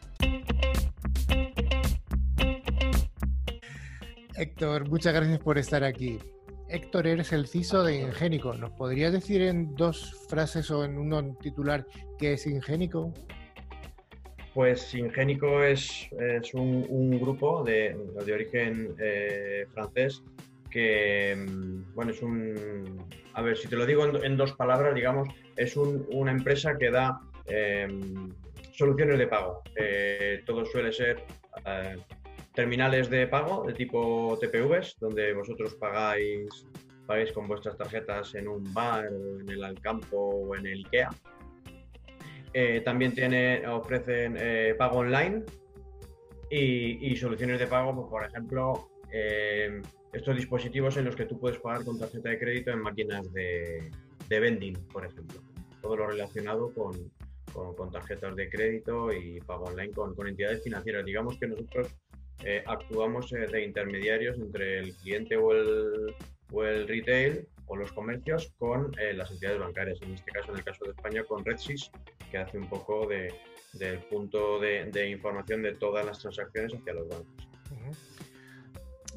Héctor, 4.35 4.89
muchas 4.89 5.13
gracias 5.13 5.39
por 5.39 5.57
estar 5.57 5.83
aquí. 5.83 6.19
Héctor, 6.75 7.07
eres 7.07 7.31
el 7.31 7.47
CISO 7.47 7.83
de 7.83 8.01
Ingénico. 8.01 8.53
¿Nos 8.53 8.71
podrías 8.71 9.13
decir 9.13 9.41
en 9.41 9.73
dos 9.75 10.13
frases 10.27 10.69
o 10.71 10.83
en 10.83 10.97
un 10.97 11.37
titular 11.39 11.87
qué 12.19 12.33
es 12.33 12.45
Ingénico? 12.47 13.13
Pues 14.53 14.93
Ingénico 14.93 15.63
es, 15.63 16.09
un, 16.53 17.17
grupo 17.17 17.63
de, 17.63 17.95
origen 18.33 18.93
eh, 18.99 19.65
francés 19.73 20.21
que, 20.69 21.33
mm, 21.37 21.93
bueno, 21.95 22.11
es 22.11 22.21
un, 22.21 22.99
a 23.33 23.41
ver, 23.41 23.55
si 23.55 23.69
te 23.69 23.77
lo 23.77 23.85
digo 23.85 24.05
en, 24.21 24.35
dos 24.35 24.51
palabras, 24.51 24.93
digamos, 24.93 25.29
es 25.55 25.77
una 25.77 26.31
empresa 26.31 26.77
que 26.77 26.91
da 26.91 27.21
em, 27.45 28.33
soluciones 28.73 29.17
de 29.17 29.27
pago. 29.27 29.61
Eh, 29.77 30.43
todo 30.45 30.65
suele 30.65 30.91
ser 30.91 31.23
eh, 31.65 31.95
terminales 32.55 33.09
de 33.09 33.27
pago 33.27 33.65
de 33.65 33.73
tipo 33.73 34.37
TPVs, 34.39 34.97
donde 34.99 35.33
vosotros 35.33 35.75
pagáis, 35.75 36.65
pagáis 37.05 37.31
con 37.31 37.47
vuestras 37.47 37.77
tarjetas 37.77 38.33
en 38.35 38.47
un 38.47 38.73
bar, 38.73 39.05
en 39.07 39.49
el 39.49 39.63
Alcampo 39.63 40.17
o 40.17 40.55
en 40.55 40.65
el 40.65 40.79
IKEA. 40.85 41.09
Eh, 42.53 42.81
también 42.85 43.13
tiene, 43.13 43.67
ofrecen 43.67 44.37
pago 44.77 44.99
online 44.99 45.43
y, 46.49 47.15
soluciones 47.15 47.59
de 47.59 47.67
pago, 47.67 47.95
pues, 47.95 48.07
por 48.09 48.25
ejemplo, 48.25 48.89
em, 49.11 49.81
estos 50.13 50.35
dispositivos 50.35 50.95
en 50.97 51.05
los 51.05 51.15
que 51.15 51.25
tú 51.25 51.39
puedes 51.39 51.59
pagar 51.59 51.83
con 51.83 51.99
tarjeta 51.99 52.29
de 52.29 52.39
crédito 52.39 52.71
en 52.71 52.79
máquinas 52.79 53.31
de, 53.33 53.91
vending, 54.29 54.75
por 54.87 55.05
ejemplo. 55.05 55.41
Todo 55.81 55.97
lo 55.97 56.07
relacionado 56.07 56.73
con, 56.73 57.11
con, 57.53 57.91
tarjetas 57.91 58.35
de 58.35 58.49
crédito 58.49 59.11
y 59.11 59.39
pago 59.41 59.65
online 59.65 59.93
con, 59.93 60.15
entidades 60.27 60.63
financieras. 60.63 61.05
Digamos 61.05 61.37
que 61.37 61.47
nosotros 61.47 61.93
eh, 62.43 62.63
actuamos 62.65 63.31
eh, 63.33 63.47
de 63.51 63.63
intermediarios 63.63 64.37
entre 64.37 64.79
el 64.79 64.93
cliente 64.95 65.37
o 65.37 65.51
el, 65.51 66.15
o 66.51 66.63
el 66.63 66.87
retail 66.87 67.47
o 67.67 67.75
los 67.75 67.91
comercios 67.91 68.53
con 68.59 68.91
eh, 68.99 69.13
las 69.13 69.31
entidades 69.31 69.59
bancarias. 69.59 69.99
En 70.01 70.13
este 70.13 70.31
caso, 70.31 70.51
en 70.51 70.57
el 70.57 70.63
caso 70.63 70.85
de 70.85 70.91
España, 70.91 71.23
con 71.23 71.43
RedSys, 71.43 71.89
que 72.29 72.37
hace 72.37 72.57
un 72.57 72.69
poco 72.69 73.07
de, 73.07 73.33
del 73.73 73.99
punto 73.99 74.59
de, 74.59 75.09
información 75.09 75.63
de 75.63 75.73
todas 75.73 76.05
las 76.05 76.19
transacciones 76.19 76.73
hacia 76.73 76.93
los 76.93 77.07
bancos. 77.07 77.47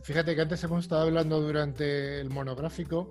Fíjate 0.03 0.35
que 0.35 0.41
antes 0.41 0.63
hemos 0.65 0.85
estado 0.85 1.03
hablando 1.03 1.41
durante 1.41 2.21
el 2.21 2.31
monográfico 2.31 3.11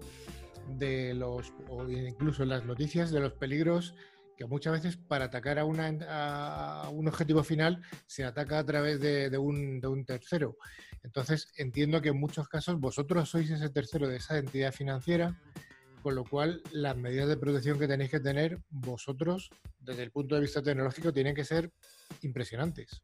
de 0.68 1.14
los, 1.14 1.54
o 1.70 1.88
incluso 1.88 2.44
en 2.44 2.50
las 2.50 2.66
noticias, 2.66 3.12
de 3.12 3.20
los 3.20 3.34
peligros 3.34 3.94
que 4.38 4.46
muchas 4.46 4.74
veces 4.74 4.98
para 4.98 5.26
atacar 5.26 5.58
a, 5.60 5.66
un 5.66 7.08
objetivo 7.08 7.44
final 7.44 7.82
se 8.06 8.24
ataca 8.24 8.60
a 8.60 8.66
través 8.66 9.02
de, 9.02 9.36
un, 9.38 9.84
un, 9.84 10.06
tercero. 10.06 10.58
Entonces 11.04 11.52
entiendo 11.58 12.02
que 12.02 12.10
en 12.10 12.20
muchos 12.20 12.48
casos 12.48 12.80
vosotros 12.80 13.30
sois 13.30 13.50
ese 13.50 13.70
tercero 13.70 14.08
de 14.08 14.18
esa 14.18 14.38
entidad 14.38 14.72
financiera, 14.72 15.42
con 16.02 16.16
lo 16.16 16.24
cual 16.24 16.62
las 16.72 16.96
medidas 16.96 17.28
de 17.28 17.38
protección 17.38 17.80
que 17.80 17.88
tenéis 17.88 18.12
que 18.12 18.20
tener 18.20 18.60
vosotros 18.70 19.50
desde 19.80 20.04
el 20.04 20.12
punto 20.12 20.36
de 20.36 20.42
vista 20.42 20.62
tecnológico 20.62 21.12
tienen 21.12 21.36
que 21.36 21.44
ser 21.44 21.72
impresionantes. 22.22 23.02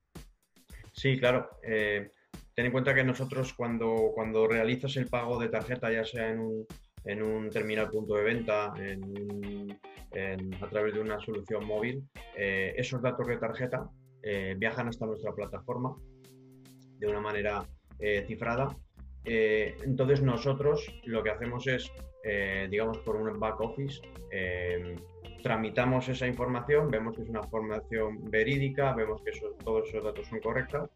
Sí, 0.91 1.17
claro. 1.17 1.49
Eh, 1.63 2.11
ten 2.53 2.67
en 2.67 2.71
cuenta 2.71 2.93
que 2.93 3.03
nosotros 3.03 3.53
cuando, 3.53 4.11
cuando 4.13 4.47
realizas 4.47 4.95
el 4.97 5.07
pago 5.07 5.39
de 5.39 5.49
tarjeta, 5.49 5.91
ya 5.91 6.05
sea 6.05 6.29
en 6.29 6.39
un, 6.39 6.67
en 7.05 7.23
un 7.23 7.49
terminal 7.49 7.89
punto 7.89 8.15
de 8.15 8.23
venta, 8.23 8.73
en, 8.77 9.79
a 10.61 10.69
través 10.69 10.93
de 10.93 10.99
una 10.99 11.19
solución 11.19 11.65
móvil, 11.65 12.03
eh, 12.35 12.73
esos 12.77 13.01
datos 13.01 13.27
de 13.27 13.37
tarjeta 13.37 13.89
eh, 14.21 14.55
viajan 14.57 14.87
hasta 14.87 15.05
nuestra 15.05 15.33
plataforma 15.33 15.95
de 16.99 17.07
una 17.07 17.19
manera 17.19 17.65
eh, 17.99 18.23
cifrada. 18.27 18.75
entonces 19.25 20.21
nosotros 20.21 20.85
lo 21.05 21.23
que 21.23 21.29
hacemos 21.29 21.65
es, 21.67 21.91
digamos, 22.69 22.97
por 22.99 23.15
un 23.15 23.39
back 23.39 23.59
office, 23.61 24.01
tramitamos 25.41 26.07
esa 26.09 26.27
información, 26.27 26.89
vemos 26.89 27.15
que 27.15 27.23
es 27.23 27.29
una 27.29 27.41
información 27.41 28.29
verídica, 28.29 28.93
vemos 28.93 29.21
que 29.23 29.31
todos 29.63 29.89
esos 29.89 30.03
datos 30.03 30.27
son 30.27 30.39
correctos 30.39 30.89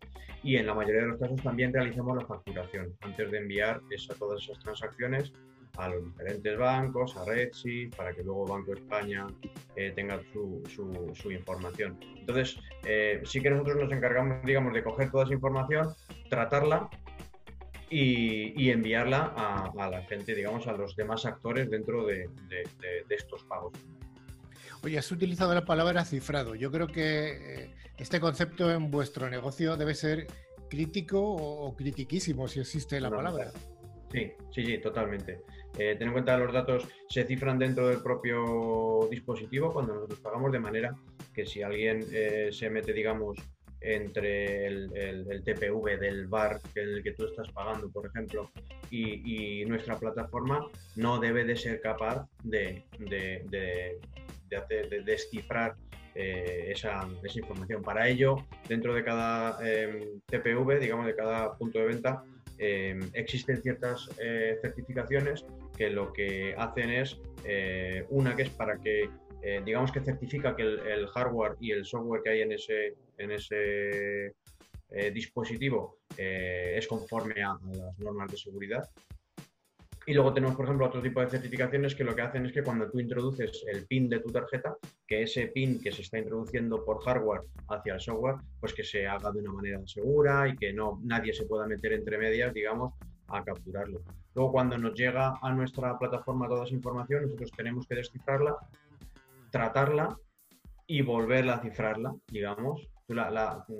y 0.44 0.56
en 0.56 0.66
la 0.66 0.74
mayoría 0.74 1.02
de 1.02 1.08
los 1.08 1.20
casos 1.20 1.42
también 1.42 1.74
realizamos 1.74 2.16
la 2.18 2.26
facturación 2.26 2.96
antes 3.02 3.32
de 3.32 3.38
enviar 3.38 3.82
esa, 3.92 4.14
todas 4.16 4.42
esas 4.44 4.60
transacciones 4.60 5.34
a 5.78 5.90
los 5.90 6.04
diferentes 6.04 6.58
bancos, 6.58 7.16
a 7.18 7.26
Redsi, 7.26 7.88
para 7.88 8.14
que 8.14 8.24
luego 8.24 8.46
Banco 8.46 8.74
España 8.74 9.28
eh, 9.76 9.92
tenga 9.96 10.20
su, 10.34 10.64
su, 11.14 11.32
información. 11.32 12.00
Entonces, 12.18 12.58
eh, 12.86 13.22
sí 13.24 13.42
que 13.42 13.50
nosotros 13.50 13.78
nos 13.78 13.92
encargamos, 13.92 14.44
digamos, 14.44 14.74
de 14.74 14.84
coger 14.84 15.12
toda 15.12 15.26
esa 15.26 15.34
información, 15.34 15.94
tratarla 16.30 16.90
y, 17.90 18.70
enviarla 18.70 19.34
a, 19.36 19.90
la 19.90 20.02
gente, 20.04 20.36
digamos, 20.36 20.68
a 20.68 20.74
los 20.74 20.96
demás 20.96 21.26
actores 21.26 21.70
dentro 21.70 22.06
de, 22.06 22.30
de 22.50 23.16
estos 23.16 23.44
pagos. 23.44 23.74
Oye, 24.84 24.98
has 24.98 25.12
utilizado 25.12 25.54
la 25.54 25.66
palabra 25.66 26.06
cifrado. 26.06 26.56
Yo 26.56 26.72
creo 26.72 26.88
que 26.88 27.64
eh, 27.64 27.72
este 27.98 28.20
concepto 28.20 28.72
en 28.72 28.92
vuestro 28.92 29.30
negocio 29.30 29.76
debe 29.76 29.96
ser 29.96 30.28
crítico 30.70 31.20
o, 31.22 31.76
critiquísimo, 31.76 32.48
si 32.48 32.60
existe 32.60 33.00
la 33.02 33.10
palabra. 33.10 33.52
Sí, 34.12 34.32
sí, 34.52 34.66
sí, 34.66 34.78
totalmente. 34.80 35.42
Eh, 35.78 35.96
ten 35.98 36.08
en 36.08 36.14
cuenta 36.14 36.36
que 36.36 36.44
los 36.44 36.54
datos 36.54 36.88
se 37.10 37.26
cifran 37.26 37.60
dentro 37.60 37.88
del 37.90 38.02
propio 38.02 39.08
dispositivo 39.12 39.72
cuando 39.72 39.94
nosotros 39.96 40.20
pagamos, 40.20 40.52
de 40.52 40.60
manera 40.60 40.96
que 41.34 41.46
si 41.46 41.62
alguien 41.62 42.04
eh, 42.12 42.50
se 42.52 42.70
mete, 42.70 42.94
digamos, 42.94 43.38
entre 43.80 44.66
el, 44.66 45.44
TPV 45.46 46.00
del 46.00 46.28
bar 46.28 46.60
en 46.76 46.90
el 46.90 47.04
que 47.04 47.12
tú 47.12 47.26
estás 47.26 47.50
pagando, 47.52 47.90
por 47.90 48.08
ejemplo, 48.08 48.50
y, 48.90 49.64
nuestra 49.66 49.98
plataforma 49.98 50.66
no 50.96 51.20
debe 51.20 51.44
de 51.44 51.56
ser 51.56 51.82
capaz 51.82 52.28
de, 52.44 52.86
de, 52.98 54.00
descifrar 55.06 55.76
eh, 56.16 56.72
esa, 56.72 57.08
información. 57.36 57.84
Para 57.84 58.08
ello, 58.08 58.38
dentro 58.68 58.96
de 58.96 59.04
cada 59.04 59.60
em, 59.62 60.20
TPV, 60.26 60.80
digamos, 60.80 61.06
de 61.06 61.16
cada 61.16 61.56
punto 61.58 61.78
de 61.80 61.86
venta, 61.86 62.24
em, 62.58 63.00
existen 63.14 63.62
ciertas 63.62 64.10
eh, 64.20 64.58
certificaciones 64.62 65.46
que 65.76 65.90
lo 65.90 66.12
que 66.14 66.56
hacen 66.58 66.90
es, 66.90 67.20
eh, 67.44 68.06
una 68.10 68.36
que 68.36 68.44
es 68.44 68.50
para 68.50 68.78
que 68.78 69.10
eh, 69.42 69.62
digamos 69.64 69.92
que 69.92 70.02
certifica 70.02 70.56
que 70.56 70.64
el, 70.64 71.08
hardware 71.08 71.56
y 71.60 71.72
el 71.72 71.86
software 71.86 72.22
que 72.24 72.30
hay 72.30 72.42
en 72.42 72.52
ese, 72.52 72.96
en 73.18 73.32
ese 73.32 74.34
dispositivo 75.14 76.00
es 76.18 76.88
conforme 76.88 77.44
a, 77.44 77.58
las 77.74 78.00
normas 78.00 78.32
de 78.32 78.38
seguridad. 78.38 78.90
Y 80.10 80.14
luego 80.14 80.34
tenemos, 80.34 80.56
por 80.56 80.64
ejemplo, 80.64 80.86
otro 80.86 81.02
tipo 81.02 81.20
de 81.20 81.28
certificaciones 81.28 81.94
que 81.94 82.06
lo 82.06 82.16
que 82.16 82.22
hacen 82.22 82.46
es 82.46 82.54
que 82.54 82.64
cuando 82.64 82.90
tú 82.90 82.98
introduces 82.98 83.66
el 83.68 83.86
PIN 83.86 84.08
de 84.08 84.22
tu 84.22 84.32
tarjeta, 84.32 84.78
que 85.06 85.24
ese 85.24 85.48
PIN 85.48 85.82
que 85.82 85.92
se 85.92 86.02
está 86.02 86.18
introduciendo 86.18 86.86
por 86.86 87.04
hardware 87.04 87.42
hacia 87.68 87.96
el 87.96 88.00
software, 88.00 88.38
pues 88.62 88.74
que 88.74 88.86
se 88.86 89.06
haga 89.06 89.34
de 89.34 89.42
una 89.42 89.52
manera 89.52 89.82
segura 89.86 90.48
y 90.48 90.56
que 90.56 90.72
no 90.72 91.02
nadie 91.04 91.34
se 91.34 91.46
pueda 91.46 91.68
meter 91.68 91.92
entre 91.92 92.18
medias, 92.18 92.54
digamos, 92.54 92.94
a 93.28 93.44
capturarlo. 93.44 94.00
Luego, 94.34 94.54
cuando 94.54 94.78
nos 94.78 94.94
llega 94.94 95.34
a 95.42 95.52
nuestra 95.52 96.00
plataforma 96.00 96.48
toda 96.48 96.64
esa 96.64 96.74
información, 96.74 97.24
nosotros 97.24 97.52
tenemos 97.52 97.86
que 97.86 97.96
descifrarla 97.96 98.56
tratarla 99.52 100.18
y 100.86 101.02
volverla 101.02 101.56
a 101.56 101.62
cifrarla, 101.62 102.16
digamos. 102.32 102.88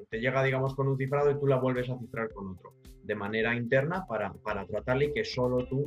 te 0.10 0.20
llega, 0.20 0.44
digamos, 0.44 0.76
con 0.76 0.90
un 0.90 0.98
cifrado 0.98 1.32
y 1.32 1.40
tú 1.40 1.48
la 1.48 1.56
vuelves 1.56 1.90
a 1.90 1.98
cifrar 1.98 2.30
con 2.34 2.50
otro, 2.50 2.74
de 3.04 3.16
manera 3.16 3.56
interna 3.56 4.06
para, 4.06 4.34
para 4.34 4.66
tratarla 4.66 5.06
y 5.06 5.14
que 5.14 5.24
solo 5.24 5.66
tú 5.68 5.86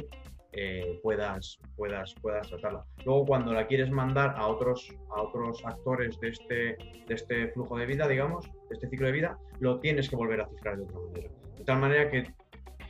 eh, 0.52 0.98
puedas, 1.02 1.58
puedas, 1.76 2.14
puedas 2.20 2.48
tratarla. 2.48 2.84
Luego, 3.04 3.26
cuando 3.26 3.52
la 3.52 3.66
quieres 3.66 3.90
mandar 3.90 4.34
a 4.36 4.46
otros, 4.46 4.92
a 5.14 5.22
otros 5.22 5.64
actores 5.64 6.18
de 6.20 6.28
este, 6.28 6.54
de 6.54 7.14
este 7.14 7.48
flujo 7.48 7.76
de 7.78 7.86
vida, 7.86 8.08
digamos, 8.08 8.46
de 8.68 8.74
este 8.74 8.88
ciclo 8.88 9.06
de 9.06 9.12
vida, 9.12 9.38
lo 9.60 9.78
tienes 9.80 10.08
que 10.08 10.16
volver 10.16 10.40
a 10.40 10.48
cifrar 10.48 10.78
de 10.78 10.84
otra 10.84 10.98
manera. 10.98 11.30
De 11.56 11.64
tal 11.64 11.78
manera 11.78 12.10
que 12.10 12.34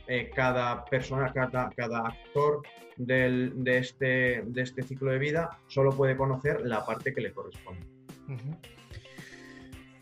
eh, 0.07 0.31
cada 0.33 0.83
persona, 0.85 1.31
cada, 1.33 1.69
cada 1.69 2.07
actor 2.07 2.61
del, 2.97 3.63
de, 3.63 3.77
este, 3.77 4.43
de 4.45 4.61
este 4.61 4.83
ciclo 4.83 5.11
de 5.11 5.19
vida 5.19 5.59
solo 5.67 5.91
puede 5.91 6.17
conocer 6.17 6.61
la 6.61 6.85
parte 6.85 7.13
que 7.13 7.21
le 7.21 7.31
corresponde. 7.31 7.85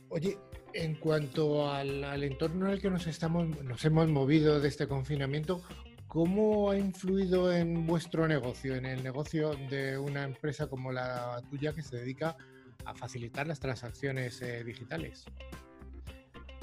Oye, 0.10 0.38
en 0.74 0.96
cuanto 0.96 1.70
al, 1.70 2.24
entorno 2.24 2.68
en 2.68 2.74
el 2.74 2.82
que 2.82 2.90
nos, 2.90 3.08
estamos, 3.08 3.48
nos 3.64 3.84
hemos 3.86 4.10
movido 4.10 4.60
de 4.60 4.68
este 4.68 4.88
confinamiento, 4.88 5.62
¿cómo 6.10 6.72
ha 6.72 6.78
influido 6.78 7.54
en 7.54 7.86
vuestro 7.86 8.28
negocio, 8.28 8.76
en 8.76 8.86
el 8.86 9.02
negocio 9.04 9.52
de 9.70 9.98
una 9.98 10.24
empresa 10.24 10.68
como 10.68 10.92
la 10.92 11.42
tuya 11.50 11.74
que 11.74 11.84
se 11.84 11.98
dedica 11.98 12.36
a 12.84 12.94
facilitar 12.96 13.48
las 13.48 13.60
transacciones 13.60 14.42
eh, 14.42 14.64
digitales? 14.64 15.26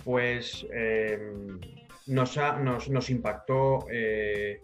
Pues 0.05 0.67
em, 0.73 1.59
nos, 2.07 2.37
nos, 2.89 3.11
impactó, 3.11 3.87
eh, 3.91 4.61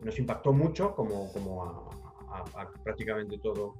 nos 0.00 0.18
impactó 0.18 0.52
mucho, 0.52 0.94
como, 0.94 1.32
como 1.32 1.64
a, 2.32 2.70
prácticamente 2.84 3.36
todo, 3.38 3.74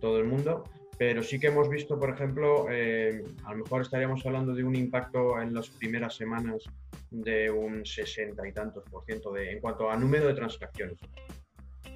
todo 0.00 0.18
el 0.18 0.24
mundo, 0.24 0.64
pero 0.98 1.22
sí 1.22 1.40
que 1.40 1.48
hemos 1.48 1.68
visto, 1.70 1.98
por 1.98 2.10
ejemplo, 2.10 2.66
eh, 2.70 3.22
a 3.44 3.52
lo 3.52 3.64
mejor 3.64 3.80
estaríamos 3.82 4.24
hablando 4.26 4.54
de 4.54 4.64
un 4.64 4.76
impacto 4.76 5.40
en 5.40 5.54
las 5.54 5.70
primeras 5.70 6.14
semanas 6.14 6.64
de 7.10 7.50
un 7.50 7.84
60 7.84 8.46
y 8.46 8.52
tantos 8.52 8.84
por 8.90 9.04
ciento 9.04 9.32
de, 9.32 9.52
en 9.52 9.60
cuanto 9.60 9.90
a 9.90 9.96
número 9.96 10.26
de 10.26 10.34
transacciones. 10.34 10.98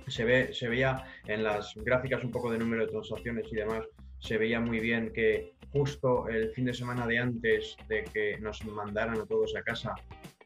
Se, 0.06 0.24
ve, 0.24 0.52
se 0.54 0.68
veía 0.68 1.04
en 1.26 1.42
las 1.44 1.74
gráficas 1.76 2.24
un 2.24 2.30
poco 2.30 2.50
de 2.50 2.58
número 2.58 2.86
de 2.86 2.92
transacciones 2.92 3.46
y 3.52 3.56
demás, 3.56 3.84
se 4.18 4.38
veía 4.38 4.60
muy 4.60 4.80
bien 4.80 5.12
que 5.12 5.52
justo 5.72 6.28
el 6.28 6.50
fin 6.52 6.64
de 6.64 6.74
semana 6.74 7.06
de 7.06 7.18
antes 7.18 7.76
de 7.88 8.04
que 8.04 8.38
nos 8.38 8.64
mandaran 8.64 9.20
a 9.20 9.26
todos 9.26 9.54
a 9.56 9.62
casa, 9.62 9.94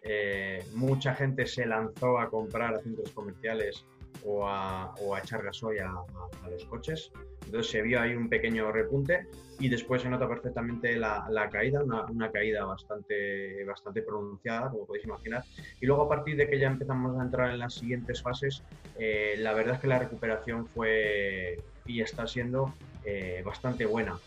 eh, 0.03 0.65
mucha 0.75 1.15
gente 1.15 1.47
se 1.47 1.65
lanzó 1.65 2.19
a 2.19 2.29
comprar 2.29 2.75
a 2.75 2.81
centros 2.81 3.11
comerciales 3.13 3.85
o 4.25 4.47
a, 4.47 4.95
echar 5.23 5.43
gasoil 5.43 5.81
a, 5.81 6.05
los 6.51 6.65
coches. 6.67 7.11
Entonces 7.45 7.71
se 7.71 7.83
vio 7.83 8.01
ahí 8.01 8.15
un 8.15 8.29
pequeño 8.29 8.71
repunte 8.71 9.27
y 9.59 9.69
después 9.69 10.03
se 10.03 10.09
nota 10.09 10.29
perfectamente 10.29 10.97
la, 10.97 11.49
caída, 11.51 11.83
una, 11.83 12.31
caída 12.31 12.65
bastante, 12.65 13.65
bastante 13.65 14.03
pronunciada, 14.03 14.71
como 14.71 14.87
podéis 14.87 15.05
imaginar. 15.05 15.45
Y 15.81 15.87
luego 15.87 16.03
a 16.03 16.09
partir 16.09 16.37
de 16.37 16.49
que 16.49 16.59
ya 16.59 16.69
empezamos 16.69 17.19
a 17.19 17.23
entrar 17.23 17.51
en 17.51 17.59
las 17.59 17.75
siguientes 17.75 18.23
fases, 18.23 18.63
eh, 18.99 19.35
la 19.39 19.53
verdad 19.53 19.75
es 19.77 19.81
que 19.81 19.89
la 19.89 19.99
recuperación 19.99 20.67
fue 20.67 21.61
y 21.85 22.01
está 22.01 22.27
siendo 22.27 22.73
eh, 23.05 23.43
bastante 23.45 23.87
buena. 23.87 24.19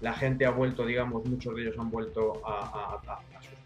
la 0.00 0.12
gente 0.14 0.46
ha 0.46 0.50
vuelto, 0.50 0.86
digamos, 0.86 1.24
muchos 1.24 1.54
de 1.54 1.62
ellos 1.62 1.78
han 1.78 1.90
vuelto 1.90 2.40
a, 2.44 3.00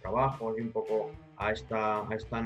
trabajos 0.00 0.58
y 0.58 0.62
un 0.62 0.72
poco 0.72 1.12
a 1.36 1.52
esta, 1.52 2.00
a 2.00 2.14
esta, 2.14 2.44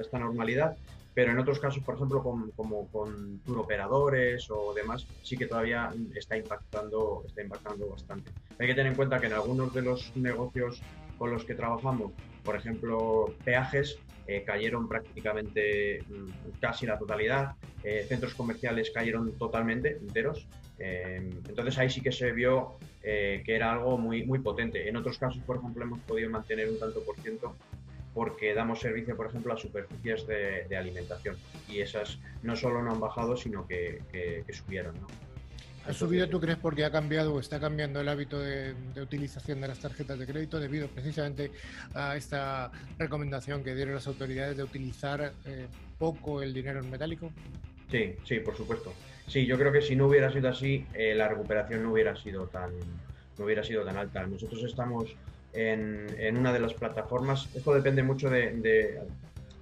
esta 0.00 0.18
normalidad, 0.18 0.76
pero 1.18 1.32
en 1.32 1.38
otros 1.40 1.58
casos, 1.58 1.82
por 1.82 1.96
ejemplo, 1.96 2.22
con, 2.22 2.52
como 2.52 2.86
con 2.92 3.40
tour 3.40 3.58
operadores 3.58 4.48
o 4.52 4.72
demás, 4.72 5.04
sí 5.24 5.36
que 5.36 5.46
todavía 5.46 5.92
está 6.14 6.36
impactando, 6.36 7.24
está 7.26 7.42
impactando 7.42 7.88
bastante. 7.88 8.30
Hay 8.56 8.68
que 8.68 8.74
tener 8.74 8.92
en 8.92 8.94
cuenta 8.94 9.18
que 9.18 9.26
en 9.26 9.32
algunos 9.32 9.74
de 9.74 9.82
los 9.82 10.14
negocios 10.14 10.80
con 11.18 11.32
los 11.32 11.44
que 11.44 11.56
trabajamos, 11.56 12.12
por 12.44 12.54
ejemplo, 12.54 13.34
peajes, 13.44 13.98
eh, 14.28 14.44
cayeron 14.46 14.88
prácticamente 14.88 16.04
mm, 16.08 16.60
casi 16.60 16.86
la 16.86 16.96
totalidad, 16.96 17.56
eh, 17.82 18.06
centros 18.08 18.34
comerciales 18.34 18.92
cayeron 18.92 19.36
totalmente 19.38 19.96
enteros, 19.96 20.46
eh, 20.78 21.28
entonces 21.48 21.78
ahí 21.78 21.90
sí 21.90 22.00
que 22.00 22.12
se 22.12 22.30
vio 22.30 22.78
que 23.02 23.42
era 23.56 23.72
algo 23.72 23.96
muy, 23.96 24.24
muy 24.24 24.38
potente. 24.38 24.86
En 24.86 24.94
otros 24.94 25.18
casos, 25.18 25.42
por 25.42 25.56
ejemplo, 25.56 25.82
hemos 25.82 25.98
podido 26.00 26.28
mantener 26.28 26.68
un 26.68 26.78
tanto 26.78 27.02
por 27.02 27.18
ciento 27.20 27.56
porque 28.18 28.52
damos 28.52 28.80
servicio, 28.80 29.16
por 29.16 29.28
ejemplo, 29.28 29.52
a 29.52 29.56
superficies 29.56 30.26
de, 30.26 30.76
alimentación 30.76 31.36
y 31.68 31.78
esas 31.78 32.18
no 32.42 32.56
solo 32.56 32.82
no 32.82 32.90
han 32.90 32.98
bajado, 32.98 33.36
sino 33.36 33.64
que, 33.64 34.02
subieron. 34.50 34.96
¿no? 35.00 35.06
¿Ha 35.86 35.92
subido, 35.92 36.28
tú 36.28 36.40
crees, 36.40 36.58
porque 36.58 36.84
ha 36.84 36.90
cambiado 36.90 37.32
o 37.32 37.38
está 37.38 37.60
cambiando 37.60 38.00
el 38.00 38.08
hábito 38.08 38.40
de, 38.40 38.74
utilización 39.00 39.60
de 39.60 39.68
las 39.68 39.78
tarjetas 39.78 40.18
de 40.18 40.26
crédito 40.26 40.58
debido 40.58 40.88
precisamente 40.88 41.52
a 41.94 42.16
esta 42.16 42.72
recomendación 42.98 43.62
que 43.62 43.76
dieron 43.76 43.94
las 43.94 44.08
autoridades 44.08 44.56
de 44.56 44.64
utilizar 44.64 45.32
eh, 45.44 45.68
poco 45.96 46.42
el 46.42 46.52
dinero 46.52 46.80
en 46.80 46.90
metálico? 46.90 47.30
Sí, 47.88 48.16
sí, 48.24 48.40
por 48.40 48.56
supuesto. 48.56 48.92
Sí, 49.28 49.46
yo 49.46 49.56
creo 49.56 49.70
que 49.70 49.80
si 49.80 49.94
no 49.94 50.08
hubiera 50.08 50.32
sido 50.32 50.48
así, 50.48 50.84
eh, 50.92 51.14
la 51.14 51.28
recuperación 51.28 51.84
no 51.84 51.92
hubiera 51.92 52.16
sido 52.16 52.48
tan, 52.48 52.72
no 53.38 53.44
hubiera 53.44 53.62
sido 53.62 53.84
tan 53.84 53.96
alta. 53.96 54.26
Nosotros 54.26 54.64
estamos 54.64 55.14
en, 55.58 56.06
en 56.18 56.36
una 56.38 56.52
de 56.52 56.60
las 56.60 56.72
plataformas. 56.72 57.48
Esto 57.54 57.74
depende 57.74 58.04
mucho 58.04 58.30
de, 58.30 59.00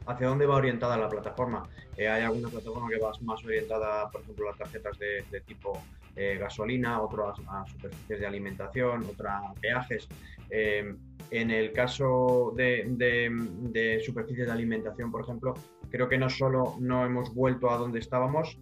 hacia 0.07 0.27
dónde 0.27 0.45
va 0.45 0.57
orientada 0.57 0.99
la 0.99 1.09
plataforma. 1.09 1.67
Eh, 1.97 2.07
hay 2.07 2.23
alguna 2.23 2.49
plataforma 2.49 2.89
que 2.91 2.99
va 2.99 3.13
más 3.23 3.43
orientada, 3.45 4.11
por 4.11 4.21
ejemplo, 4.21 4.47
a 4.47 4.51
las 4.51 4.59
tarjetas 4.59 4.99
de, 4.99 5.41
tipo 5.47 5.83
eh, 6.15 6.37
gasolina, 6.39 7.01
otras 7.01 7.39
a, 7.49 7.65
superficies 7.67 8.21
de 8.21 8.27
alimentación, 8.27 9.05
otra 9.05 9.39
a 9.39 9.55
peajes. 9.55 10.07
Eh, 10.51 10.95
en 11.31 11.51
el 11.51 11.73
caso 11.73 12.53
de, 12.55 12.85
de, 12.89 14.01
superficies 14.05 14.47
de 14.47 14.53
alimentación, 14.53 15.11
por 15.11 15.23
ejemplo, 15.23 15.55
creo 15.91 16.09
que 16.11 16.19
no 16.19 16.29
solo 16.29 16.77
no 16.79 17.07
hemos 17.07 17.35
vuelto 17.35 17.71
a 17.71 17.79
donde 17.79 18.01
estábamos, 18.01 18.59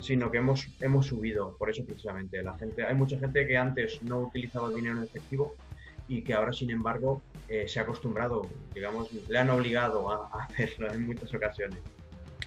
sino 0.00 0.30
que 0.30 0.38
hemos, 0.38 0.68
hemos 0.80 1.06
subido, 1.06 1.56
por 1.56 1.70
eso 1.70 1.84
precisamente. 1.86 2.42
La 2.42 2.58
gente, 2.58 2.84
hay 2.84 2.94
mucha 2.94 3.18
gente 3.18 3.46
que 3.46 3.56
antes 3.56 4.02
no 4.02 4.20
utilizaba 4.20 4.68
dinero 4.68 4.98
en 4.98 5.04
efectivo 5.04 5.56
y 6.08 6.22
que 6.22 6.34
ahora, 6.34 6.52
sin 6.52 6.70
embargo, 6.70 7.22
eh, 7.48 7.66
se 7.68 7.78
ha 7.78 7.82
acostumbrado, 7.82 8.46
digamos, 8.74 9.08
le 9.28 9.38
han 9.38 9.50
obligado 9.50 10.10
a, 10.10 10.44
hacerlo 10.44 10.92
en 10.92 11.06
muchas 11.06 11.32
ocasiones. 11.34 11.78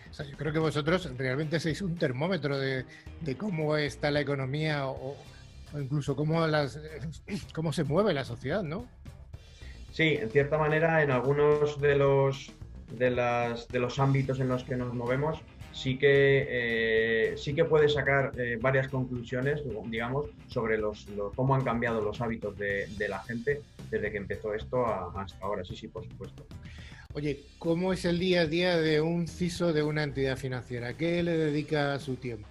O 0.09 0.13
sea, 0.13 0.25
yo 0.25 0.37
creo 0.37 0.51
que 0.51 0.59
vosotros 0.59 1.11
realmente 1.17 1.59
sois 1.59 1.81
un 1.81 1.95
termómetro 1.95 2.57
de, 2.57 2.85
cómo 3.37 3.77
está 3.77 4.09
la 4.09 4.21
economía 4.21 4.87
o, 4.87 5.15
incluso 5.75 6.15
cómo, 6.15 6.45
las, 6.47 6.79
cómo 7.53 7.73
se 7.73 7.83
mueve 7.83 8.13
la 8.13 8.23
sociedad, 8.23 8.63
¿no? 8.63 8.87
Sí, 9.91 10.17
en 10.19 10.29
cierta 10.29 10.57
manera, 10.57 11.01
en 11.03 11.11
algunos 11.11 11.79
de 11.81 11.95
los, 11.95 12.51
de, 12.91 13.11
las, 13.11 13.67
de 13.67 13.79
los 13.79 13.99
ámbitos 13.99 14.39
en 14.39 14.47
los 14.47 14.63
que 14.63 14.75
nos 14.75 14.93
movemos, 14.93 15.39
sí 15.77 15.97
que, 15.97 16.47
eh, 16.49 17.37
sí 17.37 17.53
que 17.53 17.63
puede 17.63 17.87
sacar 17.87 18.31
eh, 18.37 18.57
varias 18.59 18.87
conclusiones, 18.87 19.61
digamos, 19.85 20.25
sobre 20.47 20.77
los, 20.77 21.05
cómo 21.35 21.53
han 21.53 21.63
cambiado 21.63 22.01
los 22.01 22.19
hábitos 22.19 22.57
de, 22.57 22.87
la 23.07 23.19
gente 23.19 23.61
desde 23.91 24.11
que 24.11 24.17
empezó 24.17 24.53
esto 24.55 24.85
hasta 24.85 25.45
ahora. 25.45 25.63
Sí, 25.63 25.75
sí, 25.75 25.87
por 25.87 26.03
supuesto. 26.03 26.45
Oye, 27.13 27.43
¿cómo 27.59 27.93
es 27.93 28.05
el 28.05 28.17
día 28.19 28.41
a 28.41 28.45
día 28.47 28.77
de 28.77 29.01
un 29.01 29.27
CISO 29.27 29.71
de 29.71 29.83
una 29.83 30.03
entidad 30.03 30.35
financiera? 30.35 30.93
¿Qué 30.93 31.21
le 31.21 31.37
dedica 31.37 31.97
su 31.99 32.15
tiempo? 32.15 32.47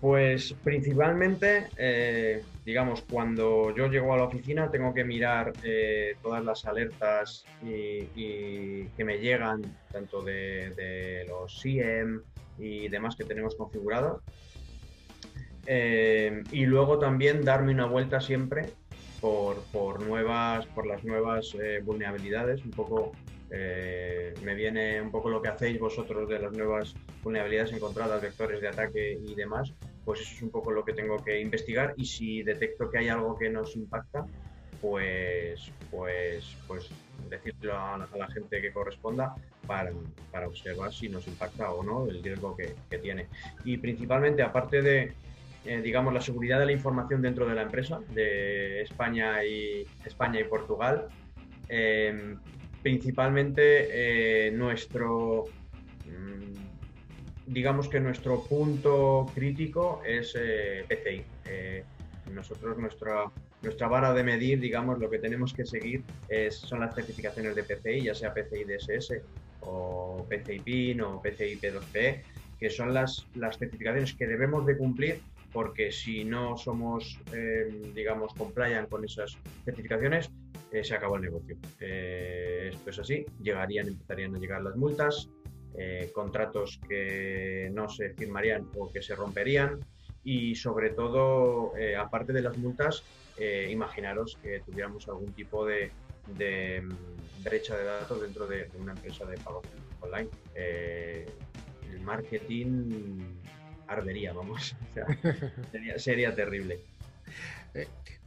Pues 0.00 0.54
principalmente, 0.64 1.66
eh, 1.76 2.42
digamos, 2.64 3.02
cuando 3.02 3.74
yo 3.76 3.88
llego 3.88 4.14
a 4.14 4.16
la 4.16 4.24
oficina 4.24 4.70
tengo 4.70 4.94
que 4.94 5.04
mirar 5.04 5.52
eh, 5.62 6.16
todas 6.22 6.42
las 6.42 6.64
alertas 6.64 7.44
y, 7.62 8.86
que 8.86 9.04
me 9.04 9.18
llegan, 9.18 9.60
tanto 9.92 10.22
de, 10.22 11.26
los 11.28 11.60
CIEM 11.60 12.22
y 12.58 12.88
demás 12.88 13.14
que 13.14 13.24
tenemos 13.24 13.54
configurados. 13.56 14.22
Eh, 15.66 16.42
y 16.50 16.64
luego 16.64 16.98
también 16.98 17.44
darme 17.44 17.72
una 17.72 17.84
vuelta 17.84 18.22
siempre 18.22 18.70
por, 19.20 20.02
nuevas, 20.02 20.64
por 20.68 20.86
las 20.86 21.04
nuevas 21.04 21.54
vulnerabilidades, 21.84 22.64
un 22.64 22.70
poco 22.70 23.12
eh, 23.52 24.34
me 24.44 24.54
viene 24.54 25.00
un 25.02 25.10
poco 25.10 25.28
lo 25.28 25.42
que 25.42 25.48
hacéis 25.48 25.78
vosotros 25.80 26.28
de 26.28 26.38
las 26.38 26.52
nuevas 26.52 26.94
vulnerabilidades 27.22 27.72
encontradas, 27.72 28.22
vectores 28.22 28.60
de 28.60 28.68
ataque 28.68 29.18
y 29.20 29.34
demás, 29.34 29.72
pues 30.04 30.20
eso 30.20 30.34
es 30.34 30.42
un 30.42 30.50
poco 30.50 30.70
lo 30.70 30.84
que 30.84 30.92
tengo 30.92 31.22
que 31.22 31.40
investigar 31.40 31.94
y 31.96 32.04
si 32.04 32.42
detecto 32.42 32.90
que 32.90 32.98
hay 32.98 33.08
algo 33.08 33.36
que 33.36 33.50
nos 33.50 33.74
impacta, 33.74 34.24
pues, 34.80 35.72
pues, 35.90 36.56
pues 36.66 36.88
decirlo 37.28 37.76
a, 37.76 38.08
la 38.16 38.28
gente 38.28 38.62
que 38.62 38.72
corresponda 38.72 39.34
para, 39.66 39.92
para, 40.30 40.48
observar 40.48 40.92
si 40.92 41.08
nos 41.08 41.26
impacta 41.26 41.70
o 41.70 41.82
no 41.82 42.06
el 42.06 42.22
riesgo 42.22 42.56
que, 42.56 42.98
tiene. 42.98 43.26
Y 43.64 43.78
principalmente, 43.78 44.42
aparte 44.42 44.80
de, 44.80 45.12
eh, 45.66 45.80
digamos, 45.82 46.14
la 46.14 46.20
seguridad 46.20 46.58
de 46.58 46.66
la 46.66 46.72
información 46.72 47.20
dentro 47.20 47.46
de 47.46 47.54
la 47.54 47.62
empresa, 47.62 48.00
de 48.14 48.82
España 48.82 49.44
y, 49.44 49.86
España 50.04 50.40
y 50.40 50.44
Portugal, 50.44 51.08
eh, 51.68 52.36
principalmente 52.82 54.46
eh, 54.46 54.50
nuestro, 54.52 55.44
mm, 56.06 57.52
digamos 57.52 57.88
que 57.88 58.00
nuestro 58.00 58.42
punto 58.44 59.26
crítico 59.34 60.02
es 60.06 60.36
eh, 60.38 60.84
PCI. 60.88 61.24
Eh, 61.46 61.84
nosotros 62.32 62.78
nuestra, 62.78 63.24
nuestra 63.62 63.88
vara 63.88 64.14
de 64.14 64.22
medir, 64.22 64.60
digamos, 64.60 64.98
lo 64.98 65.10
que 65.10 65.18
tenemos 65.18 65.52
que 65.52 65.66
seguir 65.66 66.04
son 66.50 66.80
las 66.80 66.94
certificaciones 66.94 67.56
de 67.56 67.64
PCI, 67.64 68.02
ya 68.02 68.14
sea 68.14 68.32
PCI 68.32 68.64
DSS 68.64 69.14
o 69.62 70.24
PCI 70.28 70.60
PIN 70.60 71.00
o 71.00 71.20
PCI 71.20 71.58
P2P, 71.58 72.22
que 72.60 72.70
son 72.70 72.94
las, 72.94 73.26
las 73.34 73.58
certificaciones 73.58 74.14
que 74.14 74.28
debemos 74.28 74.64
de 74.64 74.78
cumplir 74.78 75.20
porque 75.52 75.90
si 75.90 76.24
no 76.24 76.56
somos, 76.56 77.18
digamos, 77.92 78.32
compliant 78.34 78.88
con 78.88 79.04
esas 79.04 79.36
certificaciones, 79.64 80.30
eh, 80.72 80.84
se 80.84 80.94
acabó 80.94 81.16
el 81.16 81.22
negocio. 81.22 81.56
Eh, 81.80 82.70
esto 82.72 82.90
es 82.90 82.98
así, 83.00 83.26
llegarían, 83.42 83.88
empezarían 83.88 84.36
a 84.36 84.38
llegar 84.38 84.62
las 84.62 84.76
multas, 84.76 85.28
eh, 85.76 86.10
contratos 86.14 86.80
que 86.88 87.70
no 87.72 87.88
se 87.88 88.10
firmarían 88.10 88.68
o 88.76 88.92
que 88.92 89.02
se 89.02 89.16
romperían 89.16 89.80
y 90.22 90.54
sobre 90.54 90.90
todo, 90.90 91.72
aparte 91.98 92.32
de 92.32 92.42
las 92.42 92.56
multas, 92.58 93.02
imaginaros 93.70 94.38
que 94.42 94.60
tuviéramos 94.60 95.08
algún 95.08 95.32
tipo 95.32 95.64
de, 95.64 95.90
mm, 96.26 97.42
brecha 97.42 97.76
de 97.76 97.84
datos 97.84 98.20
dentro 98.20 98.46
de, 98.46 98.68
una 98.78 98.92
empresa 98.92 99.24
de 99.24 99.38
pago 99.38 99.62
online. 100.02 100.28
el 100.54 102.00
marketing 102.02 103.18
ardería, 103.86 104.34
vamos. 104.34 104.76
sería, 105.96 106.34
terrible. 106.34 106.80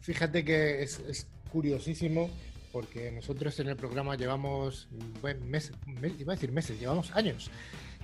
fíjate 0.02 0.44
que 0.44 0.82
es 0.82 1.28
curiosísimo 1.54 2.30
porque 2.72 3.12
nosotros 3.12 3.58
en 3.60 3.70
el 3.70 3.76
programa 3.76 4.16
llevamos 4.16 4.88
meses, 5.46 5.74
iba 6.18 6.34
a 6.34 6.36
decir 6.36 6.52
meses, 6.52 6.80
llevamos 6.80 7.16
años. 7.16 7.52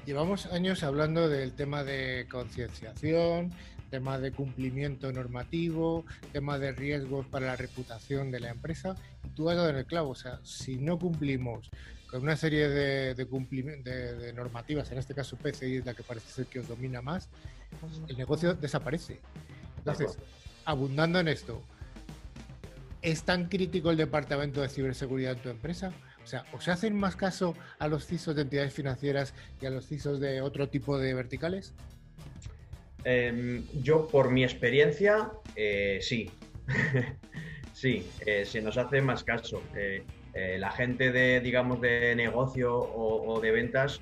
Llevamos 0.05 0.45
años 0.45 0.83
hablando 0.83 1.27
del 1.27 1.53
tema 1.53 1.83
de 1.83 2.27
concienciación, 2.31 3.51
tema 3.89 4.19
de 4.19 4.31
cumplimiento 4.31 5.11
normativo, 5.11 6.05
tema 6.31 6.59
de 6.59 6.71
riesgos 6.71 7.25
para 7.25 7.47
la 7.47 7.55
reputación 7.55 8.29
de 8.29 8.39
la 8.39 8.49
empresa. 8.49 8.95
Y 9.23 9.29
tú 9.29 9.49
has 9.49 9.57
dado 9.57 9.69
en 9.69 9.77
el 9.77 9.85
clavo, 9.85 10.11
o 10.11 10.15
sea, 10.15 10.39
si 10.43 10.77
no 10.77 10.99
cumplimos 10.99 11.71
con 12.09 12.21
una 12.21 12.37
serie 12.37 12.69
de, 12.69 13.15
de, 13.15 14.15
de 14.15 14.33
normativas, 14.33 14.91
en 14.91 14.99
este 14.99 15.15
caso 15.15 15.35
PCI 15.35 15.77
es 15.77 15.85
la 15.85 15.95
que 15.95 16.03
parece 16.03 16.29
ser 16.31 16.45
que 16.45 16.59
os 16.59 16.67
domina 16.67 17.01
más, 17.01 17.27
el 18.07 18.17
negocio 18.17 18.53
desaparece. 18.53 19.19
Entonces, 19.79 20.17
abundando 20.65 21.19
en 21.19 21.27
esto, 21.27 21.63
¿Es 23.01 23.23
tan 23.23 23.47
crítico 23.47 23.91
el 23.91 23.97
departamento 23.97 24.61
de 24.61 24.67
ciberseguridad 24.67 25.33
en 25.33 25.39
tu 25.39 25.49
empresa? 25.49 25.93
O 26.23 26.27
sea, 26.27 26.43
¿os 26.51 26.67
hacen 26.67 26.95
más 26.95 27.15
caso 27.15 27.55
a 27.79 27.87
los 27.87 28.05
CISOs 28.05 28.35
de 28.35 28.41
entidades 28.41 28.73
financieras 28.73 29.33
y 29.61 29.65
a 29.65 29.69
los 29.69 29.87
CISOs 29.87 30.19
de 30.19 30.41
otro 30.41 30.67
tipo 30.67 30.97
de 30.97 31.13
verticales? 31.13 31.73
Em, 33.05 33.63
yo, 33.81 34.07
por 34.07 34.31
mi 34.31 34.43
experiencia, 34.43 35.31
eh, 35.55 35.99
sí. 36.01 36.29
sí, 37.73 38.05
eh, 38.25 38.43
se 38.45 38.61
nos 38.61 38.77
hace 38.77 39.01
más 39.01 39.23
caso. 39.23 39.63
Eh, 39.75 40.03
la 40.59 40.71
gente 40.71 41.11
de, 41.11 41.39
digamos, 41.39 41.81
de 41.81 42.15
negocio 42.15 42.77
o 42.77 43.39
de 43.41 43.51
ventas, 43.51 43.99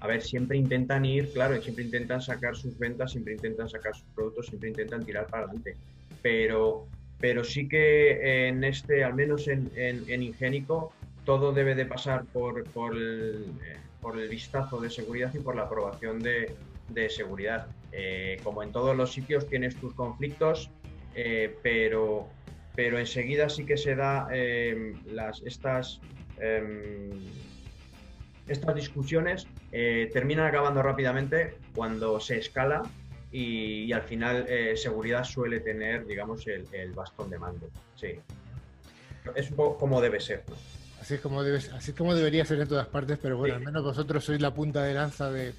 a 0.00 0.06
ver, 0.06 0.22
siempre 0.22 0.56
intentan 0.56 1.04
ir, 1.04 1.32
claro, 1.32 1.60
siempre 1.60 1.84
intentan 1.84 2.22
sacar 2.22 2.54
sus 2.54 2.78
ventas, 2.78 3.12
siempre 3.12 3.34
intentan 3.34 3.68
sacar 3.68 3.94
sus 3.94 4.06
productos, 4.14 4.46
siempre 4.46 4.68
intentan 4.68 5.04
tirar 5.04 5.26
para 5.26 5.44
adelante. 5.44 5.74
Pero 6.22 6.86
pero 7.18 7.44
sí 7.44 7.68
que 7.68 8.48
en 8.48 8.64
este, 8.64 9.04
al 9.04 9.14
menos 9.14 9.48
en, 9.48 9.70
en, 9.76 10.22
Ingénico, 10.22 10.92
todo 11.24 11.52
debe 11.52 11.74
de 11.74 11.86
pasar 11.86 12.24
por, 12.26 12.64
por, 12.70 12.94
el, 12.94 13.46
eh, 13.64 14.28
vistazo 14.28 14.80
de 14.80 14.90
seguridad 14.90 15.32
y 15.34 15.38
por 15.38 15.56
la 15.56 15.62
aprobación 15.62 16.20
de, 16.20 16.54
seguridad. 17.08 17.66
Eh, 17.92 18.38
como 18.44 18.62
en 18.62 18.70
todos 18.70 18.96
los 18.96 19.12
sitios 19.12 19.48
tienes 19.48 19.76
tus 19.76 19.94
conflictos, 19.94 20.70
eh, 21.14 21.56
pero, 21.62 22.28
pero 22.74 22.98
enseguida 22.98 23.48
sí 23.48 23.64
que 23.64 23.76
se 23.76 23.96
da 23.96 24.28
las, 25.06 25.42
estas, 25.42 26.00
em, 26.38 27.10
estas 28.46 28.74
discusiones 28.74 29.48
terminan 29.70 30.46
acabando 30.46 30.82
rápidamente 30.82 31.54
cuando 31.74 32.20
se 32.20 32.38
escala 32.38 32.82
y, 33.32 33.92
al 33.92 34.02
final 34.02 34.46
eh, 34.48 34.76
seguridad 34.76 35.24
suele 35.24 35.60
tener, 35.60 36.06
digamos, 36.06 36.46
el, 36.46 36.92
bastón 36.92 37.30
de 37.30 37.38
mando. 37.38 37.68
Sí. 37.94 38.18
Es 39.34 39.50
un 39.50 39.56
poco 39.56 39.78
como 39.78 40.00
debe 40.00 40.20
ser, 40.20 40.44
Así 41.00 41.14
es, 41.14 41.20
como 41.20 41.42
debe, 41.42 41.58
así 41.58 41.92
como 41.92 42.14
debería 42.14 42.44
ser 42.44 42.60
en 42.60 42.68
todas 42.68 42.86
partes, 42.88 43.18
pero 43.20 43.36
bueno, 43.36 43.56
al 43.56 43.60
menos 43.60 43.84
vosotros 43.84 44.24
sois 44.24 44.40
la 44.40 44.52
punta 44.52 44.82
de 44.82 44.94
lanza 44.94 45.30
de, 45.30 45.52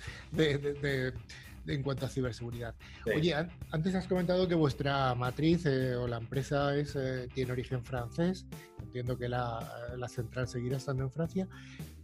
en 1.67 1.83
cuanto 1.83 2.05
a 2.05 2.09
ciberseguridad. 2.09 2.75
Oye, 3.05 3.33
antes 3.71 3.95
has 3.95 4.07
comentado 4.07 4.47
que 4.47 4.55
vuestra 4.55 5.13
matriz 5.15 5.65
eh, 5.65 5.95
o 5.95 6.07
la 6.07 6.17
empresa 6.17 6.75
es, 6.75 6.95
eh, 6.95 7.27
tiene 7.33 7.51
origen 7.51 7.83
francés. 7.83 8.45
Entiendo 8.81 9.17
que 9.17 9.29
la, 9.29 9.95
la, 9.97 10.07
central 10.07 10.47
seguirá 10.47 10.77
estando 10.77 11.03
en 11.03 11.11
Francia. 11.11 11.47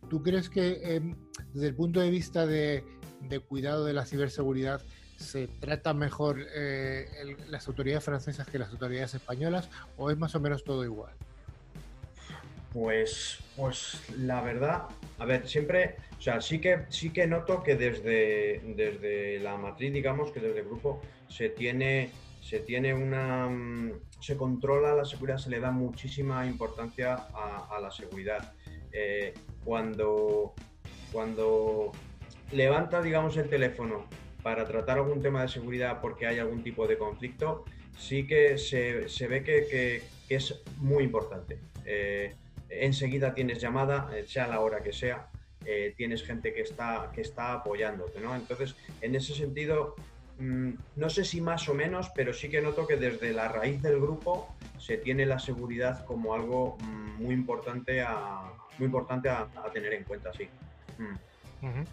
¿Tú 0.10 0.22
crees 0.22 0.50
que 0.50 0.96
em, 0.96 1.16
desde 1.54 1.68
el 1.68 1.76
punto 1.76 2.00
de 2.02 2.10
vista 2.12 2.46
de, 2.46 2.84
de 3.22 3.40
cuidado 3.40 3.86
de 3.86 3.94
la 3.94 4.06
ciberseguridad 4.06 4.82
se 5.24 5.48
trata 5.48 5.94
mejor 5.94 6.46
eh, 6.54 7.36
las 7.50 7.68
autoridades 7.68 8.04
francesas 8.04 8.48
que 8.48 8.60
las 8.60 8.70
autoridades 8.70 9.16
españolas 9.16 9.70
o 9.98 10.12
es 10.12 10.18
más 10.18 10.36
o 10.36 10.40
menos 10.40 10.64
todo 10.64 10.84
igual? 10.84 11.14
Pues, 12.74 13.38
pues 13.56 14.02
la 14.18 14.42
verdad, 14.42 14.86
a 15.20 15.26
ver, 15.26 15.48
siempre, 15.48 15.98
o 16.18 16.22
sea, 16.22 16.42
sí 16.42 16.60
que, 16.60 16.86
sí 16.90 17.12
que 17.12 17.28
noto 17.28 17.62
que 17.62 17.76
desde, 17.76 18.62
desde 18.76 19.40
la 19.40 19.58
matriz, 19.58 19.94
digamos, 19.94 20.32
que 20.32 20.40
desde 20.40 20.62
el 20.62 20.66
grupo 20.66 21.00
se 21.28 21.50
tiene, 21.50 22.10
se 22.42 22.60
tiene 22.60 22.96
una, 22.96 23.48
mm, 23.48 23.92
se 24.20 24.36
controla 24.36 24.96
la 24.96 25.06
seguridad, 25.06 25.38
se 25.38 25.52
le 25.52 25.60
da 25.60 25.70
muchísima 25.70 26.48
importancia 26.48 27.14
a, 27.14 27.80
la 27.80 27.92
seguridad. 27.92 28.54
Eh, 28.92 29.36
cuando, 29.64 30.56
cuando 31.12 31.92
levanta, 32.52 33.04
digamos, 33.04 33.38
el 33.38 33.50
teléfono 33.50 34.08
para 34.44 34.66
tratar 34.66 34.98
algún 34.98 35.22
tema 35.22 35.42
de 35.42 35.48
seguridad 35.48 36.00
porque 36.02 36.28
hay 36.28 36.38
algún 36.38 36.62
tipo 36.64 36.86
de 36.86 36.98
conflicto, 36.98 37.64
sí 37.98 38.28
que 38.28 38.58
se, 38.58 39.08
se 39.10 39.28
ve 39.28 39.44
que, 39.44 39.66
que, 39.68 40.36
es 40.36 40.62
muy 40.78 41.04
importante. 41.04 41.60
Eh, 41.86 42.34
enseguida 42.70 43.34
tienes 43.34 43.62
llamada, 43.62 44.10
eh, 44.16 44.26
sea 44.28 44.48
la 44.48 44.60
hora 44.60 44.82
que 44.82 44.92
sea, 44.92 45.30
eh, 45.66 45.94
tienes 45.96 46.24
gente 46.24 46.54
que 46.54 46.62
está, 46.62 47.12
que 47.14 47.22
está 47.22 47.54
apoyándote, 47.54 48.20
¿no? 48.20 48.36
Entonces, 48.36 48.76
en 49.02 49.16
ese 49.16 49.34
sentido, 49.34 49.96
mm, 50.40 50.72
no 50.96 51.10
sé 51.10 51.24
si 51.24 51.40
más 51.40 51.70
o 51.70 51.74
menos, 51.74 52.10
pero 52.16 52.34
sí 52.34 52.50
que 52.50 52.62
noto 52.62 52.88
que 52.88 52.98
desde 52.98 53.32
la 53.32 53.48
raíz 53.48 53.82
del 53.82 54.00
grupo 54.00 54.54
se 54.80 54.98
tiene 54.98 55.26
la 55.26 55.40
seguridad 55.40 56.04
como 56.06 56.34
algo 56.34 56.78
mm, 56.80 57.24
muy 57.24 57.34
importante 57.34 58.02
a, 58.02 58.52
muy 58.78 58.88
importante 58.88 59.30
a, 59.30 59.48
tener 59.72 59.94
en 59.94 60.04
cuenta, 60.04 60.34
sí. 60.34 60.50
Mm. 60.98 61.84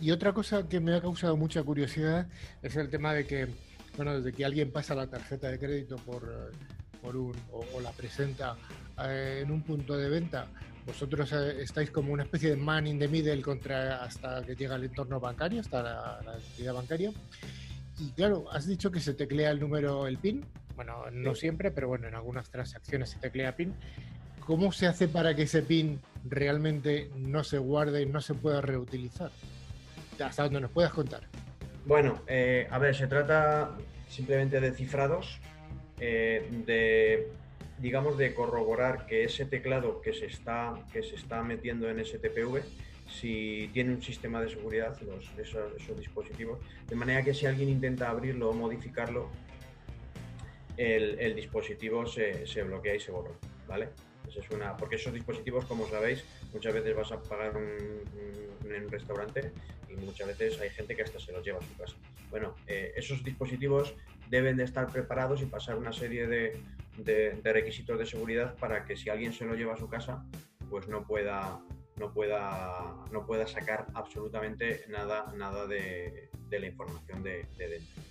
Y 0.00 0.12
otra 0.12 0.32
cosa 0.32 0.68
que 0.68 0.78
me 0.78 0.94
ha 0.94 1.00
causado 1.00 1.36
mucha 1.36 1.62
curiosidad 1.62 2.28
es 2.62 2.76
el 2.76 2.88
tema 2.88 3.12
de 3.14 3.26
que, 3.26 3.48
bueno, 3.96 4.16
desde 4.16 4.32
que 4.32 4.44
alguien 4.44 4.70
pasa 4.70 4.94
la 4.94 5.08
tarjeta 5.08 5.48
de 5.48 5.58
crédito 5.58 5.96
por, 5.96 6.22
eh, 6.22 6.56
por 7.02 7.16
un, 7.16 7.34
o, 7.50 7.80
la 7.80 7.90
presenta 7.90 8.56
eh, 9.04 9.40
en 9.42 9.50
un 9.50 9.62
punto 9.62 9.96
de 9.96 10.08
venta, 10.08 10.46
vosotros 10.86 11.32
eh, 11.32 11.62
estáis 11.62 11.90
como 11.90 12.12
una 12.12 12.22
especie 12.22 12.50
de 12.50 12.56
man 12.56 12.86
in 12.86 12.98
the 12.98 13.08
middle 13.08 13.42
contra 13.42 14.02
hasta 14.04 14.42
que 14.44 14.54
llega 14.54 14.76
el 14.76 14.84
entorno 14.84 15.18
bancario, 15.18 15.60
hasta 15.60 15.82
la, 15.82 16.36
entidad 16.36 16.74
bancaria. 16.74 17.12
y 17.98 18.10
claro, 18.12 18.46
has 18.52 18.68
dicho 18.68 18.92
que 18.92 19.00
se 19.00 19.14
teclea 19.14 19.50
el 19.50 19.58
número, 19.58 20.06
el 20.06 20.18
PIN. 20.18 20.44
Bueno, 20.76 21.10
no 21.10 21.34
siempre, 21.34 21.72
pero 21.72 21.88
bueno, 21.88 22.06
en 22.06 22.14
algunas 22.14 22.48
transacciones 22.50 23.10
se 23.10 23.18
teclea 23.18 23.56
PIN. 23.56 23.74
¿Cómo 24.46 24.70
se 24.70 24.86
hace 24.86 25.08
para 25.08 25.34
que 25.34 25.42
ese 25.42 25.62
PIN 25.62 26.00
realmente 26.24 27.10
no 27.16 27.42
se 27.42 27.58
guarde 27.58 28.02
y 28.02 28.06
no 28.06 28.20
se 28.20 28.34
pueda 28.34 28.60
reutilizar? 28.60 29.32
Hasta 30.20 30.44
donde 30.44 30.60
nos 30.60 30.70
puedas 30.70 30.92
contar. 30.92 31.22
Bueno, 31.86 32.20
eh, 32.26 32.66
a 32.70 32.78
ver, 32.78 32.94
se 32.94 33.06
trata 33.06 33.76
simplemente 34.08 34.60
de 34.60 34.72
cifrados, 34.72 35.40
eh, 36.00 36.48
de 36.66 37.28
digamos 37.78 38.18
de 38.18 38.34
corroborar 38.34 39.06
que 39.06 39.24
ese 39.24 39.44
teclado 39.44 40.00
que 40.00 40.12
se 40.12 40.26
está 40.26 40.74
que 40.92 41.02
se 41.02 41.14
está 41.14 41.42
metiendo 41.44 41.88
en 41.88 42.00
ese 42.00 42.18
TPV 42.18 42.62
si 43.08 43.70
tiene 43.72 43.94
un 43.94 44.02
sistema 44.02 44.40
de 44.40 44.50
seguridad 44.50 44.96
esos, 45.38 45.98
dispositivos, 45.98 46.58
de 46.86 46.96
manera 46.96 47.22
que 47.22 47.34
si 47.34 47.46
alguien 47.46 47.68
intenta 47.68 48.10
abrirlo 48.10 48.50
o 48.50 48.52
modificarlo, 48.52 49.30
el, 50.76 51.34
dispositivo 51.34 52.06
se, 52.06 52.62
bloquea 52.62 52.94
y 52.94 53.00
se 53.00 53.10
borra, 53.10 53.32
¿vale? 53.66 53.88
Es 54.36 54.50
una, 54.50 54.76
porque 54.76 54.96
esos 54.96 55.12
dispositivos, 55.12 55.64
como 55.64 55.88
sabéis, 55.88 56.24
muchas 56.52 56.74
veces 56.74 56.94
vas 56.94 57.12
a 57.12 57.22
pagar 57.22 57.56
un, 57.56 58.02
un 58.64 58.90
restaurante 58.90 59.52
y 59.88 59.96
muchas 59.96 60.28
veces 60.28 60.60
hay 60.60 60.70
gente 60.70 60.94
que 60.94 61.02
hasta 61.02 61.18
se 61.18 61.32
los 61.32 61.44
lleva 61.44 61.58
a 61.58 61.62
su 61.62 61.76
casa. 61.76 61.96
Bueno, 62.30 62.54
eh, 62.66 62.92
esos 62.96 63.24
dispositivos 63.24 63.94
deben 64.28 64.56
de 64.56 64.64
estar 64.64 64.88
preparados 64.88 65.42
y 65.42 65.46
pasar 65.46 65.76
una 65.76 65.92
serie 65.92 66.26
de, 66.26 66.60
requisitos 67.42 67.98
de 67.98 68.06
seguridad 68.06 68.54
para 68.56 68.84
que 68.84 68.96
si 68.96 69.08
alguien 69.08 69.32
se 69.32 69.44
lo 69.44 69.54
lleva 69.54 69.74
a 69.74 69.76
su 69.76 69.88
casa, 69.88 70.24
pues 70.68 70.88
no 70.88 71.06
pueda, 71.06 71.60
no 71.96 72.12
pueda, 72.12 72.96
no 73.10 73.24
pueda 73.26 73.46
sacar 73.46 73.86
absolutamente 73.94 74.84
nada, 74.88 75.32
nada 75.36 75.66
de, 75.66 76.28
la 76.50 76.66
información 76.66 77.22
de, 77.22 77.46
dentro. 77.56 78.02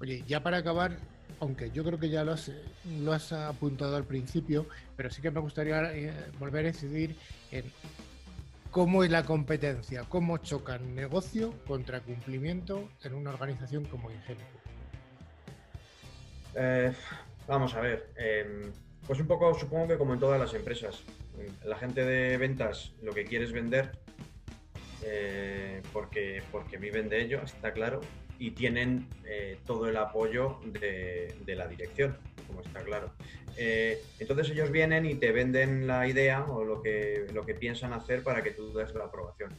Oye, 0.00 0.22
ya 0.26 0.42
para 0.42 0.58
acabar, 0.58 0.96
aunque 1.40 1.70
yo 1.70 1.84
creo 1.84 1.98
que 1.98 2.08
ya 2.08 2.24
lo 2.24 2.32
has, 2.32 2.50
lo 3.00 3.12
has 3.12 3.32
apuntado 3.32 3.96
al 3.96 4.04
principio, 4.04 4.66
pero 4.96 5.10
sí 5.10 5.22
que 5.22 5.30
me 5.30 5.40
gustaría 5.40 5.94
eh, 5.94 6.12
volver 6.38 6.66
a 6.66 6.68
incidir 6.68 7.16
en 7.50 7.64
cómo 8.70 9.04
es 9.04 9.10
la 9.10 9.24
competencia, 9.24 10.04
cómo 10.08 10.38
chocan 10.38 10.94
negocio 10.94 11.52
contra 11.66 12.00
cumplimiento 12.00 12.88
en 13.04 13.14
una 13.14 13.30
organización 13.30 13.84
como 13.84 14.10
Ingenico. 14.10 14.46
Eh, 16.54 16.92
vamos 17.46 17.74
a 17.74 17.80
ver, 17.80 18.10
em, 18.16 18.72
pues 19.06 19.20
un 19.20 19.26
poco 19.26 19.54
supongo 19.58 19.88
que 19.88 19.98
como 19.98 20.14
en 20.14 20.20
todas 20.20 20.40
las 20.40 20.54
empresas, 20.54 21.02
la 21.64 21.76
gente 21.76 22.04
de 22.04 22.36
ventas 22.36 22.92
lo 23.02 23.12
que 23.12 23.24
quiere 23.24 23.44
es 23.44 23.52
vender 23.52 23.92
eh, 25.04 25.82
porque, 25.92 26.42
porque 26.52 26.76
viven 26.76 27.08
de 27.08 27.22
ello, 27.22 27.42
está 27.42 27.72
claro, 27.72 28.00
y 28.42 28.50
tienen 28.50 29.06
eh, 29.24 29.56
todo 29.64 29.88
el 29.88 29.96
apoyo 29.96 30.58
de, 30.64 31.54
la 31.54 31.68
dirección, 31.68 32.18
como 32.48 32.60
está 32.60 32.80
claro. 32.80 33.12
Eh, 33.56 34.02
entonces 34.18 34.50
ellos 34.50 34.72
vienen 34.72 35.06
y 35.06 35.14
te 35.14 35.30
venden 35.30 35.86
la 35.86 36.08
idea 36.08 36.44
o 36.44 36.64
lo 36.64 36.82
que, 36.82 37.26
lo 37.32 37.46
que 37.46 37.54
piensan 37.54 37.92
hacer 37.92 38.24
para 38.24 38.42
que 38.42 38.50
tú 38.50 38.72
des 38.72 38.92
la 38.94 39.04
aprobación. 39.04 39.54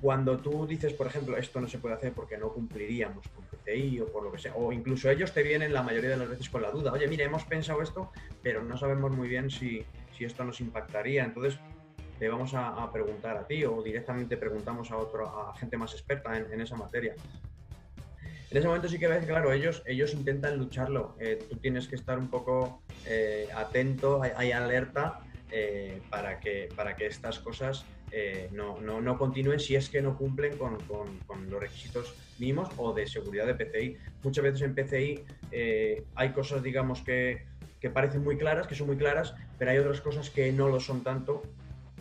cuando 0.00 0.36
tú 0.38 0.66
dices, 0.68 0.92
por 0.92 1.08
ejemplo, 1.08 1.36
esto 1.36 1.60
no 1.60 1.66
se 1.66 1.78
puede 1.78 1.96
hacer 1.96 2.12
porque 2.12 2.38
no 2.38 2.52
cumpliríamos 2.52 3.26
con 3.28 3.44
PCI 3.46 4.00
o 4.02 4.06
por 4.12 4.22
lo 4.22 4.30
que 4.30 4.38
sea, 4.38 4.54
o 4.54 4.70
incluso 4.72 5.10
ellos 5.10 5.32
te 5.32 5.42
vienen 5.42 5.72
la 5.72 5.82
mayoría 5.82 6.10
de 6.10 6.18
las 6.18 6.28
veces 6.28 6.48
con 6.48 6.62
la 6.62 6.70
duda, 6.70 6.92
oye, 6.92 7.08
mire, 7.08 7.24
hemos 7.24 7.44
pensado 7.44 7.82
esto, 7.82 8.12
pero 8.40 8.62
no 8.62 8.76
sabemos 8.76 9.10
muy 9.10 9.26
bien 9.26 9.50
si, 9.50 9.84
si 10.16 10.24
esto 10.24 10.44
nos 10.44 10.60
impactaría. 10.60 11.24
Entonces, 11.24 11.58
le 12.20 12.28
vamos 12.28 12.54
a, 12.54 12.90
preguntar 12.92 13.36
a 13.36 13.46
ti 13.46 13.64
o 13.64 13.82
directamente 13.82 14.36
preguntamos 14.36 14.90
a, 14.90 14.96
otro, 14.96 15.26
a 15.26 15.56
gente 15.56 15.76
más 15.76 15.92
experta 15.92 16.36
en, 16.36 16.60
esa 16.60 16.76
materia. 16.76 17.14
En 18.50 18.56
ese 18.56 18.66
momento 18.66 18.88
sí 18.88 18.98
que 18.98 19.08
ves, 19.08 19.26
claro, 19.26 19.52
ellos, 19.52 19.82
ellos 19.86 20.14
intentan 20.14 20.56
lucharlo. 20.56 21.16
Eh, 21.18 21.44
tú 21.48 21.56
tienes 21.56 21.88
que 21.88 21.96
estar 21.96 22.18
un 22.18 22.28
poco 22.28 22.82
eh, 23.04 23.48
atento, 23.54 24.22
hay, 24.22 24.52
alerta 24.52 25.20
eh, 25.50 26.00
para, 26.10 26.40
que, 26.40 26.68
para 26.74 26.96
que 26.96 27.06
estas 27.06 27.38
cosas 27.38 27.84
no, 28.52 28.80
no, 28.80 29.02
no, 29.02 29.18
continúen 29.18 29.60
si 29.60 29.74
es 29.74 29.90
que 29.90 30.00
no 30.00 30.16
cumplen 30.16 30.56
con, 30.56 30.80
con, 30.84 31.18
con, 31.26 31.50
los 31.50 31.60
requisitos 31.60 32.14
mínimos 32.38 32.70
o 32.78 32.94
de 32.94 33.06
seguridad 33.06 33.46
de 33.46 33.54
PCI. 33.54 33.98
Muchas 34.22 34.42
veces 34.42 34.62
en 34.62 34.74
PCI 34.74 35.24
hay 36.14 36.30
cosas, 36.30 36.62
digamos, 36.62 37.02
que, 37.02 37.44
que 37.78 37.90
parecen 37.90 38.24
muy 38.24 38.38
claras, 38.38 38.66
que 38.66 38.74
son 38.74 38.86
muy 38.86 38.96
claras, 38.96 39.34
pero 39.58 39.70
hay 39.70 39.78
otras 39.78 40.00
cosas 40.00 40.30
que 40.30 40.50
no 40.52 40.68
lo 40.68 40.80
son 40.80 41.02
tanto. 41.02 41.42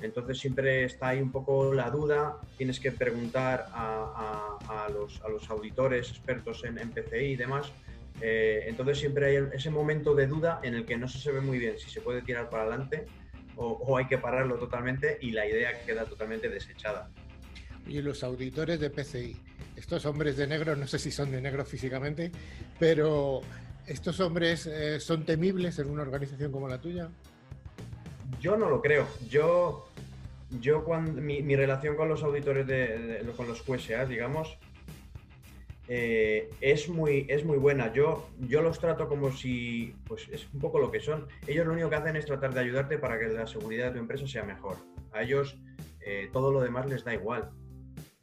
Entonces 0.02 0.38
siempre 0.39 0.84
está 0.84 1.10
ahí 1.10 1.22
un 1.22 1.32
poco 1.32 1.74
la 1.74 1.89
duda, 1.89 2.38
tienes 2.58 2.80
que 2.80 2.91
preguntar 2.91 3.68
a, 3.72 4.58
a, 4.68 4.89
los, 4.89 5.22
a 5.22 5.30
los, 5.30 5.50
auditores 5.50 6.10
expertos 6.10 6.64
en, 6.66 6.78
en 6.78 6.91
PCI 6.91 7.26
y 7.26 7.36
demás. 7.36 7.72
Eh, 8.22 8.66
entonces 8.68 9.00
siempre 9.00 9.26
hay 9.26 9.48
ese 9.54 9.70
momento 9.70 10.16
de 10.16 10.28
duda 10.28 10.60
en 10.64 10.76
el 10.76 10.86
que 10.86 10.98
no 10.98 11.08
se 11.08 11.20
sabe 11.20 11.41
muy 11.41 11.60
bien 11.60 11.78
si 11.78 11.89
se 11.89 12.02
puede 12.02 12.22
tirar 12.22 12.50
para 12.50 12.64
adelante 12.64 13.06
o, 13.58 13.68
o 13.68 13.98
hay 13.98 14.06
que 14.08 14.18
pararlo 14.18 14.58
totalmente 14.58 15.18
y 15.22 15.32
la 15.32 15.48
idea 15.48 15.86
queda 15.86 16.06
totalmente 16.06 16.50
desechada. 16.50 17.10
Y 17.88 18.02
los 18.02 18.24
auditores 18.24 18.80
de 18.80 18.89
PCI, 18.89 19.38
estos 19.76 20.06
hombres 20.06 20.38
de 20.38 20.48
negro, 20.48 20.76
no 20.76 20.88
sé 20.88 21.00
si 21.00 21.12
son 21.12 21.32
de 21.32 21.41
negro 21.41 21.66
físicamente, 21.66 22.32
pero 22.80 23.41
¿Estos 23.88 24.20
hombres 24.20 24.66
eh, 24.66 25.00
son 25.00 25.26
temibles 25.26 25.78
en 25.78 25.91
una 25.91 26.02
organización 26.02 26.52
como 26.52 26.68
la 26.68 26.82
tuya? 26.82 27.08
Yo 28.39 28.57
no 28.57 28.69
lo 28.69 28.82
creo. 28.82 29.07
Yo, 29.30 29.88
yo 30.59 30.84
cuando, 30.84 31.21
mi, 31.21 31.55
relación 31.55 31.95
con 31.95 32.09
los 32.09 32.23
auditores 32.23 32.67
de, 32.67 33.21
con 33.36 33.47
los 33.47 33.61
QSA, 33.61 34.05
digamos, 34.05 34.57
eh, 35.88 36.49
es, 36.61 36.89
muy, 36.89 37.26
es 37.30 37.45
muy 37.45 37.57
buena. 37.57 37.93
Yo, 37.93 38.30
yo 38.39 38.61
los 38.61 38.80
trato 38.80 39.07
como 39.07 39.32
si, 39.32 39.95
pues 40.07 40.28
es 40.32 40.47
un 40.53 40.59
poco 40.59 40.80
lo 40.80 40.91
que 40.91 40.99
son. 40.99 41.28
Ellos 41.47 41.65
lo 41.65 41.73
único 41.73 41.89
que 41.89 41.95
hacen 41.95 42.15
es 42.15 42.26
tratar 42.26 42.53
de 42.53 42.61
ayudarte 42.61 42.97
para 42.97 43.19
que 43.19 43.28
la 43.28 43.47
seguridad 43.47 43.88
de 43.88 43.93
tu 43.93 43.99
empresa 43.99 44.28
sea 44.28 44.43
mejor. 44.43 44.78
A 45.11 45.23
ellos 45.23 45.57
eh, 46.01 46.30
todo 46.32 46.51
lo 46.51 46.61
demás 46.61 46.88
les 46.88 47.03
da 47.03 47.13
igual. 47.13 47.51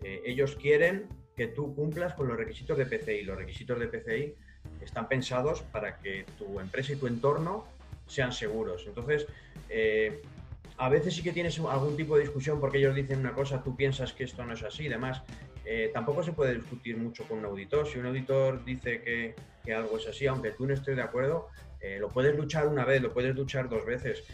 ellos 0.00 0.56
quieren 0.56 1.06
que 1.36 1.46
tú 1.46 1.74
cumplas 1.74 2.14
con 2.14 2.28
los 2.28 2.36
requisitos 2.36 2.76
de 2.76 2.86
PCI. 2.86 3.22
Los 3.22 3.36
requisitos 3.36 3.78
de 3.78 3.86
PCI 3.86 4.34
están 4.80 5.08
pensados 5.08 5.62
para 5.62 5.98
que 5.98 6.24
tu 6.38 6.60
empresa 6.60 6.92
y 6.92 6.96
tu 6.96 7.06
entorno 7.06 7.66
sean 8.12 8.32
seguros. 8.32 8.84
Entonces, 8.86 9.26
eh, 9.68 10.20
a 10.76 10.88
veces 10.88 11.14
sí 11.14 11.22
que 11.22 11.32
tienes 11.32 11.58
algún 11.58 11.96
tipo 11.96 12.16
de 12.16 12.22
discusión 12.22 12.60
porque 12.60 12.78
ellos 12.78 12.94
dicen 12.94 13.20
una 13.20 13.32
cosa, 13.32 13.62
tú 13.62 13.74
piensas 13.74 14.12
que 14.12 14.24
esto 14.24 14.44
no 14.44 14.52
es 14.52 14.62
así 14.62 14.84
y 14.84 14.88
demás. 14.88 15.22
Eh, 15.64 15.90
tampoco 15.94 16.22
se 16.22 16.32
puede 16.32 16.54
discutir 16.54 16.96
mucho 16.96 17.24
con 17.24 17.38
un 17.38 17.44
auditor. 17.46 17.86
Si 17.86 17.98
un 17.98 18.06
auditor 18.06 18.64
dice 18.64 19.00
que, 19.00 19.72
algo 19.72 19.96
es 19.96 20.06
así, 20.06 20.26
aunque 20.26 20.50
tú 20.50 20.66
no 20.66 20.74
estés 20.74 20.96
de 20.96 21.02
acuerdo, 21.02 21.48
eh, 21.80 21.98
lo 21.98 22.08
puedes 22.08 22.36
luchar 22.36 22.66
una 22.66 22.84
vez, 22.84 23.00
lo 23.00 23.12
puedes 23.12 23.34
luchar 23.34 23.68
dos 23.68 23.84
veces. 23.86 24.24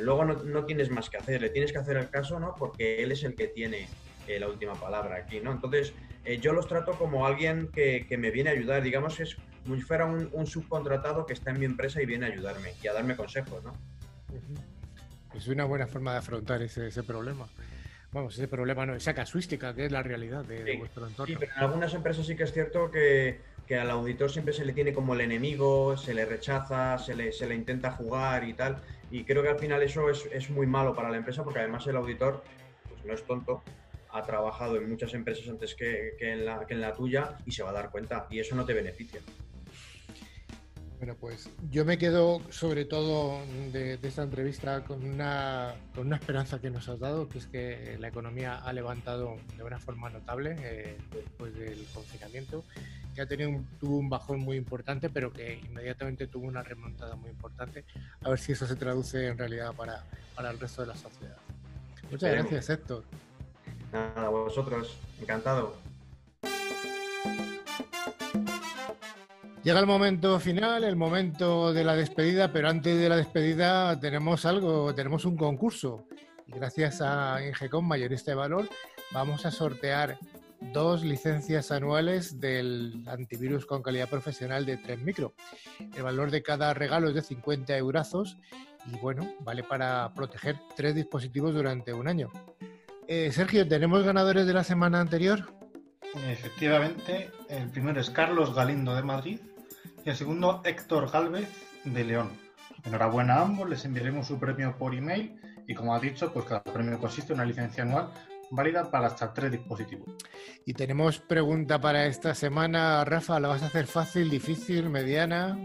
luego 0.00 0.24
no, 0.24 0.64
tienes 0.64 0.90
más 0.90 1.08
que 1.08 1.18
hacer, 1.18 1.40
le 1.40 1.50
tienes 1.50 1.72
que 1.72 1.78
hacer 1.78 1.96
el 1.96 2.08
caso, 2.10 2.40
¿no? 2.40 2.54
Porque 2.58 3.02
él 3.02 3.12
es 3.12 3.22
el 3.22 3.34
que 3.34 3.48
tiene 3.48 3.88
la 4.26 4.48
última 4.48 4.74
palabra 4.74 5.16
aquí, 5.16 5.40
¿no? 5.40 5.52
Entonces, 5.52 5.92
yo 6.40 6.52
los 6.52 6.66
trato 6.66 6.92
como 6.92 7.26
alguien 7.26 7.68
que, 7.72 8.06
que, 8.08 8.16
me 8.16 8.30
viene 8.30 8.50
a 8.50 8.52
ayudar. 8.54 8.82
Digamos, 8.82 9.20
es 9.20 9.36
como 9.62 9.76
si 9.76 9.82
fuera 9.82 10.06
un, 10.06 10.46
subcontratado 10.46 11.24
que 11.26 11.32
está 11.32 11.50
en 11.50 11.60
mi 11.60 11.64
empresa 11.64 12.02
y 12.02 12.06
viene 12.06 12.26
a 12.26 12.28
ayudarme 12.30 12.74
y 12.82 12.88
a 12.88 12.92
darme 12.92 13.16
consejos, 13.16 13.62
¿no? 13.62 13.72
Es 15.34 15.48
una 15.48 15.64
buena 15.64 15.86
forma 15.86 16.12
de 16.12 16.18
afrontar 16.18 16.62
ese, 16.62 17.02
problema. 17.02 17.46
Vamos, 18.12 18.34
ese 18.34 18.48
problema 18.48 18.84
no, 18.84 18.94
esa 18.94 19.14
casuística 19.14 19.74
que 19.74 19.86
es 19.86 19.92
la 19.92 20.02
realidad 20.02 20.44
de, 20.44 20.76
vuestro 20.76 21.06
entorno. 21.06 21.32
Sí, 21.32 21.36
pero 21.38 21.52
en 21.52 21.58
algunas 21.58 21.94
empresas 21.94 22.26
sí 22.26 22.36
que 22.36 22.42
es 22.44 22.52
cierto 22.52 22.90
que, 22.90 23.40
al 23.80 23.90
auditor 23.90 24.30
siempre 24.30 24.52
se 24.52 24.66
le 24.66 24.74
tiene 24.74 24.92
como 24.92 25.14
el 25.14 25.22
enemigo, 25.22 25.96
se 25.96 26.12
le 26.12 26.26
rechaza, 26.26 26.98
se 26.98 27.14
le, 27.14 27.32
se 27.32 27.46
le 27.46 27.54
intenta 27.54 27.92
jugar 27.92 28.46
y 28.46 28.52
tal. 28.52 28.76
Y 29.10 29.24
creo 29.24 29.42
que 29.42 29.48
al 29.48 29.58
final 29.58 29.82
eso 29.82 30.10
es, 30.10 30.28
es, 30.30 30.50
muy 30.50 30.66
malo 30.66 30.94
para 30.94 31.08
la 31.08 31.16
empresa 31.16 31.42
porque 31.42 31.60
además 31.60 31.86
el 31.86 31.96
auditor 31.96 32.44
pues 32.90 33.02
no 33.06 33.14
es 33.14 33.24
tonto, 33.24 33.62
ha 34.10 34.22
trabajado 34.22 34.76
en 34.76 34.90
muchas 34.90 35.14
empresas 35.14 35.48
antes 35.48 35.74
que, 35.74 36.16
que, 36.18 36.32
en 36.32 36.44
la, 36.44 36.66
que 36.66 36.74
en 36.74 36.82
la 36.82 36.94
tuya 36.94 37.38
y 37.46 37.52
se 37.52 37.62
va 37.62 37.70
a 37.70 37.72
dar 37.72 37.90
cuenta 37.90 38.26
y 38.30 38.40
eso 38.40 38.54
no 38.54 38.66
te 38.66 38.74
beneficia. 38.74 39.20
Bueno, 41.02 41.16
pues 41.18 41.50
yo 41.68 41.84
me 41.84 41.98
quedo 41.98 42.40
sobre 42.50 42.84
todo 42.84 43.40
de, 43.72 43.98
esta 44.00 44.22
entrevista 44.22 44.84
con 44.84 45.02
una, 45.02 45.74
con 45.96 46.06
una, 46.06 46.14
esperanza 46.14 46.60
que 46.60 46.70
nos 46.70 46.88
has 46.88 47.00
dado, 47.00 47.28
que 47.28 47.38
es 47.38 47.48
que 47.48 47.96
la 47.98 48.06
economía 48.06 48.58
ha 48.58 48.72
levantado 48.72 49.34
de 49.56 49.64
una 49.64 49.80
forma 49.80 50.10
notable 50.10 50.54
eh, 50.60 50.96
después 51.12 51.56
del 51.56 51.84
confinamiento, 51.92 52.62
que 53.16 53.20
ha 53.20 53.26
tenido 53.26 53.50
un, 53.50 53.66
tuvo 53.80 53.96
un 53.96 54.10
bajón 54.10 54.38
muy 54.38 54.56
importante, 54.56 55.10
pero 55.10 55.32
que 55.32 55.54
inmediatamente 55.66 56.28
tuvo 56.28 56.46
una 56.46 56.62
remontada 56.62 57.16
muy 57.16 57.30
importante. 57.30 57.84
A 58.22 58.28
ver 58.28 58.38
si 58.38 58.52
eso 58.52 58.64
se 58.68 58.76
traduce 58.76 59.26
en 59.26 59.36
realidad 59.36 59.74
para, 59.74 60.04
para 60.36 60.52
el 60.52 60.60
resto 60.60 60.82
de 60.82 60.86
la 60.86 60.94
sociedad. 60.94 61.36
Muchas 62.12 62.30
gracias, 62.30 62.70
Héctor. 62.70 63.02
Nada, 63.92 64.28
vosotros, 64.28 64.96
encantado. 65.20 65.74
Llega 69.62 69.78
el 69.78 69.86
momento 69.86 70.40
final, 70.40 70.82
el 70.82 70.96
momento 70.96 71.72
de 71.72 71.84
la 71.84 71.94
despedida, 71.94 72.52
pero 72.52 72.68
antes 72.68 72.98
de 72.98 73.08
la 73.08 73.14
despedida 73.14 73.98
tenemos 74.00 74.44
algo, 74.44 74.92
tenemos 74.92 75.24
un 75.24 75.36
concurso. 75.36 76.04
Y 76.48 76.52
gracias 76.52 77.00
a 77.00 77.38
Ingecom 77.46 77.86
Mayorista 77.86 78.32
de 78.32 78.34
Valor 78.34 78.68
vamos 79.12 79.46
a 79.46 79.52
sortear 79.52 80.18
dos 80.72 81.04
licencias 81.04 81.70
anuales 81.70 82.40
del 82.40 83.04
antivirus 83.06 83.64
con 83.64 83.84
calidad 83.84 84.08
profesional 84.08 84.66
de 84.66 84.78
3 84.78 84.98
Micro. 84.98 85.34
El 85.96 86.02
valor 86.02 86.32
de 86.32 86.42
cada 86.42 86.74
regalo 86.74 87.10
es 87.10 87.14
de 87.14 87.22
50 87.22 87.76
eurazos 87.76 88.38
y 88.92 88.98
bueno, 88.98 89.32
vale 89.40 89.62
para 89.62 90.12
proteger 90.12 90.56
tres 90.74 90.96
dispositivos 90.96 91.54
durante 91.54 91.92
un 91.92 92.08
año. 92.08 92.32
Eh, 93.06 93.30
Sergio, 93.30 93.68
¿tenemos 93.68 94.02
ganadores 94.02 94.44
de 94.44 94.54
la 94.54 94.64
semana 94.64 95.00
anterior? 95.00 95.54
Efectivamente, 96.28 97.30
el 97.48 97.70
primero 97.70 98.00
es 98.00 98.10
Carlos 98.10 98.54
Galindo 98.54 98.94
de 98.94 99.02
Madrid 99.02 99.40
y 100.04 100.10
el 100.10 100.16
segundo 100.16 100.62
Héctor 100.64 101.10
Galvez 101.10 101.48
de 101.84 102.04
León. 102.04 102.30
Enhorabuena 102.84 103.34
a 103.34 103.42
ambos, 103.42 103.68
les 103.68 103.84
enviaremos 103.84 104.26
su 104.26 104.38
premio 104.38 104.76
por 104.76 104.94
email 104.94 105.38
y 105.66 105.74
como 105.74 105.94
ha 105.94 106.00
dicho, 106.00 106.32
pues 106.32 106.46
cada 106.46 106.62
premio 106.62 106.98
consiste 106.98 107.32
en 107.32 107.38
una 107.38 107.46
licencia 107.46 107.84
anual 107.84 108.10
válida 108.50 108.90
para 108.90 109.06
hasta 109.06 109.32
tres 109.32 109.52
dispositivos. 109.52 110.08
Y 110.66 110.74
tenemos 110.74 111.18
pregunta 111.18 111.80
para 111.80 112.06
esta 112.06 112.34
semana, 112.34 113.04
Rafa, 113.04 113.40
¿la 113.40 113.48
vas 113.48 113.62
a 113.62 113.66
hacer 113.66 113.86
fácil, 113.86 114.28
difícil, 114.28 114.90
mediana? 114.90 115.58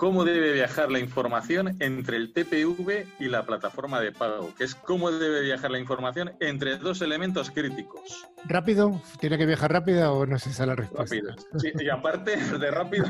Cómo 0.00 0.24
debe 0.24 0.54
viajar 0.54 0.90
la 0.90 0.98
información 0.98 1.76
entre 1.78 2.16
el 2.16 2.32
TPV 2.32 3.06
y 3.18 3.28
la 3.28 3.44
plataforma 3.44 4.00
de 4.00 4.12
pago, 4.12 4.48
que 4.56 4.64
es 4.64 4.74
cómo 4.74 5.10
debe 5.12 5.42
viajar 5.42 5.70
la 5.70 5.78
información 5.78 6.32
entre 6.40 6.78
dos 6.78 7.02
elementos 7.02 7.50
críticos. 7.50 8.26
¿Rápido? 8.46 8.98
¿Tiene 9.20 9.36
que 9.36 9.44
viajar 9.44 9.70
rápido 9.70 10.14
o 10.14 10.24
no 10.24 10.38
se 10.38 10.50
esa 10.50 10.64
la 10.64 10.74
respuesta? 10.74 11.14
Rápido. 11.14 11.34
Sí, 11.58 11.70
y 11.78 11.90
aparte 11.90 12.34
de 12.36 12.70
rápido. 12.70 13.06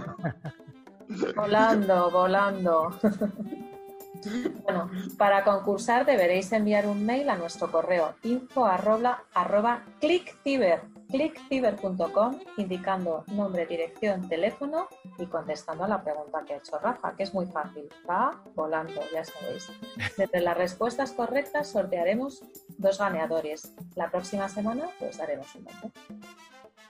Volando, 1.36 2.10
volando. 2.10 2.98
Bueno, 4.64 4.90
para 5.16 5.44
concursar 5.44 6.04
deberéis 6.04 6.52
enviar 6.52 6.86
un 6.86 7.06
mail 7.06 7.30
a 7.30 7.36
nuestro 7.36 7.70
correo 7.72 8.16
info 8.22 8.66
arroba, 8.66 9.82
clickciber, 9.98 10.82
clickciber.com 11.10 12.38
indicando 12.56 13.24
nombre, 13.28 13.66
dirección, 13.66 14.28
teléfono 14.28 14.88
y 15.18 15.26
contestando 15.26 15.84
a 15.84 15.88
la 15.88 16.02
pregunta 16.02 16.44
que 16.46 16.54
ha 16.54 16.56
hecho 16.56 16.78
Rafa, 16.78 17.14
que 17.16 17.24
es 17.24 17.34
muy 17.34 17.46
fácil. 17.46 17.88
Va 18.08 18.42
volando, 18.54 19.00
ya 19.12 19.24
sabéis. 19.24 19.70
Entre 20.18 20.40
las 20.40 20.56
respuestas 20.56 21.12
correctas 21.12 21.68
sortearemos 21.68 22.42
dos 22.78 22.98
ganadores. 22.98 23.74
La 23.94 24.10
próxima 24.10 24.48
semana 24.48 24.88
pues 24.98 25.18
daremos 25.18 25.54
un 25.54 25.64
nombre. 25.64 25.90